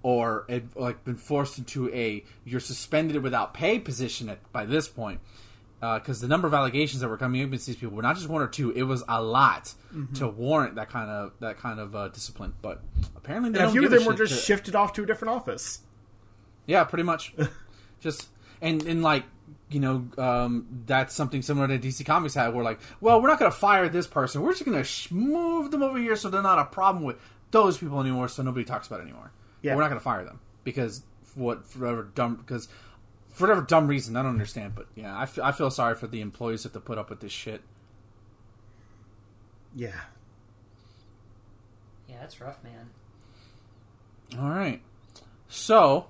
[0.07, 4.87] or it, like been forced into a you're suspended without pay position at, by this
[4.87, 5.19] point
[5.81, 8.41] because the number of allegations that were coming against these people were not just one
[8.41, 9.73] or two; it was a lot
[10.15, 12.53] to warrant that kind of that kind of uh, discipline.
[12.61, 12.81] But
[13.17, 15.33] apparently, they And a few of them were just to- shifted off to a different
[15.35, 15.81] office.
[16.67, 17.33] yeah, pretty much.
[17.99, 18.29] just
[18.61, 19.25] and and like
[19.69, 23.39] you know um, that's something similar to DC Comics had, where like, well, we're not
[23.39, 24.41] going to fire this person.
[24.41, 27.17] We're just going to sh- move them over here so they're not a problem with
[27.51, 28.29] those people anymore.
[28.29, 29.31] So nobody talks about it anymore.
[29.67, 29.75] Yeah.
[29.75, 32.67] we're not going to fire them because for what for whatever dumb because
[33.33, 34.75] for whatever dumb reason I don't understand.
[34.75, 37.09] But yeah, I, f- I feel sorry for the employees that have to put up
[37.09, 37.61] with this shit.
[39.75, 39.91] Yeah.
[42.07, 42.89] Yeah, that's rough, man.
[44.39, 44.81] All right.
[45.47, 46.07] So,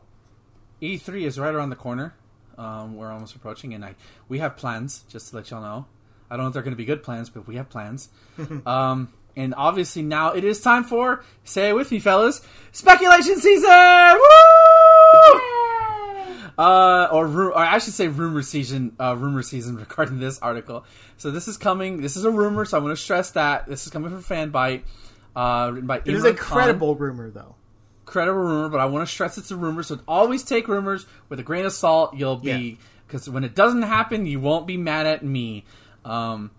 [0.81, 2.13] E3 is right around the corner.
[2.57, 3.95] Um, we're almost approaching, and I
[4.27, 5.03] we have plans.
[5.09, 5.85] Just to let y'all know,
[6.29, 8.09] I don't know if they're going to be good plans, but we have plans.
[8.65, 12.41] um, and obviously now it is time for say it with me, fellas,
[12.73, 13.69] speculation season.
[13.69, 15.41] Woo!
[16.57, 18.95] Uh, or, ru- or I should say rumor season.
[18.99, 20.85] Uh, rumor season regarding this article.
[21.17, 22.01] So this is coming.
[22.01, 24.81] This is a rumor, so I want to stress that this is coming from Fanbyte.
[25.35, 27.55] Uh, written by It is Imran a Khan credible rumor, though.
[28.05, 29.83] credible rumor, but I want to stress it's a rumor.
[29.83, 32.15] So always take rumors with a grain of salt.
[32.15, 35.63] You'll be because when it doesn't happen, you won't be mad at me.
[36.03, 36.49] Um,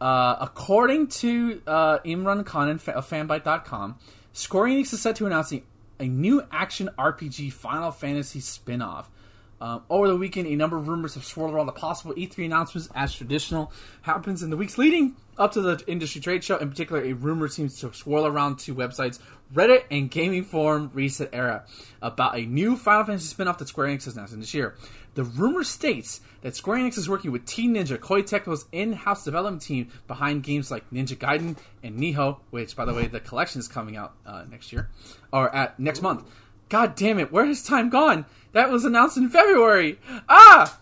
[0.00, 3.98] uh, according to uh, Imran Khan of Fanbyte.com,
[4.32, 5.62] Square Enix is set to announce a,
[5.98, 9.10] a new action RPG Final Fantasy spin-off.
[9.58, 12.90] Um, over the weekend, a number of rumors have swirled around the possible E3 announcements,
[12.94, 16.58] as traditional happens in the weeks leading up to the industry trade show.
[16.58, 19.18] In particular, a rumor seems to swirl around two websites,
[19.54, 21.62] Reddit and Gaming Forum ResetEra,
[22.02, 24.74] about a new Final Fantasy spin-off that Square Enix is announcing this year.
[25.16, 29.62] The rumor states that Square Enix is working with Team Ninja, Koei Tecmo's in-house development
[29.62, 33.66] team behind games like Ninja Gaiden and Nioh, which, by the way, the collection is
[33.66, 34.90] coming out uh, next year
[35.32, 36.30] or at next month.
[36.68, 38.26] God damn it, where has time gone?
[38.52, 39.98] That was announced in February.
[40.28, 40.78] Ah!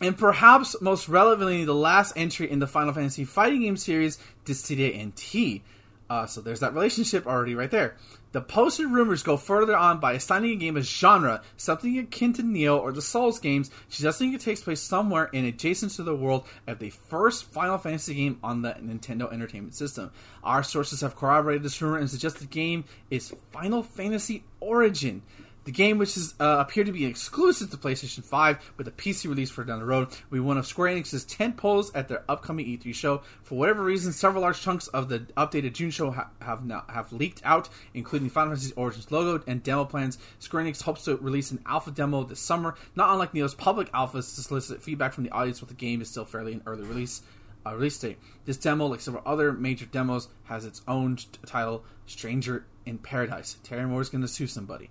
[0.00, 5.06] And perhaps most relevantly, the last entry in the Final Fantasy fighting game series, Dissidia
[5.06, 5.62] NT.
[6.10, 7.96] Uh, so there's that relationship already right there.
[8.32, 12.42] The posted rumors go further on by assigning a game a genre, something akin to
[12.42, 16.46] Nioh or the Souls games, suggesting it takes place somewhere in adjacent to the world
[16.66, 20.10] of the first Final Fantasy game on the Nintendo Entertainment System.
[20.44, 25.22] Our sources have corroborated this rumor and suggest the game is Final Fantasy Origin.
[25.68, 29.28] The game, which is uh, appeared to be exclusive to PlayStation 5 with a PC
[29.28, 32.24] release for down the road, will be one of Square Enix's 10 polls at their
[32.26, 33.20] upcoming E3 show.
[33.42, 37.12] For whatever reason, several large chunks of the updated June show ha- have now have
[37.12, 40.16] leaked out, including Final Fantasy Origins logo and demo plans.
[40.38, 44.34] Square Enix hopes to release an alpha demo this summer, not unlike Nioh's public alphas,
[44.36, 47.20] to solicit feedback from the audience while the game is still fairly an early release
[47.66, 48.18] uh, release date.
[48.46, 53.58] This demo, like several other major demos, has its own t- title, Stranger in Paradise.
[53.62, 54.88] Terry Moore is going to sue somebody.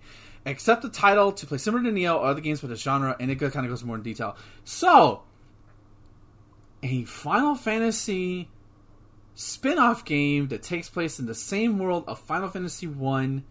[0.47, 3.29] Accept the title to play similar to Nioh or other games with a genre, and
[3.29, 4.37] it kind of goes more in detail.
[4.63, 5.23] So,
[6.81, 8.49] a Final Fantasy
[9.35, 13.43] spin-off game that takes place in the same world of Final Fantasy 1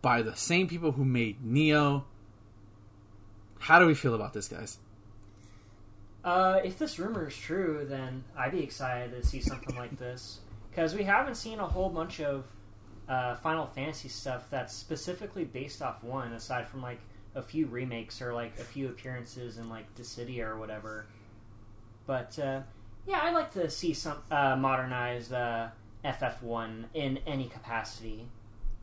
[0.00, 2.04] by the same people who made Nioh.
[3.58, 4.78] How do we feel about this, guys?
[6.24, 10.40] Uh, if this rumor is true, then I'd be excited to see something like this
[10.70, 12.44] because we haven't seen a whole bunch of
[13.10, 17.00] uh, Final Fantasy stuff that's specifically based off one, aside from like
[17.34, 21.06] a few remakes or like a few appearances in like Dissidia or whatever.
[22.06, 22.60] But uh,
[23.06, 25.68] yeah, I'd like to see some uh, modernized uh,
[26.04, 28.28] FF1 in any capacity.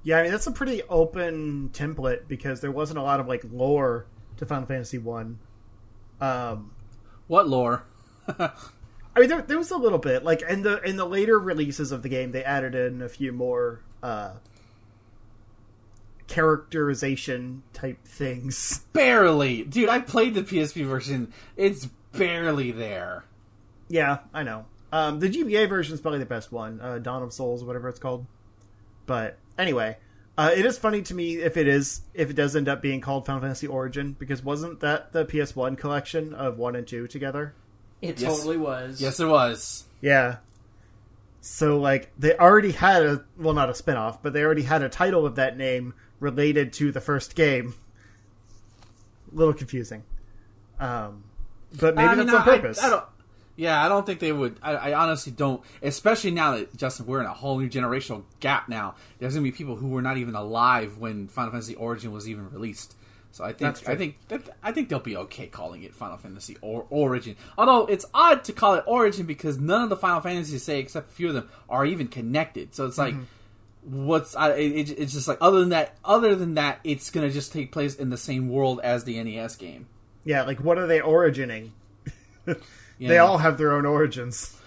[0.03, 3.43] Yeah, I mean that's a pretty open template because there wasn't a lot of like
[3.49, 5.39] lore to Final Fantasy One.
[6.19, 6.71] Um,
[7.27, 7.85] What lore?
[8.27, 11.93] I mean, there, there was a little bit like in the in the later releases
[11.93, 14.31] of the game, they added in a few more uh,
[16.27, 18.79] characterization type things.
[18.93, 19.89] barely, dude.
[19.89, 21.33] I played the PSP version.
[21.55, 23.23] It's barely there.
[23.89, 24.65] Yeah, I know.
[24.91, 27.99] Um, the GBA version is probably the best one, uh, Dawn of Souls, whatever it's
[27.99, 28.25] called.
[29.05, 29.97] But anyway,
[30.37, 33.01] uh, it is funny to me if it is if it does end up being
[33.01, 37.53] called Final Fantasy Origin because wasn't that the PS1 collection of one and two together?
[38.01, 38.35] It Yes.
[38.37, 39.01] totally was.
[39.01, 39.85] Yes, it was.
[40.01, 40.37] Yeah.
[41.41, 44.89] So like they already had a well not a spin-off, but they already had a
[44.89, 47.75] title of that name related to the first game.
[49.31, 50.03] a little confusing.
[50.79, 51.23] Um,
[51.79, 52.83] but maybe I mean, that's on I- purpose.
[52.83, 53.03] I, don't.
[53.55, 54.59] Yeah, I don't think they would.
[54.61, 55.63] I, I honestly don't.
[55.81, 58.69] Especially now that Justin, we're in a whole new generational gap.
[58.69, 62.29] Now there's gonna be people who were not even alive when Final Fantasy Origin was
[62.29, 62.95] even released.
[63.37, 66.57] So I think I think that, I think they'll be okay calling it Final Fantasy
[66.61, 67.35] or Origin.
[67.55, 71.09] Although it's odd to call it Origin because none of the Final Fantasies, say except
[71.09, 72.73] a few of them, are even connected.
[72.73, 73.13] So it's like.
[73.13, 73.23] Mm-hmm.
[73.89, 77.53] What's I, it, it's just like other than that, other than that, it's gonna just
[77.53, 79.87] take place in the same world as the NES game.
[80.25, 81.69] yeah, like what are they origining?
[82.45, 82.55] You
[82.99, 83.27] They know?
[83.27, 84.59] all have their own origins.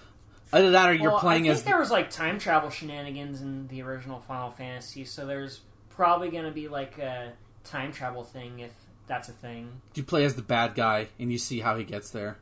[0.51, 3.41] either that or you're well, playing I think as there was like time travel shenanigans
[3.41, 8.23] in the original Final Fantasy, so there's probably going to be like a time travel
[8.23, 8.71] thing if
[9.07, 9.81] that's a thing.
[9.93, 12.37] Do you play as the bad guy and you see how he gets there.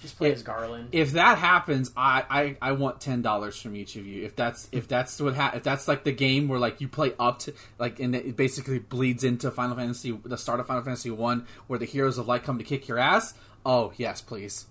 [0.00, 0.88] Just play If- as Garland.
[0.92, 4.24] If that happens, I, I, I want ten dollars from each of you.
[4.24, 7.12] If that's if that's what ha- if that's like the game where like you play
[7.18, 11.10] up to like and it basically bleeds into Final Fantasy the start of Final Fantasy
[11.10, 13.34] one where the heroes of light come to kick your ass.
[13.64, 14.66] Oh yes, please.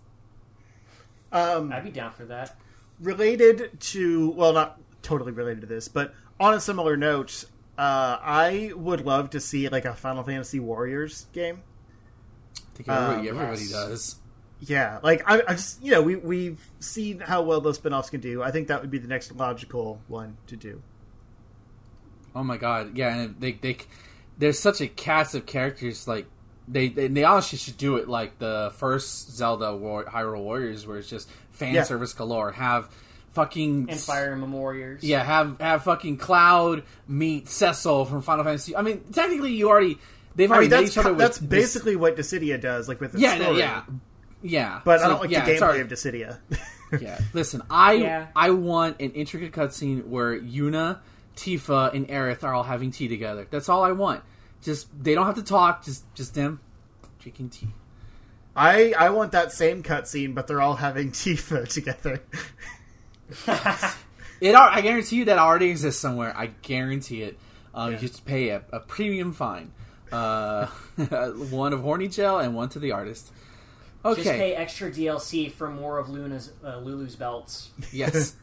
[1.32, 2.56] Um, I'd be down for that.
[3.00, 7.46] related to well, not totally related to this, but on a similar note,
[7.78, 11.62] uh, I would love to see like a Final Fantasy Warriors game.
[12.58, 13.72] I think everybody, Um, everybody yes.
[13.72, 14.16] does.
[14.60, 18.22] Yeah, like I, I just you know we we've seen how well those spin-offs can
[18.22, 18.42] do.
[18.42, 20.82] I think that would be the next logical one to do.
[22.36, 23.78] Oh my god, yeah, and they they
[24.38, 26.26] there's such a cast of characters like
[26.68, 30.98] they they, they honestly should do it like the first Zelda War, Hyrule Warriors, where
[30.98, 31.84] it's just fan Yeah.
[31.84, 32.54] service galore.
[32.54, 32.90] Have
[33.34, 35.04] fucking And Fire Emblem Warriors.
[35.04, 38.76] yeah, have have fucking Cloud meet Cecil from Final Fantasy.
[38.76, 39.98] I mean, technically, you already
[40.36, 41.10] they've I already mean met that's each other.
[41.10, 43.58] ki- with that's this- basically what Dissidia does, like with the yeah, story.
[43.60, 43.84] yeah,
[44.42, 44.82] yeah.
[44.86, 46.40] But I don't like yeah, the it's already- gameplay of Dissidia.
[47.02, 48.28] Yeah, listen, I Yeah.
[48.36, 51.00] I want an intricate cutscene where Yuna,
[51.36, 53.48] Tifa, and Aerith are all having tea together.
[53.50, 54.22] That's all I want.
[54.62, 55.84] Just they don't have to talk.
[55.84, 56.60] Just just them
[57.18, 57.70] drinking tea.
[58.56, 62.22] I I want that same cutscene, but they're all having Tifa together.
[64.42, 66.34] It al- I guarantee you that already exists somewhere.
[66.36, 67.38] I guarantee it.
[67.74, 68.00] Uh, Yeah.
[68.02, 69.72] You just pay a, a premium fine.
[70.12, 70.66] Uh,
[71.50, 73.32] one of horny gel and one to the artist.
[74.04, 74.22] Okay.
[74.24, 77.70] Just pay extra DLC for more of Luna's uh, Lulu's belts.
[77.94, 78.36] Yes.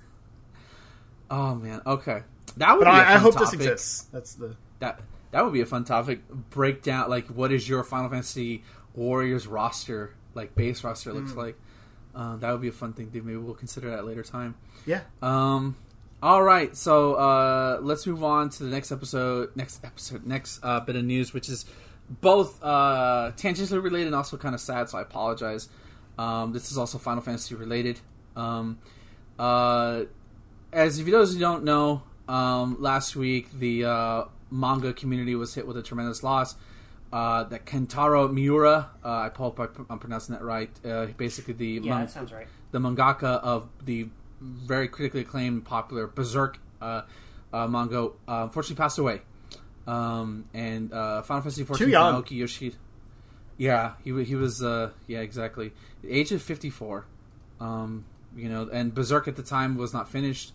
[1.31, 1.83] oh man.
[1.87, 2.23] Okay.
[2.57, 3.51] That would But be a I, I fun hope topic.
[3.51, 4.03] this exists.
[4.13, 5.01] That's the That
[5.33, 6.27] that would be a fun topic.
[6.51, 11.57] Breakdown like what is your Final Fantasy Warriors roster like base roster looks like.
[12.15, 13.11] Uh, that would be a fun thing.
[13.11, 14.55] to Maybe we'll consider that later time.
[14.87, 15.03] yeah.
[15.23, 15.77] Um.
[16.23, 19.57] All right, so uh, let's move on to the next episode.
[19.57, 21.65] Next episode, next uh, bit of news, which is
[22.11, 24.91] both uh, tangentially related and also kind of sad.
[24.91, 25.71] So I apologize.
[26.19, 28.01] Um, this is also Final Fantasy related.
[28.37, 28.81] Um,
[29.39, 30.03] uh,
[30.73, 35.55] as if you those who don't know, um, last week the uh, manga community was
[35.55, 36.55] hit with a tremendous loss.
[37.13, 40.71] Uh, that Kentaro Miura, uh, I hope I- I'm pronouncing that right.
[40.85, 42.47] Uh, basically, the Yeah, man- that sounds right.
[42.71, 44.09] the mangaka of the
[44.41, 47.03] very critically acclaimed, popular Berserk uh,
[47.53, 49.23] uh, manga, uh, unfortunately passed away.
[49.89, 52.15] Um, and uh, Final Fantasy XIV Too young.
[52.23, 52.77] Naoki Yoshida.
[53.59, 54.63] Yeah, he he was.
[54.63, 55.73] Uh, yeah, exactly.
[56.03, 57.07] The age of fifty four.
[57.59, 58.05] Um,
[58.37, 60.53] you know, and Berserk at the time was not finished,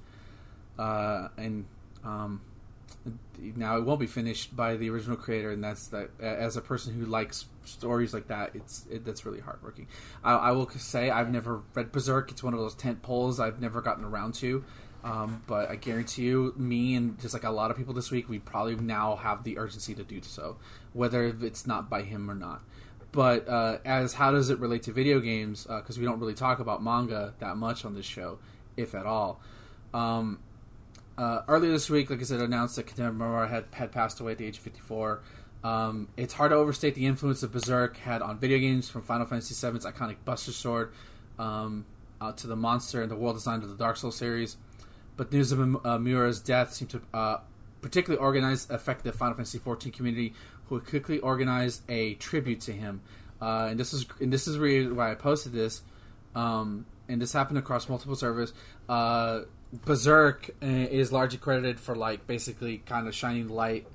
[0.79, 1.65] uh, and
[2.03, 2.41] um,
[3.55, 6.09] now it won't be finished by the original creator, and that's that.
[6.19, 9.87] As a person who likes stories like that, it's it, that's really heartbreaking.
[10.23, 12.31] I, I will say I've never read Berserk.
[12.31, 14.63] It's one of those tent poles I've never gotten around to.
[15.03, 18.27] Um, but I guarantee you, me and just like a lot of people this week,
[18.27, 20.57] we probably now have the urgency to do so,
[20.93, 22.63] whether it's not by him or not.
[23.11, 25.67] But uh, as how does it relate to video games?
[25.69, 28.39] Because we don't really talk about manga that much on this show,
[28.75, 29.39] if at all.
[29.93, 30.39] Um,
[31.17, 34.33] uh, earlier this week, like I said, announced that Kentaro Miura had, had passed away
[34.33, 35.21] at the age of 54.
[35.63, 39.25] Um, it's hard to overstate the influence that Berserk had on video games, from Final
[39.25, 40.91] Fantasy VII's iconic Buster Sword
[41.39, 41.85] um,
[42.21, 44.57] uh, to the monster and the world design of the Dark Souls series.
[45.17, 47.37] But news of uh, Miura's death seemed to uh,
[47.81, 50.33] particularly organize affect the Final Fantasy XIV community,
[50.67, 53.01] who quickly organized a tribute to him.
[53.41, 55.81] Uh, and this is and this is really why I posted this.
[56.35, 58.53] Um, and this happened across multiple servers.
[58.89, 59.41] Uh,
[59.83, 63.87] Berserk uh, is largely credited for like basically kind of shining light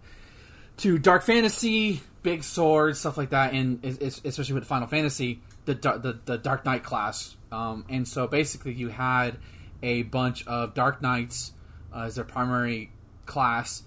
[0.79, 5.75] to dark fantasy, big swords, stuff like that, and es- especially with Final Fantasy, the
[5.75, 7.37] the, the Dark Knight class.
[7.53, 9.37] Um, and so basically, you had
[9.83, 11.53] a bunch of Dark Knights
[11.95, 12.91] uh, as their primary
[13.27, 13.83] class.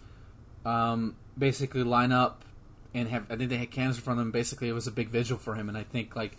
[0.65, 2.45] Um, basically, line up
[2.93, 3.25] and have.
[3.31, 4.31] I think they had cannons in front of them.
[4.31, 6.37] Basically, it was a big vigil for him, and I think like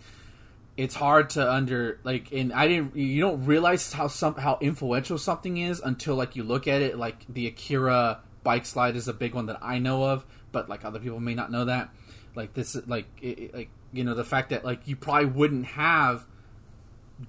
[0.77, 5.17] it's hard to under like and i didn't you don't realize how some how influential
[5.17, 9.13] something is until like you look at it like the akira bike slide is a
[9.13, 11.89] big one that i know of but like other people may not know that
[12.35, 16.25] like this, like it, like you know the fact that like you probably wouldn't have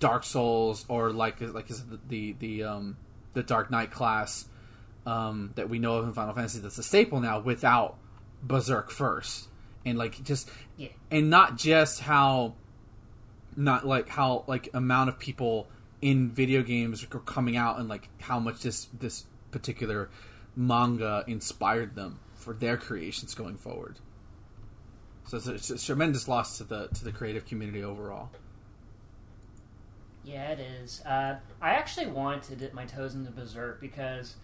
[0.01, 2.97] Dark Souls or like like is the the um
[3.35, 4.47] the Dark Knight class
[5.07, 7.97] um, that we know of in Final Fantasy that's a staple now without
[8.43, 9.49] Berserk first,
[9.85, 10.89] and like just Yeah.
[11.11, 12.55] and not just how
[13.57, 15.69] not like how like amount of people
[16.03, 20.11] in video games are coming out and like how much this this particular
[20.55, 23.97] manga inspired them for their creations going forward.
[25.27, 28.31] So it's a, it's a tremendous loss to the to the creative community overall.
[30.25, 31.03] Yeah, it is.
[31.07, 34.35] Uh, I actually wanted to dip my toes into Berserk because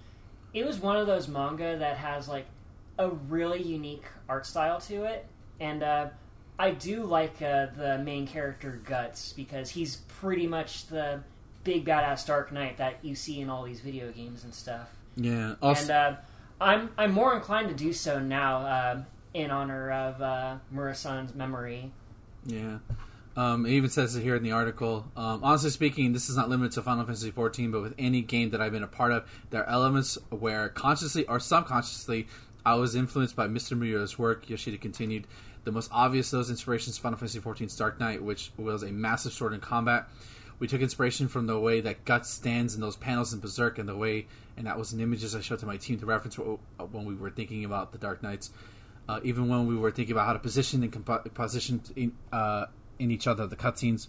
[0.54, 2.46] it was one of those manga that has like
[2.98, 5.26] a really unique art style to it,
[5.60, 6.08] and uh,
[6.58, 11.22] I do like uh, the main character Guts because he's pretty much the
[11.64, 14.90] big badass Dark Knight that you see in all these video games and stuff.
[15.16, 15.54] Yeah.
[15.62, 16.16] Also, and uh,
[16.60, 21.90] I'm I'm more inclined to do so now um in honor of uh, Miura-san's memory.
[22.44, 22.78] Yeah.
[23.34, 25.10] Um, it even says it here in the article.
[25.16, 28.50] Um, honestly speaking, this is not limited to Final Fantasy XIV, but with any game
[28.50, 32.28] that I've been a part of, there are elements where consciously or subconsciously
[32.64, 33.76] I was influenced by Mr.
[33.76, 34.50] Miura's work.
[34.50, 35.26] Yoshida continued.
[35.64, 39.32] The most obvious of those inspirations Final Fantasy XIV's Dark Knight, which was a massive
[39.32, 40.08] sword in combat.
[40.58, 43.88] We took inspiration from the way that Guts stands in those panels in Berserk, and
[43.88, 44.26] the way,
[44.56, 46.58] and that was in images I showed to my team to reference wh-
[46.92, 48.50] when we were thinking about the Dark Knights.
[49.08, 52.66] Uh, even when we were thinking about how to position and compo- position in, uh,
[52.98, 54.06] in each other the cutscenes.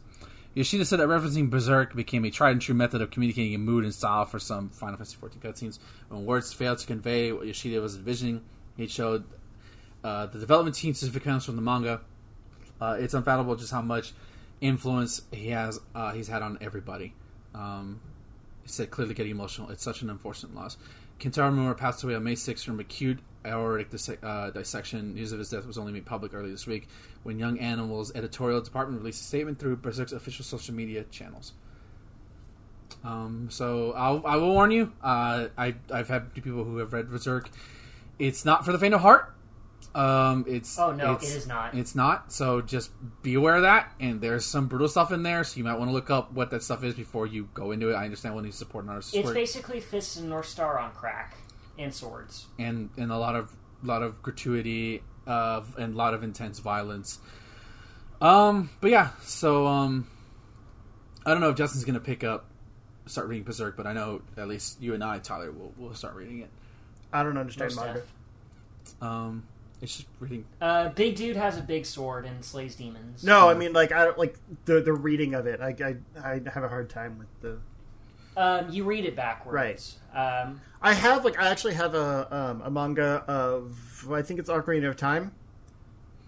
[0.53, 3.83] Yoshida said that referencing Berserk became a tried and true method of communicating a mood
[3.83, 5.79] and style for some Final Fantasy XIV cutscenes.
[6.09, 8.43] When words failed to convey what Yoshida was envisioning,
[8.77, 9.23] he showed
[10.03, 12.01] uh, the development team specific comes from the manga.
[12.81, 14.13] Uh, it's unfathomable just how much
[14.61, 17.13] influence he has uh, he's had on everybody.
[17.53, 18.01] Um,
[18.63, 19.69] he said clearly getting emotional.
[19.69, 20.77] It's such an unfortunate loss.
[21.19, 23.89] Kentaro Miura passed away on May 6th from acute aortic
[24.23, 25.15] uh, dissection.
[25.15, 26.87] News of his death was only made public early this week
[27.23, 31.53] when Young Animal's editorial department released a statement through Berserk's official social media channels.
[33.03, 34.93] Um, so I'll, I will warn you.
[35.01, 37.49] Uh, I I've had people who have read Berserk.
[38.19, 39.33] It's not for the faint of heart.
[39.95, 41.75] Um, it's Oh, no, it's, it is not.
[41.75, 42.31] It's not.
[42.31, 42.91] So just
[43.21, 43.91] be aware of that.
[43.99, 46.49] And there's some brutal stuff in there, so you might want to look up what
[46.49, 47.93] that stuff is before you go into it.
[47.93, 50.91] I understand when you support an artist's It's work, basically Fists and North Star on
[50.93, 51.37] crack
[51.77, 52.45] and swords.
[52.57, 57.19] and and a lot of lot of gratuity of and a lot of intense violence.
[58.21, 60.07] Um, but yeah, so um,
[61.25, 62.45] I don't know if Justin's gonna pick up
[63.05, 66.15] start reading Berserk, but I know at least you and I, Tyler, will will start
[66.15, 66.49] reading it.
[67.11, 68.01] I don't understand manga.
[69.01, 69.43] Um,
[69.83, 70.45] it's just reading.
[70.59, 73.23] Uh, big dude has a big sword and slays demons.
[73.23, 74.35] No, I mean like I don't like
[74.65, 75.61] the the reading of it.
[75.61, 77.57] I I, I have a hard time with the.
[78.35, 79.95] Um, you read it backwards.
[80.15, 80.41] Right.
[80.43, 84.49] Um, I have like I actually have a um, a manga of I think it's
[84.49, 85.31] Ocarina of Time.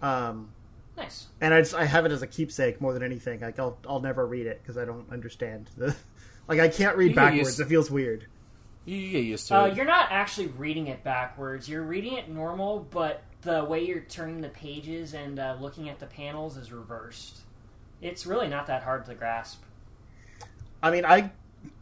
[0.02, 0.50] Um,
[0.96, 1.26] nice.
[1.40, 3.40] and I just I have it as a keepsake more than anything.
[3.40, 5.96] Like I'll I'll never read it because I don't understand the.
[6.48, 7.38] Like I can't read You backwards.
[7.48, 8.24] used- It feels weird.
[8.84, 9.74] You, you get used to Uh, it.
[9.74, 11.68] you're not actually reading it backwards.
[11.68, 15.98] You're reading it normal, but the way you're turning the pages and uh, looking at
[16.00, 17.38] the panels is reversed.
[18.02, 19.62] It's really not that hard to grasp.
[20.82, 21.30] I mean, I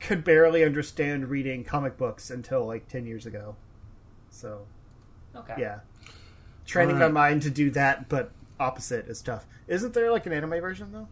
[0.00, 3.56] could barely understand reading comic books until like ten years ago.
[4.30, 4.66] So
[5.34, 5.54] Okay.
[5.58, 5.80] yeah,
[6.66, 7.12] training Alright.
[7.12, 9.46] my mind to do that, but opposite is tough.
[9.66, 11.08] Isn't there like an anime version though?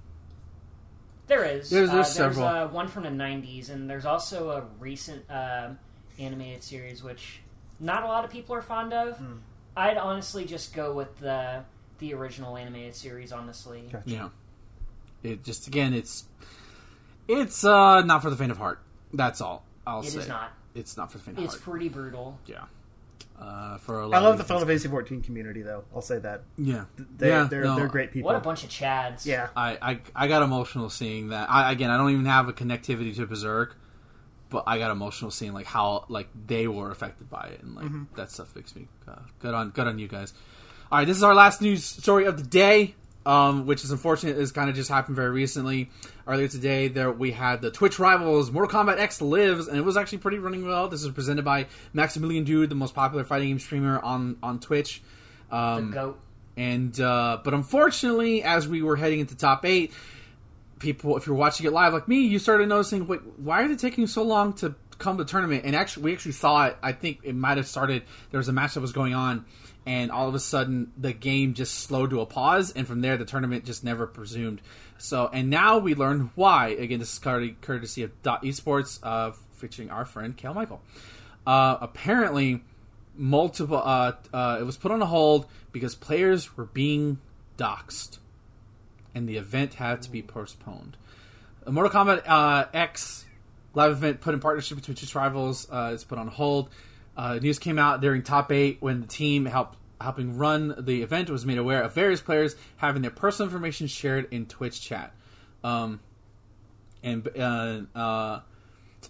[1.27, 1.71] There is.
[1.71, 2.47] There's- uh, there's there's several.
[2.47, 5.79] uh, one from the '90s, and there's also a recent um
[6.19, 7.41] animated series which
[7.81, 9.17] not a lot of people are fond of.
[9.17, 9.33] Hmm.
[9.77, 11.65] I'd honestly just go with the
[11.99, 13.33] the original animated series.
[13.33, 14.03] Honestly, Gotcha.
[14.11, 14.29] Yeah.
[15.23, 16.25] It just again, it's
[17.29, 18.81] it's uh not for the faint of heart.
[19.13, 20.21] That's all I'll it say.
[20.21, 20.53] is not.
[20.75, 21.59] It's not for the faint of It's heart.
[21.61, 22.39] It's pretty brutal.
[22.47, 22.65] yeah.
[23.41, 24.49] Uh, for a lot I love of the reasons.
[24.49, 25.83] Final Fantasy 14 community though.
[25.95, 26.85] I'll say that Yeah,
[27.19, 28.27] they yeah, they're no, they're great people.
[28.27, 29.27] What a bunch of chads.
[29.27, 31.51] Yeah, I, I I got emotional seeing that.
[31.51, 33.77] I again, I don't even have a connectivity to Berserk,
[34.53, 37.87] but I got emotional seeing like how like they were affected by it, and like
[37.87, 38.15] Mm-hmm.
[38.17, 40.33] that stuff makes me uh, good on good on you guys.
[40.93, 44.39] All right, this is our last news story of the day, um, which is unfortunate.
[44.39, 45.91] It's kind of just happened very recently.
[46.27, 49.97] Earlier today, there we had the Twitch rivals Mortal Kombat X lives, and it was
[49.97, 50.87] actually pretty running well.
[50.89, 55.03] This is presented by Maximilian Dood, the most popular fighting game streamer on on Twitch.
[55.51, 56.19] The Um, goat.
[56.57, 59.93] and uh, but unfortunately, as we were heading into top eight,
[60.83, 63.77] people, if you're watching it live like me, you started noticing, wait, why are they
[63.77, 65.65] taking so long to come to the tournament?
[65.65, 66.77] And actually, we actually saw it.
[66.83, 68.03] I think it might have started.
[68.31, 69.47] There was a match that was going on,
[69.87, 73.17] and all of a sudden, the game just slowed to a pause, and from there,
[73.17, 74.61] the tournament just never presumed.
[74.99, 76.69] So, and now we learn why.
[76.69, 80.83] Again, this is courtesy- of Dot Esports, uh, featuring our friend Kale Michael.
[81.47, 82.63] Uh, apparently
[83.17, 83.81] multiple.
[83.83, 87.19] Uh, uh, it was put on a hold because players were being
[87.59, 88.19] doxxed,
[89.15, 90.97] and the event had to be postponed.
[91.67, 93.25] Mortal Kombat uh, X
[93.75, 96.69] live event put in partnership between two rivals uh, is put on hold.
[97.17, 101.31] Uh, news came out during top eight when the team helped helping run the event
[101.31, 105.15] was made aware of various players having their personal information shared in Twitch chat.
[105.63, 106.01] Um,
[107.05, 108.41] and uh, uh,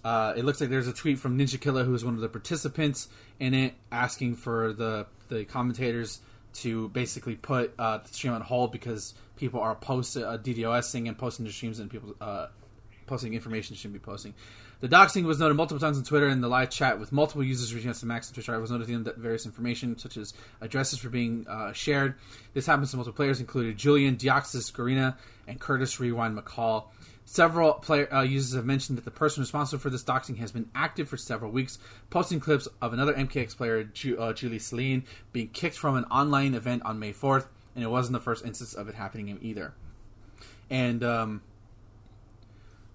[0.03, 2.29] uh, it looks like there's a tweet from Ninja Killer, who is one of the
[2.29, 3.07] participants
[3.39, 6.19] in it, asking for the the commentators
[6.53, 11.17] to basically put uh, the stream on hold because people are posting uh, DDoSing and
[11.17, 12.47] posting their streams and people uh,
[13.07, 14.33] posting information shouldn't be posting.
[14.79, 17.73] The doxing was noted multiple times on Twitter and the live chat with multiple users
[17.73, 20.99] reaching out to Max and Twitch I was noting that various information such as addresses
[20.99, 22.15] for being uh, shared.
[22.53, 25.15] This happens to multiple players, including Julian, Deoxys, Garina,
[25.47, 26.85] and Curtis Rewind McCall.
[27.25, 30.69] Several player uh, users have mentioned that the person responsible for this doxing has been
[30.75, 31.79] active for several weeks,
[32.09, 36.53] posting clips of another MKX player, Ju- uh, Julie Celine, being kicked from an online
[36.53, 39.73] event on May 4th, and it wasn't the first instance of it happening either.
[40.69, 41.41] And um,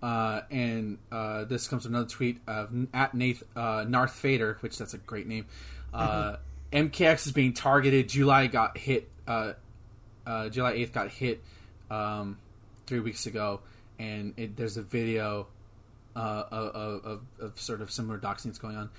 [0.03, 4.79] uh, and uh, this comes from another tweet of at Nath uh, Narth Fader, which
[4.79, 5.47] that's a great name.
[5.93, 6.37] Uh,
[6.73, 8.09] MKX is being targeted.
[8.09, 9.09] July got hit.
[9.27, 9.55] Uh,
[10.27, 11.43] uh, July eighth got hit
[11.91, 12.39] um,
[12.87, 13.61] three weeks ago,
[13.99, 15.47] and it, there's a video
[16.17, 18.91] uh, of, of, of sort of similar doxing that's going on.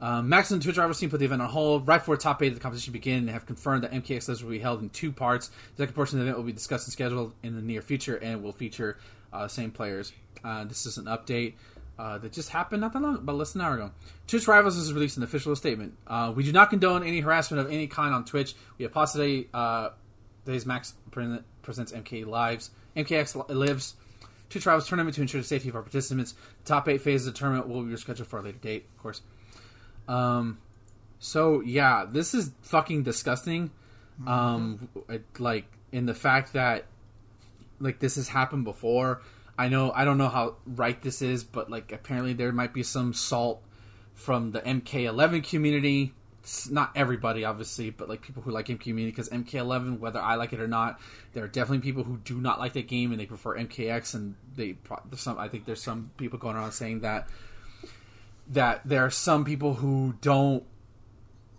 [0.00, 2.48] Um, Max and Twitch Rivals team put the event on hold right before top eight
[2.48, 5.48] of the competition began and have confirmed that MKX will be held in two parts.
[5.76, 8.16] The second portion of the event will be discussed and scheduled in the near future
[8.16, 8.98] and will feature
[9.32, 10.12] uh, same players.
[10.42, 11.54] Uh, this is an update
[11.98, 13.90] uh, that just happened not that long, but less than an hour ago.
[14.26, 15.96] Twitch Rivals has released an official statement.
[16.06, 18.54] Uh, we do not condone any harassment of any kind on Twitch.
[18.78, 19.46] We today.
[19.54, 19.90] Uh,
[20.44, 22.70] today's Max presents MK Lives.
[22.96, 23.94] MKX lives.
[24.54, 26.36] Twitch Rivals tournament to ensure the safety of our participants.
[26.62, 29.02] The top eight phases of the tournament will be rescheduled for a later date, of
[29.02, 29.20] course.
[30.06, 30.58] Um,
[31.18, 33.72] so yeah, this is fucking disgusting.
[34.28, 36.84] Um, it, like in the fact that
[37.80, 39.22] like this has happened before.
[39.58, 42.84] I know I don't know how right this is, but like apparently there might be
[42.84, 43.60] some salt
[44.14, 46.14] from the MK11 community.
[46.70, 50.52] Not everybody, obviously, but like people who like MK community because MK11, whether I like
[50.52, 51.00] it or not,
[51.32, 54.34] there are definitely people who do not like that game and they prefer MKX, and
[54.54, 54.76] they
[55.16, 55.38] some.
[55.38, 57.28] I think there's some people going around saying that
[58.48, 60.64] that there are some people who don't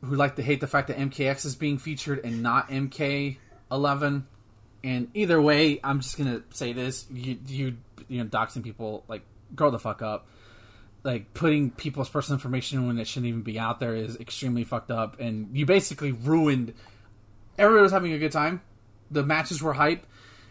[0.01, 4.23] who like to hate the fact that MKX is being featured and not MK11.
[4.83, 9.23] And either way, I'm just gonna say this: you you you know, doxing people like
[9.55, 10.27] grow the fuck up.
[11.05, 14.91] Like putting people's personal information when it shouldn't even be out there is extremely fucked
[14.91, 16.73] up, and you basically ruined.
[17.57, 18.61] Everybody was having a good time.
[19.11, 20.05] The matches were hype,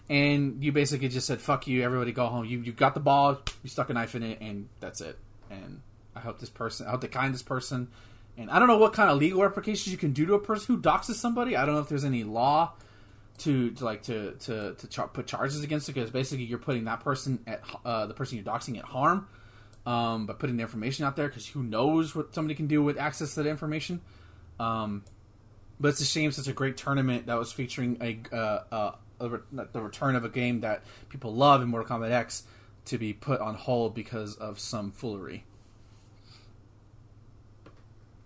[0.08, 2.46] and you basically just said "fuck you." Everybody go home.
[2.46, 3.40] You you got the ball.
[3.62, 5.18] You stuck a knife in it, and that's it.
[5.50, 5.82] And
[6.14, 7.88] I hope this person, I hope they kind this person.
[8.36, 10.74] And I don't know what kind of legal repercussions you can do to a person
[10.74, 11.56] who doxes somebody.
[11.56, 12.72] I don't know if there's any law
[13.38, 16.84] to, to like to to, to char- put charges against it because basically you're putting
[16.84, 19.28] that person at uh, the person you're doxing at harm
[19.86, 22.98] um, by putting the information out there because who knows what somebody can do with
[22.98, 24.00] access to that information.
[24.58, 25.04] Um,
[25.80, 29.28] but it's a shame such a great tournament that was featuring a, uh, uh, a
[29.28, 32.44] re- the return of a game that people love in Mortal Kombat X
[32.86, 35.44] to be put on hold because of some foolery.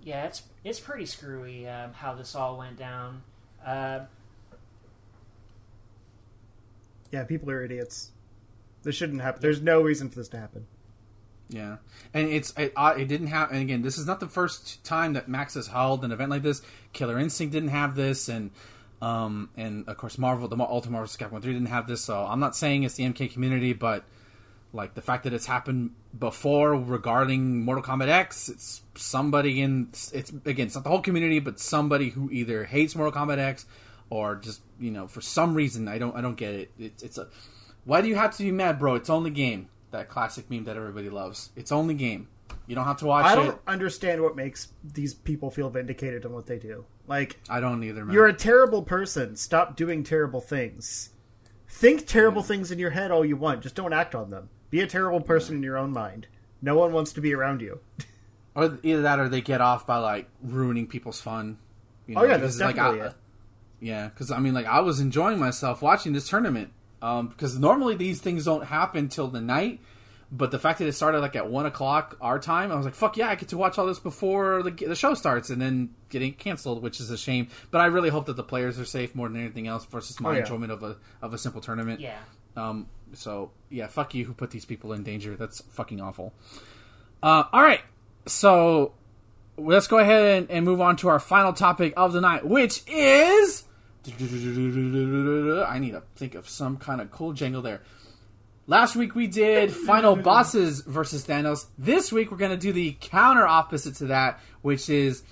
[0.02, 3.22] Yeah, it's it's pretty screwy um, how this all went down.
[3.64, 4.00] Uh,
[7.10, 8.10] yeah, people are idiots.
[8.82, 9.42] This shouldn't happen.
[9.42, 10.66] There's no reason for this to happen.
[11.50, 11.76] Yeah,
[12.12, 13.56] and it's it, uh, it didn't happen.
[13.56, 16.42] And again, this is not the first time that Max has held an event like
[16.42, 16.60] this.
[16.92, 18.50] Killer Instinct didn't have this, and
[19.00, 22.02] um, and of course Marvel, the Ultimate Marvel Capcom Three didn't have this.
[22.02, 24.04] So I'm not saying it's the MK community, but
[24.72, 30.30] like the fact that it's happened before regarding Mortal Kombat X, it's somebody in it's
[30.44, 33.64] again, it's not the whole community, but somebody who either hates Mortal Kombat X
[34.10, 36.72] or just you know for some reason I don't I don't get it.
[36.78, 37.28] It's a
[37.84, 38.96] why do you have to be mad, bro?
[38.96, 39.68] It's only game.
[39.90, 41.50] That classic meme that everybody loves.
[41.56, 42.28] It's only game.
[42.66, 43.28] You don't have to watch it.
[43.28, 46.84] I don't understand what makes these people feel vindicated in what they do.
[47.06, 48.04] Like I don't either.
[48.04, 48.14] Man.
[48.14, 49.36] you're a terrible person.
[49.36, 51.10] Stop doing terrible things.
[51.66, 53.62] Think terrible things in your head all you want.
[53.62, 54.50] Just don't act on them.
[54.70, 56.26] Be a terrible person in your own mind.
[56.60, 57.80] No one wants to be around you.
[58.54, 61.58] or either that, or they get off by like ruining people's fun.
[62.06, 63.14] You Oh, yeah, because, that's definitely I, it.
[63.80, 66.72] Yeah, because I mean, like I was enjoying myself watching this tournament.
[67.00, 69.80] Um, because normally these things don't happen till the night,
[70.32, 72.94] but the fact that it started like at one o'clock our time, I was like,
[72.96, 75.94] "Fuck yeah!" I get to watch all this before the, the show starts, and then
[76.08, 77.48] getting canceled, which is a shame.
[77.70, 80.30] But I really hope that the players are safe more than anything else versus my
[80.30, 80.38] Oh, yeah.
[80.40, 82.00] enjoyment of a of a simple tournament.
[82.00, 82.18] yeah,
[82.56, 85.36] Um, so yeah, fuck you who put these people in danger.
[85.36, 86.34] That's fucking awful.
[87.22, 87.80] Uh, all right,
[88.26, 88.92] so
[89.56, 92.82] let's go ahead and, and move on to our final topic of the night, which
[92.88, 93.64] is.
[95.66, 97.82] I need to think of some kind of cool jingle there.
[98.66, 101.66] Last week we did final bosses versus Thanos.
[101.78, 105.22] This week we're going to do the counter opposite to that, which is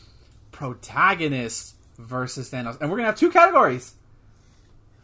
[0.52, 2.80] protagonists versus Thanos.
[2.80, 3.94] And we're going to have two categories.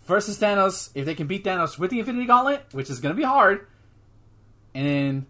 [0.04, 3.16] Versus Thanos, if they can beat Thanos with the Infinity Gauntlet, which is going to
[3.16, 3.66] be hard.
[4.74, 5.26] And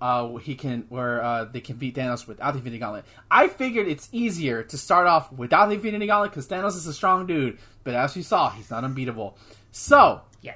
[0.00, 3.04] uh, he can where uh, they can beat Thanos without the Infinity Gauntlet.
[3.30, 6.94] I figured it's easier to start off without the Infinity Gauntlet because Thanos is a
[6.94, 9.36] strong dude, but as you saw, he's not unbeatable.
[9.72, 10.54] So Yeah.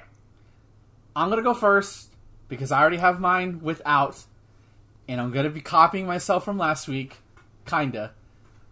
[1.15, 2.09] I'm gonna go first
[2.47, 4.23] because I already have mine without,
[5.07, 7.17] and I'm gonna be copying myself from last week,
[7.65, 8.11] kinda.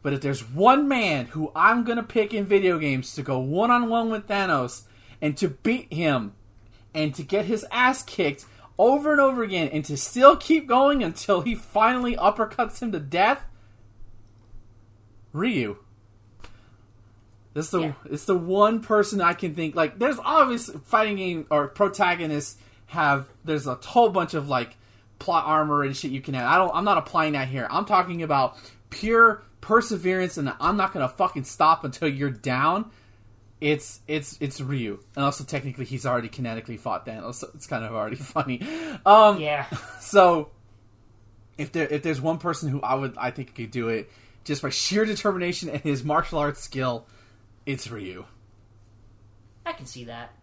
[0.01, 3.71] But if there's one man who I'm gonna pick in video games to go one
[3.71, 4.83] on one with Thanos
[5.21, 6.33] and to beat him
[6.93, 8.45] and to get his ass kicked
[8.77, 12.99] over and over again and to still keep going until he finally uppercuts him to
[12.99, 13.45] death,
[15.31, 15.77] Ryu.
[17.53, 17.93] This the Yeah.
[18.05, 23.27] it's the one person I can think like there's obvious fighting game or protagonists have
[23.45, 24.75] there's a whole bunch of like
[25.19, 26.45] plot armor and shit you can add.
[26.45, 27.67] I don't I'm not applying that here.
[27.69, 28.57] I'm talking about
[28.89, 32.89] pure perseverance and I'm not gonna fucking stop until you're down.
[33.63, 34.99] It's it's it's Ryu.
[35.15, 38.61] And also technically he's already kinetically fought Thanos, so it's kind of already funny.
[39.05, 39.67] Um Yeah.
[40.01, 40.51] so
[41.57, 44.11] if there if there's one person who I would I think could do it
[44.43, 47.07] just by sheer determination and his martial arts skill,
[47.65, 48.25] it's Ryu.
[49.65, 50.33] I can see that.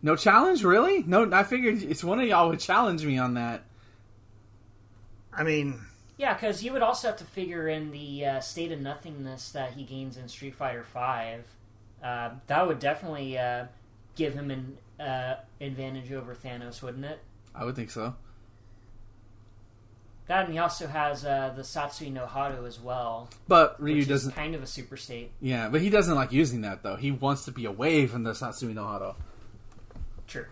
[0.00, 1.02] No challenge, really?
[1.02, 3.64] No, I figured it's one of y'all would challenge me on that.
[5.32, 5.80] I mean,
[6.16, 9.72] Yeah, because you would also have to figure in the uh, state of nothingness that
[9.72, 11.44] he gains in Street Fighter Five.
[12.02, 13.64] Uh, that would definitely uh,
[14.14, 17.18] give him an uh, advantage over Thanos, wouldn't it?
[17.54, 18.14] I would think so.
[20.26, 24.08] That and he also has uh, the Satsui no Hado as well, But Ryu which
[24.08, 24.30] doesn't.
[24.30, 25.30] is kind of a super state.
[25.40, 26.96] Yeah, but he doesn't like using that though.
[26.96, 29.16] He wants to be away from the Satsui no Hado.
[30.26, 30.46] True.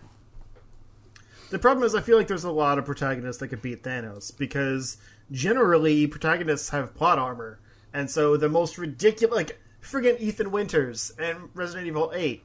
[1.49, 4.35] the problem is I feel like there's a lot of protagonists that could beat Thanos
[4.37, 4.97] because
[5.31, 7.59] generally protagonists have plot armor,
[7.93, 12.43] and so the most ridiculous, like friggin' Ethan Winters and Resident Evil Eight,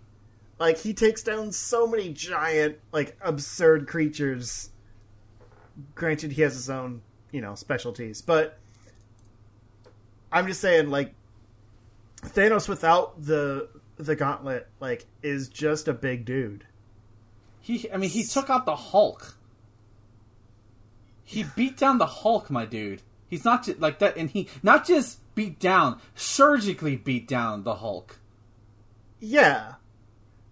[0.59, 4.71] like he takes down so many giant, like absurd creatures.
[5.95, 8.59] Granted, he has his own, you know, specialties, but
[10.33, 11.15] I'm just saying, like
[12.23, 16.65] Thanos without the the gauntlet, like, is just a big dude.
[17.61, 19.38] He, I mean, he took out the Hulk.
[21.29, 23.03] He beat down the Hulk, my dude.
[23.29, 27.75] He's not just like that, and he not just beat down, surgically beat down the
[27.75, 28.19] Hulk.
[29.21, 29.75] Yeah,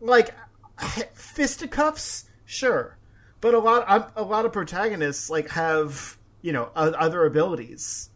[0.03, 0.35] like
[1.15, 2.99] fisticuffs, sure,
[3.41, 8.11] but a lot um, a lot of protagonists like have you know other abilities.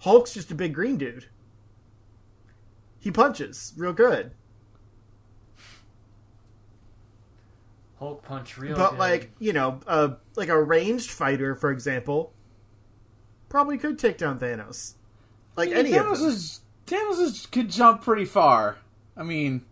[0.00, 1.28] Hulk's just a big green dude.
[2.98, 4.32] He punches real good,
[8.00, 8.98] Hulk punch real but good.
[8.98, 12.32] like you know, uh, like a ranged fighter, for example,
[13.50, 14.94] probably could take down Thanos.
[15.54, 16.28] Like any of Thanos them.
[16.28, 18.78] is Thanos is, could jump pretty far.
[19.14, 19.66] I mean,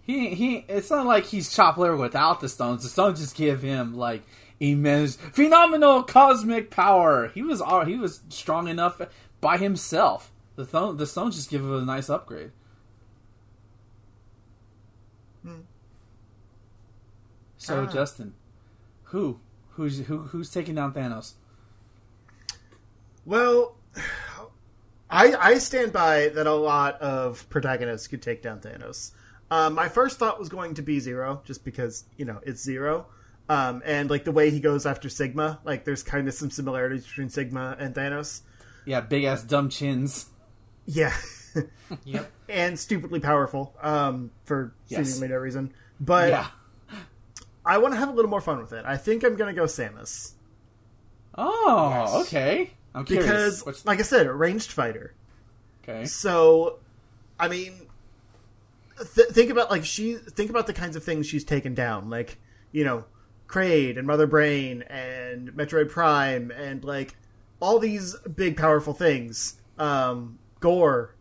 [0.00, 0.64] he he.
[0.66, 2.84] It's not like he's chopped liver without the stones.
[2.84, 4.22] The stones just give him like
[4.58, 7.28] immense, phenomenal cosmic power.
[7.28, 8.98] He was all he was strong enough
[9.42, 10.32] by himself.
[10.56, 12.52] The th- the stones just give him a nice upgrade.
[17.68, 17.92] So Ah.
[17.92, 18.32] Justin,
[19.04, 19.40] who
[19.72, 21.34] who's who who's taking down Thanos?
[23.24, 23.76] Well,
[25.10, 29.12] I I stand by that a lot of protagonists could take down Thanos.
[29.50, 33.06] Um, my first thought was going to be Zero, just because you know it's Zero,
[33.48, 37.06] um, and like the way he goes after Sigma, like there's kind of some similarities
[37.06, 38.40] between Sigma and Thanos.
[38.86, 40.26] Yeah, big ass dumb chins.
[40.86, 41.14] Yeah,
[42.04, 42.30] yep.
[42.48, 45.06] and stupidly powerful um, for Yes.
[45.12, 45.72] seemingly no reason.
[46.00, 46.46] But yeah.
[47.68, 48.84] I want to have a little more fun with it.
[48.86, 50.32] I think I'm going to go Samus
[51.36, 52.26] Oh, Yes.
[52.26, 52.70] okay.
[52.94, 53.26] I'm curious.
[53.26, 55.14] because, What's- like I said, a ranged fighter.
[55.84, 56.04] okay.
[56.06, 56.78] So,
[57.38, 57.74] I mean,
[59.14, 62.38] th- think about like she think about the kinds of things she's taken down, like
[62.72, 63.04] you know,
[63.46, 67.16] Kraid and Mother Brain and Metroid Prime and like
[67.60, 69.56] all these big powerful things.
[69.78, 71.14] Um, Gore,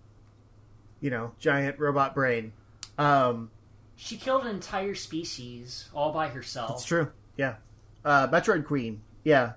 [0.99, 2.53] you know, giant robot brain.
[2.98, 3.52] Um,
[3.98, 6.69] She killed an entire species all by herself.
[6.69, 7.11] That's true.
[7.36, 7.56] Yeah.
[8.06, 9.02] Uh, Metroid Queen.
[9.24, 9.53] Yeah.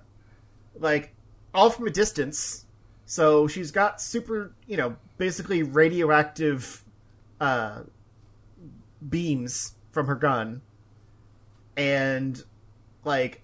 [0.77, 1.13] Like,
[1.53, 2.65] all from a distance.
[3.05, 6.83] So she's got super, you know, basically radioactive
[7.39, 7.83] uh,
[9.07, 10.61] beams from her gun.
[11.77, 12.43] And,
[13.05, 13.43] like,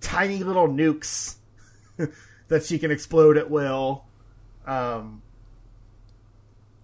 [0.00, 1.36] tiny little nukes
[2.48, 4.04] that she can explode at will.
[4.64, 5.22] Um,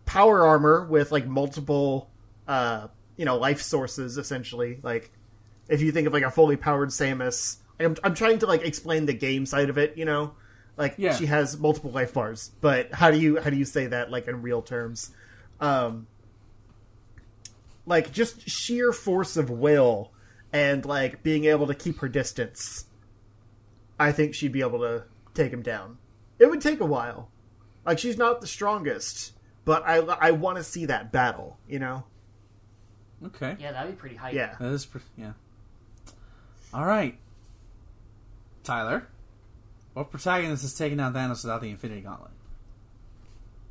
[0.05, 2.11] power armor with like multiple,
[2.49, 4.81] uh, you know, life sources essentially.
[4.82, 5.11] Like
[5.69, 9.07] if you think of like a fully powered Samus, I'm, I'm trying to like explain
[9.07, 9.97] the game side of it.
[9.97, 10.35] You know,
[10.77, 11.15] like Yeah.
[11.15, 14.27] she has multiple life bars, but how do you how do you say that like
[14.28, 15.11] in real terms?
[15.61, 16.07] Um,
[17.86, 20.11] like just sheer force of will
[20.53, 22.86] and like being able to keep her distance.
[23.99, 25.05] I think she'd be able to
[25.35, 25.99] take him down.
[26.39, 27.31] It would take a while.
[27.86, 29.32] Like she's not the strongest,
[29.65, 31.59] but I I want to see that battle.
[31.69, 32.05] You know?
[33.27, 33.57] Okay.
[33.59, 34.35] Yeah, that'd be pretty hype.
[34.35, 34.55] Yeah.
[34.59, 35.32] That is, pre- yeah.
[36.73, 37.16] All right,
[38.65, 39.07] Tyler.
[39.93, 42.32] What protagonist is taking down Thanos without the Infinity Gauntlet?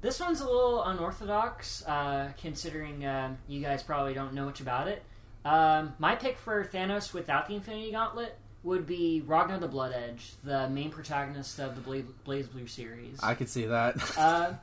[0.01, 4.87] This one's a little unorthodox, uh, considering um, you guys probably don't know much about
[4.87, 5.03] it.
[5.45, 10.69] Um, my pick for Thanos without the Infinity Gauntlet would be Ragna the Bloodedge, the
[10.69, 13.19] main protagonist of the Bla- BlazBlue series.
[13.21, 14.17] I could see that.
[14.17, 14.53] Uh,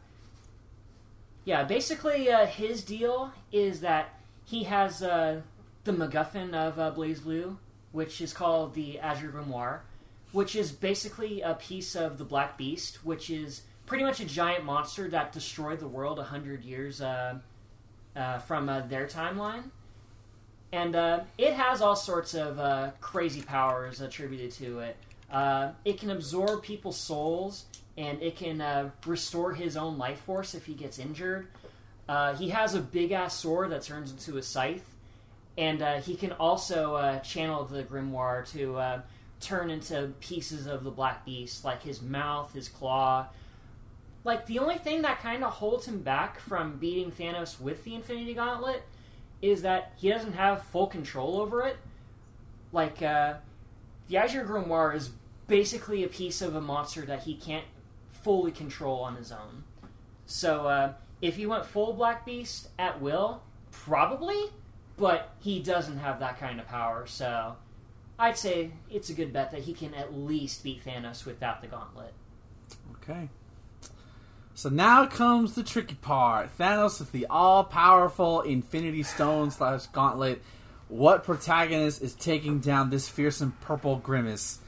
[1.45, 5.43] yeah, basically, uh, his deal is that he has uh,
[5.85, 7.57] the MacGuffin of uh, BlazBlue,
[7.93, 9.81] which is called the Azure Grimoire,
[10.33, 14.65] which is basically a piece of the Black Beast, which is pretty much a giant
[14.65, 17.39] monster that destroyed the world a hundred years uh,
[18.15, 19.71] uh, from uh, their timeline.
[20.73, 24.97] And uh, it has all sorts of crazy powers attributed to it.
[25.85, 27.65] It can absorb people's souls,
[27.97, 31.49] and it can restore his own life force if he gets injured.
[32.11, 34.97] Uh, he has a big ass sword that turns into a scythe,
[35.57, 39.01] and uh, he can also uh, channel the grimoire to uh,
[39.39, 43.29] turn into pieces of the Black Beast, like his mouth, his claw.
[44.25, 47.95] Like the only thing that kind of holds him back from beating Thanos with the
[47.95, 48.83] Infinity Gauntlet
[49.41, 51.77] is that he doesn't have full control over it.
[52.73, 53.35] Like uh,
[54.09, 55.11] the Azure Grimoire is
[55.47, 57.67] basically a piece of a monster that he can't
[58.09, 59.63] fully control on his own.
[60.27, 64.47] So uh, if he went full Black Beast at will, probably,
[64.97, 67.07] but he doesn't have that kind of power.
[67.07, 67.57] So
[68.19, 71.69] I'd say it's a good bet that he can at least beat Thanos without the
[71.69, 72.13] gauntlet.
[72.97, 73.29] Okay.
[74.55, 76.57] So now comes the tricky part.
[76.59, 80.43] Thanos with the all-powerful Infinity Stone slash Gauntlet.
[80.89, 84.59] What protagonist is taking down this fearsome purple grimace?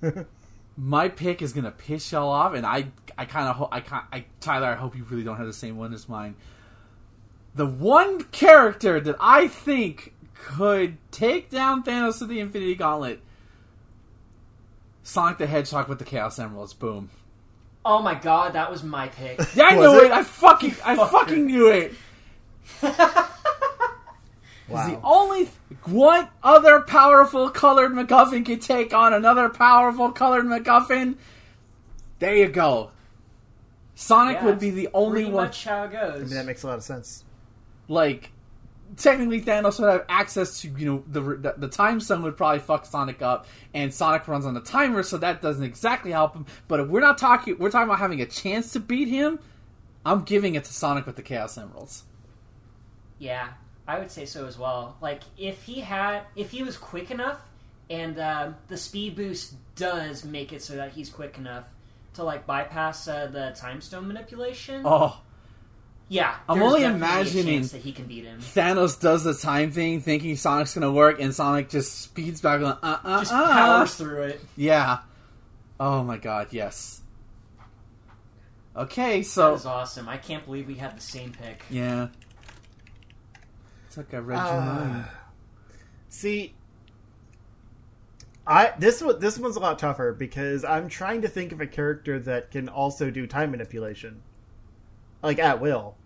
[0.80, 2.86] My pick is gonna piss y'all off, and I,
[3.18, 5.52] I kind of, ho- I, kind, I, Tyler, I hope you really don't have the
[5.52, 6.36] same one as mine.
[7.56, 13.20] The one character that I think could take down Thanos with the Infinity Gauntlet,
[15.02, 16.74] Sonic the Hedgehog with the Chaos Emeralds.
[16.74, 17.10] Boom.
[17.84, 19.40] Oh my god, that was my pick.
[19.56, 20.04] Yeah, I Was knew it?
[20.06, 20.12] it?
[20.12, 21.92] I fucking, I fucking knew it.
[24.68, 24.86] Wow.
[24.88, 25.50] The only th-
[25.86, 31.16] what other powerful colored MacGuffin could take on another powerful colored MacGuffin?
[32.18, 32.90] There you go.
[33.94, 35.44] Sonic Yeah, would be the only Pretty one.
[35.46, 36.14] much how it goes.
[36.16, 37.24] I mean, that makes a lot of sense.
[37.88, 38.30] Like,
[38.96, 42.60] technically, Thanos would have access to you know the the, the time stone would probably
[42.60, 46.46] fuck Sonic up, and Sonic runs on the timer, so that doesn't exactly help him.
[46.68, 49.38] But if we're not talking, we're talking about having a chance to beat him.
[50.04, 52.04] I'm giving it to Sonic with the Chaos Emeralds.
[53.18, 53.48] Yeah,
[53.88, 54.96] I would say so as well.
[55.00, 57.40] Like if he had, if he was quick enough,
[57.90, 61.64] and uh, the speed boost does make it so that he's quick enough
[62.14, 64.82] to like bypass uh, the time stone manipulation.
[64.84, 65.18] Oh.
[66.08, 68.40] yeah, I'm only imagining- that he can beat him.
[68.40, 72.60] Thanos does the time thing, thinking Sonic's gonna work, and Sonic just speeds back.
[72.60, 73.52] Going, uh, uh, Just uh.
[73.52, 74.40] powers through it.
[74.56, 74.98] Yeah.
[75.80, 77.00] Oh my god, yes.
[78.76, 80.08] Okay, That so is awesome.
[80.08, 81.62] I can't believe we had the same pick.
[81.70, 82.08] yeah.
[83.88, 85.04] It's like I read your Uh, mind.
[86.10, 86.54] See,
[88.46, 91.66] I this one this one's a lot tougher because I'm trying to think of a
[91.66, 94.20] character that can also do time manipulation,
[95.22, 95.96] like at will,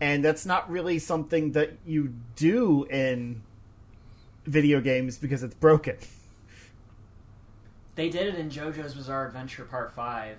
[0.00, 3.42] and that's not really something that you do in
[4.46, 5.96] video games because it's broken.
[7.96, 10.36] They did it in JoJo's Bizarre Adventure Part Five.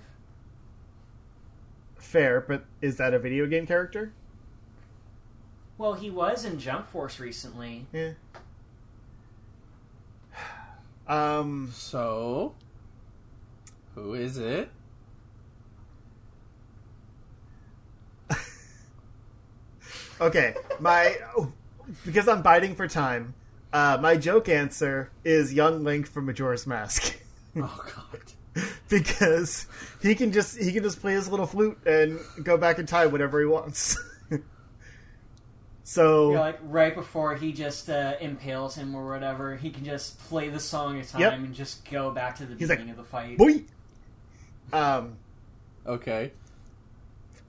[1.96, 4.14] Fair, but is that a video game character?
[5.80, 7.86] Well, he was in Jump Force recently.
[7.90, 8.10] Yeah.
[11.08, 11.70] Um.
[11.72, 12.54] So,
[13.94, 14.68] who is it?
[20.20, 21.16] Okay, my
[22.04, 23.32] because I'm biting for time.
[23.72, 27.18] Uh, my joke answer is young Link from Majora's Mask
[27.56, 28.66] Oh god.
[28.90, 29.66] because
[30.02, 33.10] he can just he can just play his little flute and go back in time
[33.12, 33.96] whenever he wants.
[35.90, 39.84] so You know, like right before he just uh, impales him or whatever, he can
[39.84, 41.32] just play the song a time Yep.
[41.32, 43.36] and just go back to the He's like, beginning of the fight.
[43.36, 43.64] boy,
[44.72, 45.16] Um,
[45.84, 46.30] Okay.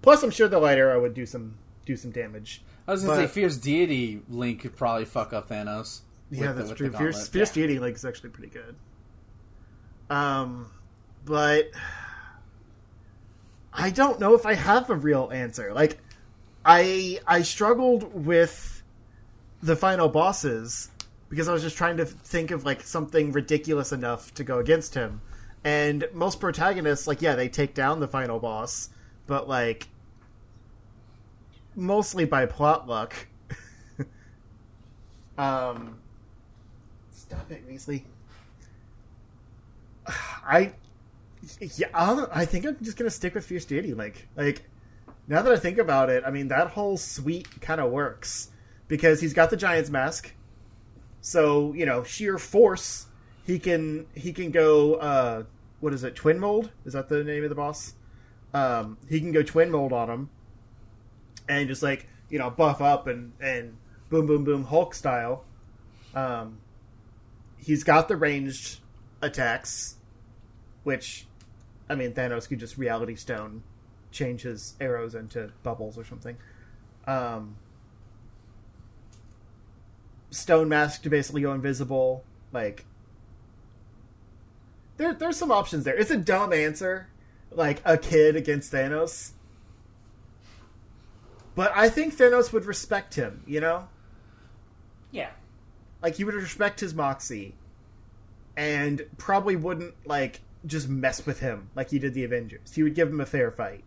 [0.01, 1.53] plus, I'm sure the light arrow would do some
[1.85, 2.63] do some damage.
[2.87, 6.01] I was gonna But- say Fierce Deity Link could probably fuck up Thanos.
[6.31, 6.89] Yeah, the- that's with true.
[6.91, 7.31] Fierce, gauntlet.
[7.33, 7.53] Fierce Yeah.
[7.67, 8.75] Deity Link is actually pretty good.
[10.09, 10.71] Um,
[11.25, 11.69] but
[13.73, 15.73] I don't know if I have a real answer.
[15.73, 15.99] Like,
[16.65, 18.83] I I struggled with
[19.63, 20.89] the final bosses
[21.29, 24.93] because I was just trying to think of like something ridiculous enough to go against
[24.95, 25.21] him.
[25.63, 28.89] And most protagonists, like, yeah, they take down the final boss,
[29.27, 29.87] but like
[31.75, 33.15] mostly by plot luck.
[35.37, 35.99] um,
[37.11, 38.03] stop it, Weasley.
[40.07, 40.73] I,
[41.59, 44.63] yeah, I'll, I think I'm just gonna stick with Fierce Deity Like, Like,
[45.27, 48.51] now that I think about it, I mean that whole suite kind of works
[48.87, 50.33] because he's got the Giant's Mask,
[51.21, 53.07] so you know sheer force.
[53.45, 54.95] He can he can go.
[54.95, 55.43] Uh,
[55.79, 56.15] what is it?
[56.15, 56.69] Twinmold?
[56.85, 57.93] Is that the name of the boss?
[58.53, 60.29] Um, he can go Twinmold on him,
[61.47, 63.77] and just like you know buff up and and
[64.09, 65.45] boom boom boom Hulk style.
[66.13, 66.57] Um,
[67.57, 68.79] he's got the ranged
[69.21, 69.95] attacks,
[70.83, 71.27] which
[71.89, 73.63] I mean Thanos could just Reality Stone
[74.11, 76.37] change his arrows into bubbles or something.
[77.07, 77.55] Um,
[80.29, 82.85] Stone Mask to basically go invisible, like.
[84.97, 85.97] There, there's some options there.
[85.97, 87.07] It's a dumb answer,
[87.49, 89.31] like a kid against Thanos.
[91.55, 93.87] But I think Thanos would respect him, you know?
[95.11, 95.31] Yeah.
[96.01, 97.55] Like he would respect his moxie
[98.55, 102.73] and probably wouldn't like just mess with him like he did the Avengers.
[102.73, 103.83] He would give him a fair fight.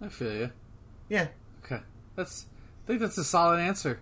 [0.00, 0.50] I feel you.
[1.08, 1.28] Yeah.
[1.64, 1.80] Okay,
[2.16, 2.46] that's.
[2.84, 4.00] I think that's a solid answer.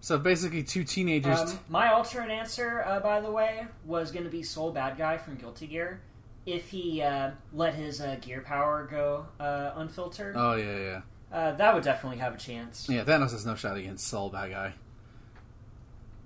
[0.00, 1.40] So basically, two teenagers.
[1.40, 5.36] Um, my alternate answer, uh, by the way, was going to be Sol Badguy from
[5.36, 6.00] Guilty Gear.
[6.46, 11.00] If he uh, let his uh, gear power go uh, unfiltered, oh yeah, yeah,
[11.36, 12.88] uh, that would definitely have a chance.
[12.88, 13.04] yeah.
[13.04, 14.72] Thanos has no shot against Sol Badguy.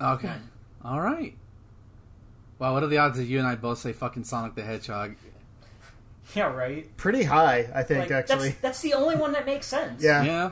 [0.01, 0.32] Okay,
[0.85, 1.36] all right.
[2.61, 5.16] Wow, what are the odds that you and I both say fucking Sonic the Hedgehog?
[6.34, 6.94] Yeah, right.
[6.96, 8.48] Pretty high, I think Like, actually.
[8.51, 10.02] that's, that's the only one that makes sense.
[10.02, 10.22] Yeah.
[10.24, 10.51] Yeah.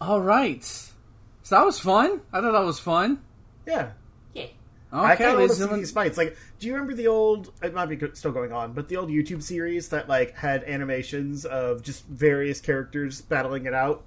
[0.00, 0.64] All right.
[0.64, 0.90] So
[1.50, 2.20] that was fun.
[2.32, 3.20] I thought that was fun.
[3.66, 3.90] Yeah.
[4.34, 4.46] Yeah.
[4.92, 6.18] I kind of want to ladies see these fights.
[6.18, 7.52] Like, do you remember the old?
[7.62, 11.44] It might be still going on, but the old YouTube series that like had animations
[11.44, 14.02] of just various characters battling it out.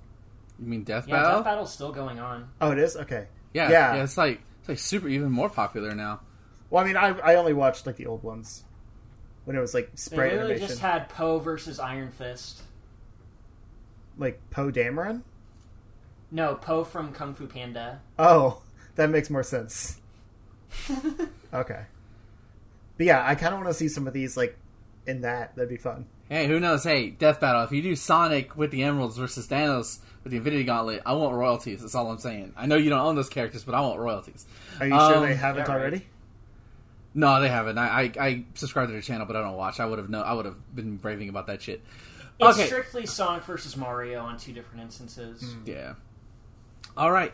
[0.60, 1.38] You mean Death Yeah, Battle?
[1.40, 2.50] Death Battle's still going on.
[2.60, 3.28] Oh, it is okay.
[3.54, 3.96] Yeah, Yeah.
[3.96, 6.20] yeah, It's like it's like super even more popular now.
[6.70, 8.64] Well, I mean, I I only watched like the old ones
[9.46, 12.62] when it was like They spray they animation, just had Poe versus Iron Fist.
[14.18, 15.22] like Poe Dameron.
[16.32, 18.00] No, Po from Kung Fu Panda.
[18.18, 18.62] Oh,
[18.96, 20.00] that makes more sense.
[21.54, 21.82] Okay,
[22.98, 24.58] but yeah, I kind of want to see some of these like
[25.06, 25.56] in that.
[25.56, 26.08] That'd be fun.
[26.30, 26.84] Hey, who knows?
[26.84, 27.62] Hey, Death Battle.
[27.62, 31.36] If you do Sonic with the Emeralds versus Thanos with the Infinity Gauntlet, I want
[31.36, 31.82] royalties.
[31.82, 32.54] That's all I'm saying.
[32.58, 34.48] I know you don't own those characters, but I want royalties.
[34.80, 35.80] Are you sure Um, they haven't yeah, right.
[35.82, 36.08] already?
[37.14, 37.78] No, they haven't.
[37.78, 39.80] I, I, I subscribe to their channel, but I don't watch.
[39.80, 40.24] I would have known.
[40.26, 41.82] I would have been raving about that shit.
[42.40, 42.66] It's Okay.
[42.66, 45.56] strictly Sonic versus Mario on two different instances.
[45.66, 45.94] Yeah.
[46.98, 47.32] All right.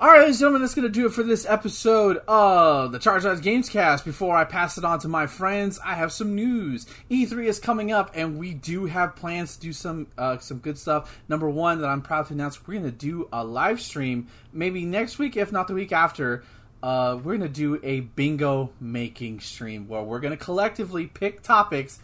[0.00, 3.00] All right, ladies and gentlemen, that's going to do it for this episode of the
[3.00, 4.04] Charge Lights Gamescast.
[4.04, 6.86] Before I pass it on to my friends, I have some news.
[7.10, 10.78] E3 is coming up, and we do have plans to do some uh, some good
[10.78, 11.18] stuff.
[11.28, 14.84] Number one, that I'm proud to announce, we're going to do a live stream maybe
[14.84, 16.44] next week, if not the week after.
[16.82, 21.98] Uh, we're to do a bingo making stream where we're to collectively pick topics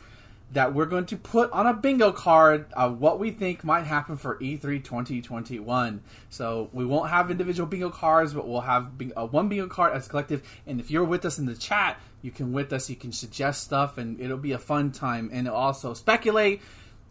[0.53, 4.17] that we're going to put on a bingo card of what we think might happen
[4.17, 6.03] for E E3 2021.
[6.31, 9.95] So we won't have individual bingo cards, but we'll have bing- uh, one bingo card
[9.95, 10.43] as a collective.
[10.67, 13.65] And if you're with us in the chat, you can with us, you can suggest
[13.65, 15.29] stuff, and it'll be a fun time.
[15.33, 16.61] And also speculate.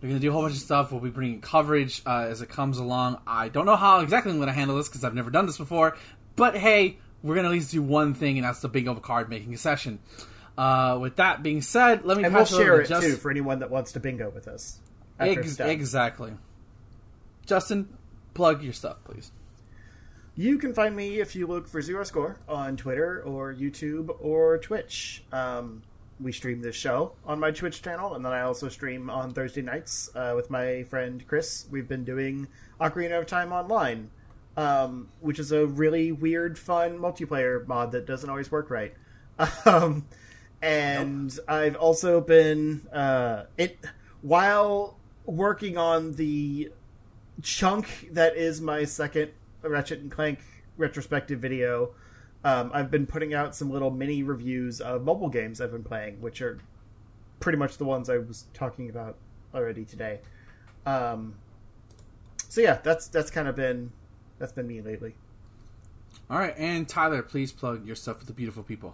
[0.02, 0.92] We're to do a whole bunch of stuff.
[0.92, 3.22] We'll be bringing coverage uh, as it comes along.
[3.26, 5.96] I don't know how exactly I'm to handle this because I've never done this before.
[6.36, 9.30] But hey, we're going to at least do one thing, and that's the bingo card
[9.30, 10.00] making session.
[10.58, 13.12] Uh, with that being said, let me And we'll share it Justin.
[13.12, 14.80] too for anyone that wants to bingo with us.
[15.20, 16.34] Ex- exactly.
[17.46, 17.90] Justin,
[18.34, 19.32] plug your stuff, please.
[20.36, 24.58] You can find me if you look for Zero Score on Twitter or YouTube or
[24.58, 25.24] Twitch.
[25.32, 25.84] Um,
[26.20, 29.62] we stream this show on my Twitch channel, and then I also stream on Thursday
[29.62, 31.68] nights uh, with my friend Chris.
[31.70, 32.48] We've been doing
[32.82, 34.10] Ocarina of Time Online,
[34.58, 38.94] um, which is a really weird, fun multiplayer mod that doesn't always work right.
[39.66, 40.06] Um,
[40.62, 43.78] and I've also been uh, it
[44.22, 46.72] while working on the
[47.42, 49.32] chunk that is my second
[49.62, 50.40] Ratchet and Clank
[50.78, 51.96] retrospective video.
[52.46, 56.22] um, I've been putting out some little mini reviews of mobile games I've been playing,
[56.22, 56.60] which are
[57.40, 59.18] pretty much the ones I was talking about
[59.54, 60.20] already today.
[60.86, 61.36] Um,
[62.50, 63.92] so yeah, that's that's kind of been
[64.44, 65.16] that's been me lately.
[66.30, 68.94] All right, and Tyler, please plug your stuff with the beautiful people.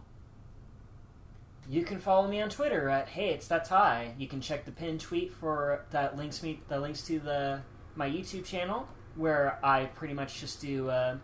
[1.67, 4.13] You can follow me on Twitter at Hey It's That Ty.
[4.19, 7.61] You can check the pinned tweet for that links me the links to the
[7.95, 11.19] my YouTube channel where I pretty much just do a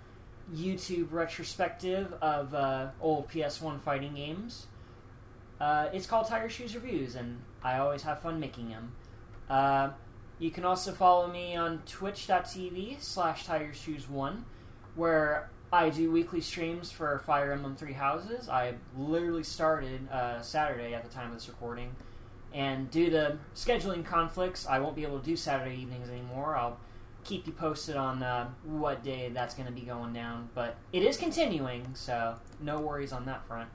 [0.51, 4.65] YouTube retrospective of uh, old PS1 fighting games.
[5.61, 8.91] Uh, it's called Tiger Shoes Reviews, and I always have fun making them.
[9.47, 9.89] Uh,
[10.39, 14.45] you can also follow me on twitch.tv slash Tiger Shoes 1
[14.95, 18.49] where I do weekly streams for Fire Emblem Three Houses.
[18.49, 21.95] I literally started uh, Saturday at the time of this recording,
[22.53, 26.55] and due to scheduling conflicts, I won't be able to do Saturday evenings anymore.
[26.55, 26.77] I'll
[27.23, 31.03] keep you posted on uh, what day that's going to be going down, but it
[31.03, 33.69] is continuing, so no worries on that front.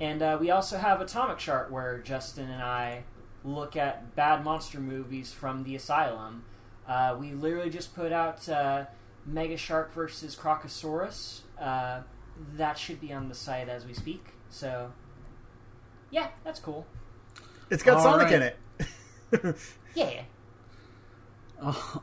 [0.00, 3.04] And uh, we also have Atomic Chart, where Justin and I
[3.54, 6.44] look at bad monster movies from the asylum.
[6.86, 8.84] Uh, we literally just put out uh,
[9.26, 11.40] Mega Shark versus Crocosaurus.
[11.60, 12.00] Uh,
[12.56, 14.24] that should be on the site as we speak.
[14.50, 14.92] So,
[16.10, 16.86] yeah, that's cool.
[17.70, 18.34] It's got All Sonic right.
[18.34, 18.42] in
[19.42, 19.56] it.
[19.94, 20.22] Yeah.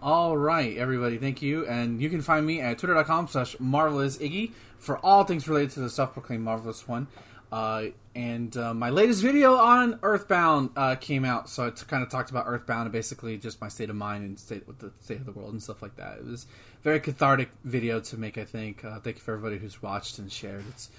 [0.01, 1.65] All right, everybody, thank you.
[1.65, 5.79] And you can find me at twitter.com slash marvelous iggy for all things related to
[5.79, 7.07] the self-proclaimed marvelous one.
[7.51, 7.85] Uh,
[8.15, 12.09] and uh, my latest video on Earthbound uh, came out, so I t- kind of
[12.09, 15.19] talked about Earthbound and basically just my state of mind and state with the state
[15.19, 16.17] of the world and stuff like that.
[16.17, 16.45] It was
[16.79, 18.37] a very cathartic video to make.
[18.37, 18.83] I think.
[18.83, 20.63] Uh, thank you for everybody who's watched and shared.
[20.69, 20.89] It's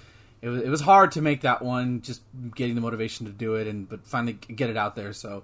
[0.41, 2.21] it was it was hard to make that one, just
[2.55, 5.13] getting the motivation to do it, and but finally get it out there.
[5.13, 5.43] So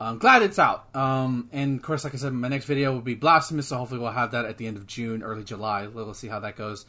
[0.00, 0.94] I'm glad it's out.
[0.94, 4.00] Um, and of course, like I said, my next video will be Blasphemous, so hopefully
[4.00, 5.86] we'll have that at the end of June, early July.
[5.86, 6.84] We'll see how that goes.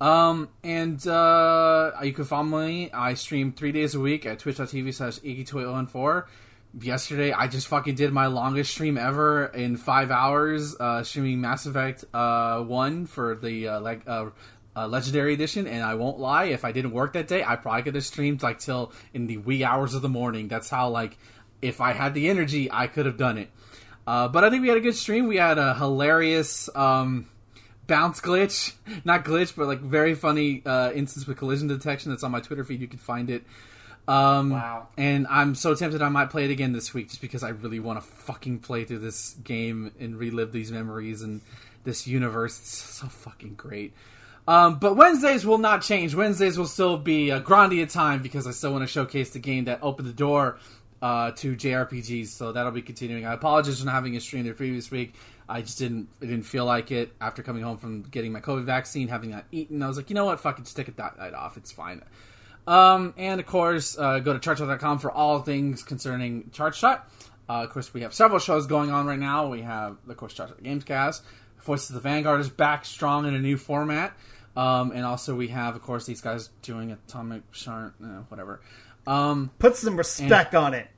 [0.00, 2.90] Um, and uh, you can follow me.
[2.92, 6.24] I stream three days a week at twitch.tv slash iggy2014.
[6.80, 11.66] Yesterday, I just fucking did my longest stream ever in five hours, uh, streaming Mass
[11.66, 14.26] Effect uh, 1 for the uh, leg- uh,
[14.76, 15.66] uh, Legendary Edition.
[15.66, 18.42] And I won't lie, if I didn't work that day, I probably could have streamed
[18.42, 20.46] like till in the wee hours of the morning.
[20.46, 21.16] That's how, like,
[21.62, 23.50] if I had the energy, I could have done it.
[24.06, 25.26] Uh, but I think we had a good stream.
[25.26, 27.28] We had a hilarious um,
[27.88, 28.74] bounce glitch,
[29.04, 32.12] not glitch, but like very funny uh, instance with collision detection.
[32.12, 32.80] That's on my Twitter feed.
[32.80, 33.42] You can find it.
[34.06, 34.88] Um, Wow.
[34.96, 37.80] And I'm so tempted I might play it again this week, just because I really
[37.80, 41.40] want to fucking play through this game and relive these memories and
[41.84, 42.58] this universe.
[42.58, 43.92] It's so fucking great.
[44.46, 46.14] Um, but Wednesdays will not change.
[46.14, 49.64] Wednesdays will still be a Grandia time because I still want to showcase the game
[49.66, 50.58] that opened the door
[51.02, 52.28] uh, to JRPGs.
[52.28, 53.26] So that'll be continuing.
[53.26, 55.12] I apologize for not having a stream the previous week.
[55.48, 56.08] I just didn't.
[56.20, 59.46] I didn't feel like it after coming home from getting my COVID vaccine, having not
[59.50, 59.82] eaten.
[59.82, 60.40] I was like, you know what?
[60.40, 61.56] Fucking stick it that night off.
[61.56, 62.02] It's fine.
[62.66, 67.00] Um, and of course, uh, go to chargeshot.com for all things concerning ChargeShot.
[67.48, 69.48] Uh, of course, we have several shows going on right now.
[69.48, 71.22] We have, of course, ChargeShot Gamescast.
[71.62, 74.12] Voices of the Vanguard is back strong in a new format.
[74.54, 78.60] Um, and also we have, of course, these guys doing Atomic Shark, uh, whatever.
[79.06, 80.88] Um, Put some respect on it.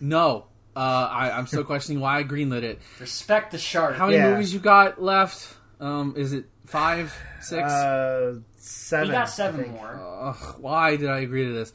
[0.00, 0.46] no,
[0.82, 2.80] I, I'm still questioning why I greenlit it.
[3.00, 3.96] Respect the shark.
[3.96, 4.30] How many Yeah.
[4.30, 5.56] movies you got left?
[5.80, 7.62] Um, is it five, six?
[7.70, 9.08] Uh, seven.
[9.08, 10.00] we got seven more.
[10.22, 11.72] Ugh, why did I agree to this?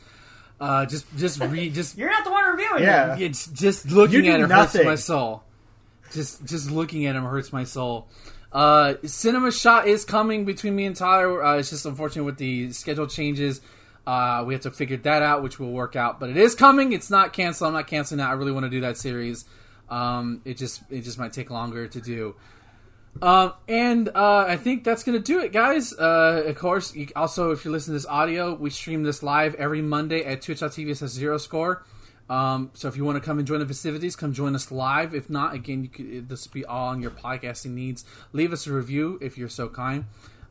[0.59, 3.07] Uh, just, just read, just You're not the one reviewing Yeah.
[3.07, 3.21] them.
[3.21, 4.79] It's just looking You do at it nothing.
[4.81, 5.43] hurts my soul.
[6.13, 8.07] Just just looking at him hurts my soul.
[8.53, 11.43] Uh, Cinema Shot is coming between me and Tyler.
[11.43, 13.59] Uh, it's just unfortunate with the schedule changes.
[14.05, 16.19] Uh, we have to figure that out, which will work out.
[16.19, 16.93] But it is coming.
[16.93, 17.69] It's not canceled.
[17.69, 18.29] I'm not canceling that.
[18.29, 19.45] I really want to do that series.
[19.89, 22.35] Um, it just it just might take longer to do.
[23.21, 25.93] Um, and uh, I think that's gonna do it, guys.
[25.93, 29.55] Uh, of course, you, also if you listen to this audio, we stream this live
[29.55, 31.85] every Monday at twitch.tv slash zero score.
[32.29, 35.13] Um, so if you want to come and join the festivities, come join us live.
[35.13, 38.03] If not, again, could, this will be all on your podcasting needs.
[38.33, 40.05] Leave us a review if you're so kind.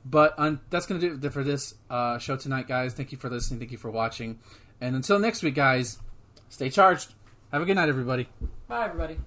[0.04, 2.92] But um, that's going to do it for this uh, show tonight, guys.
[2.94, 3.58] Thank you for listening.
[3.58, 4.38] Thank you for watching.
[4.80, 5.98] And until next week, guys,
[6.48, 7.14] stay charged.
[7.52, 8.28] Have a good night, everybody.
[8.68, 9.18] Bye, everybody.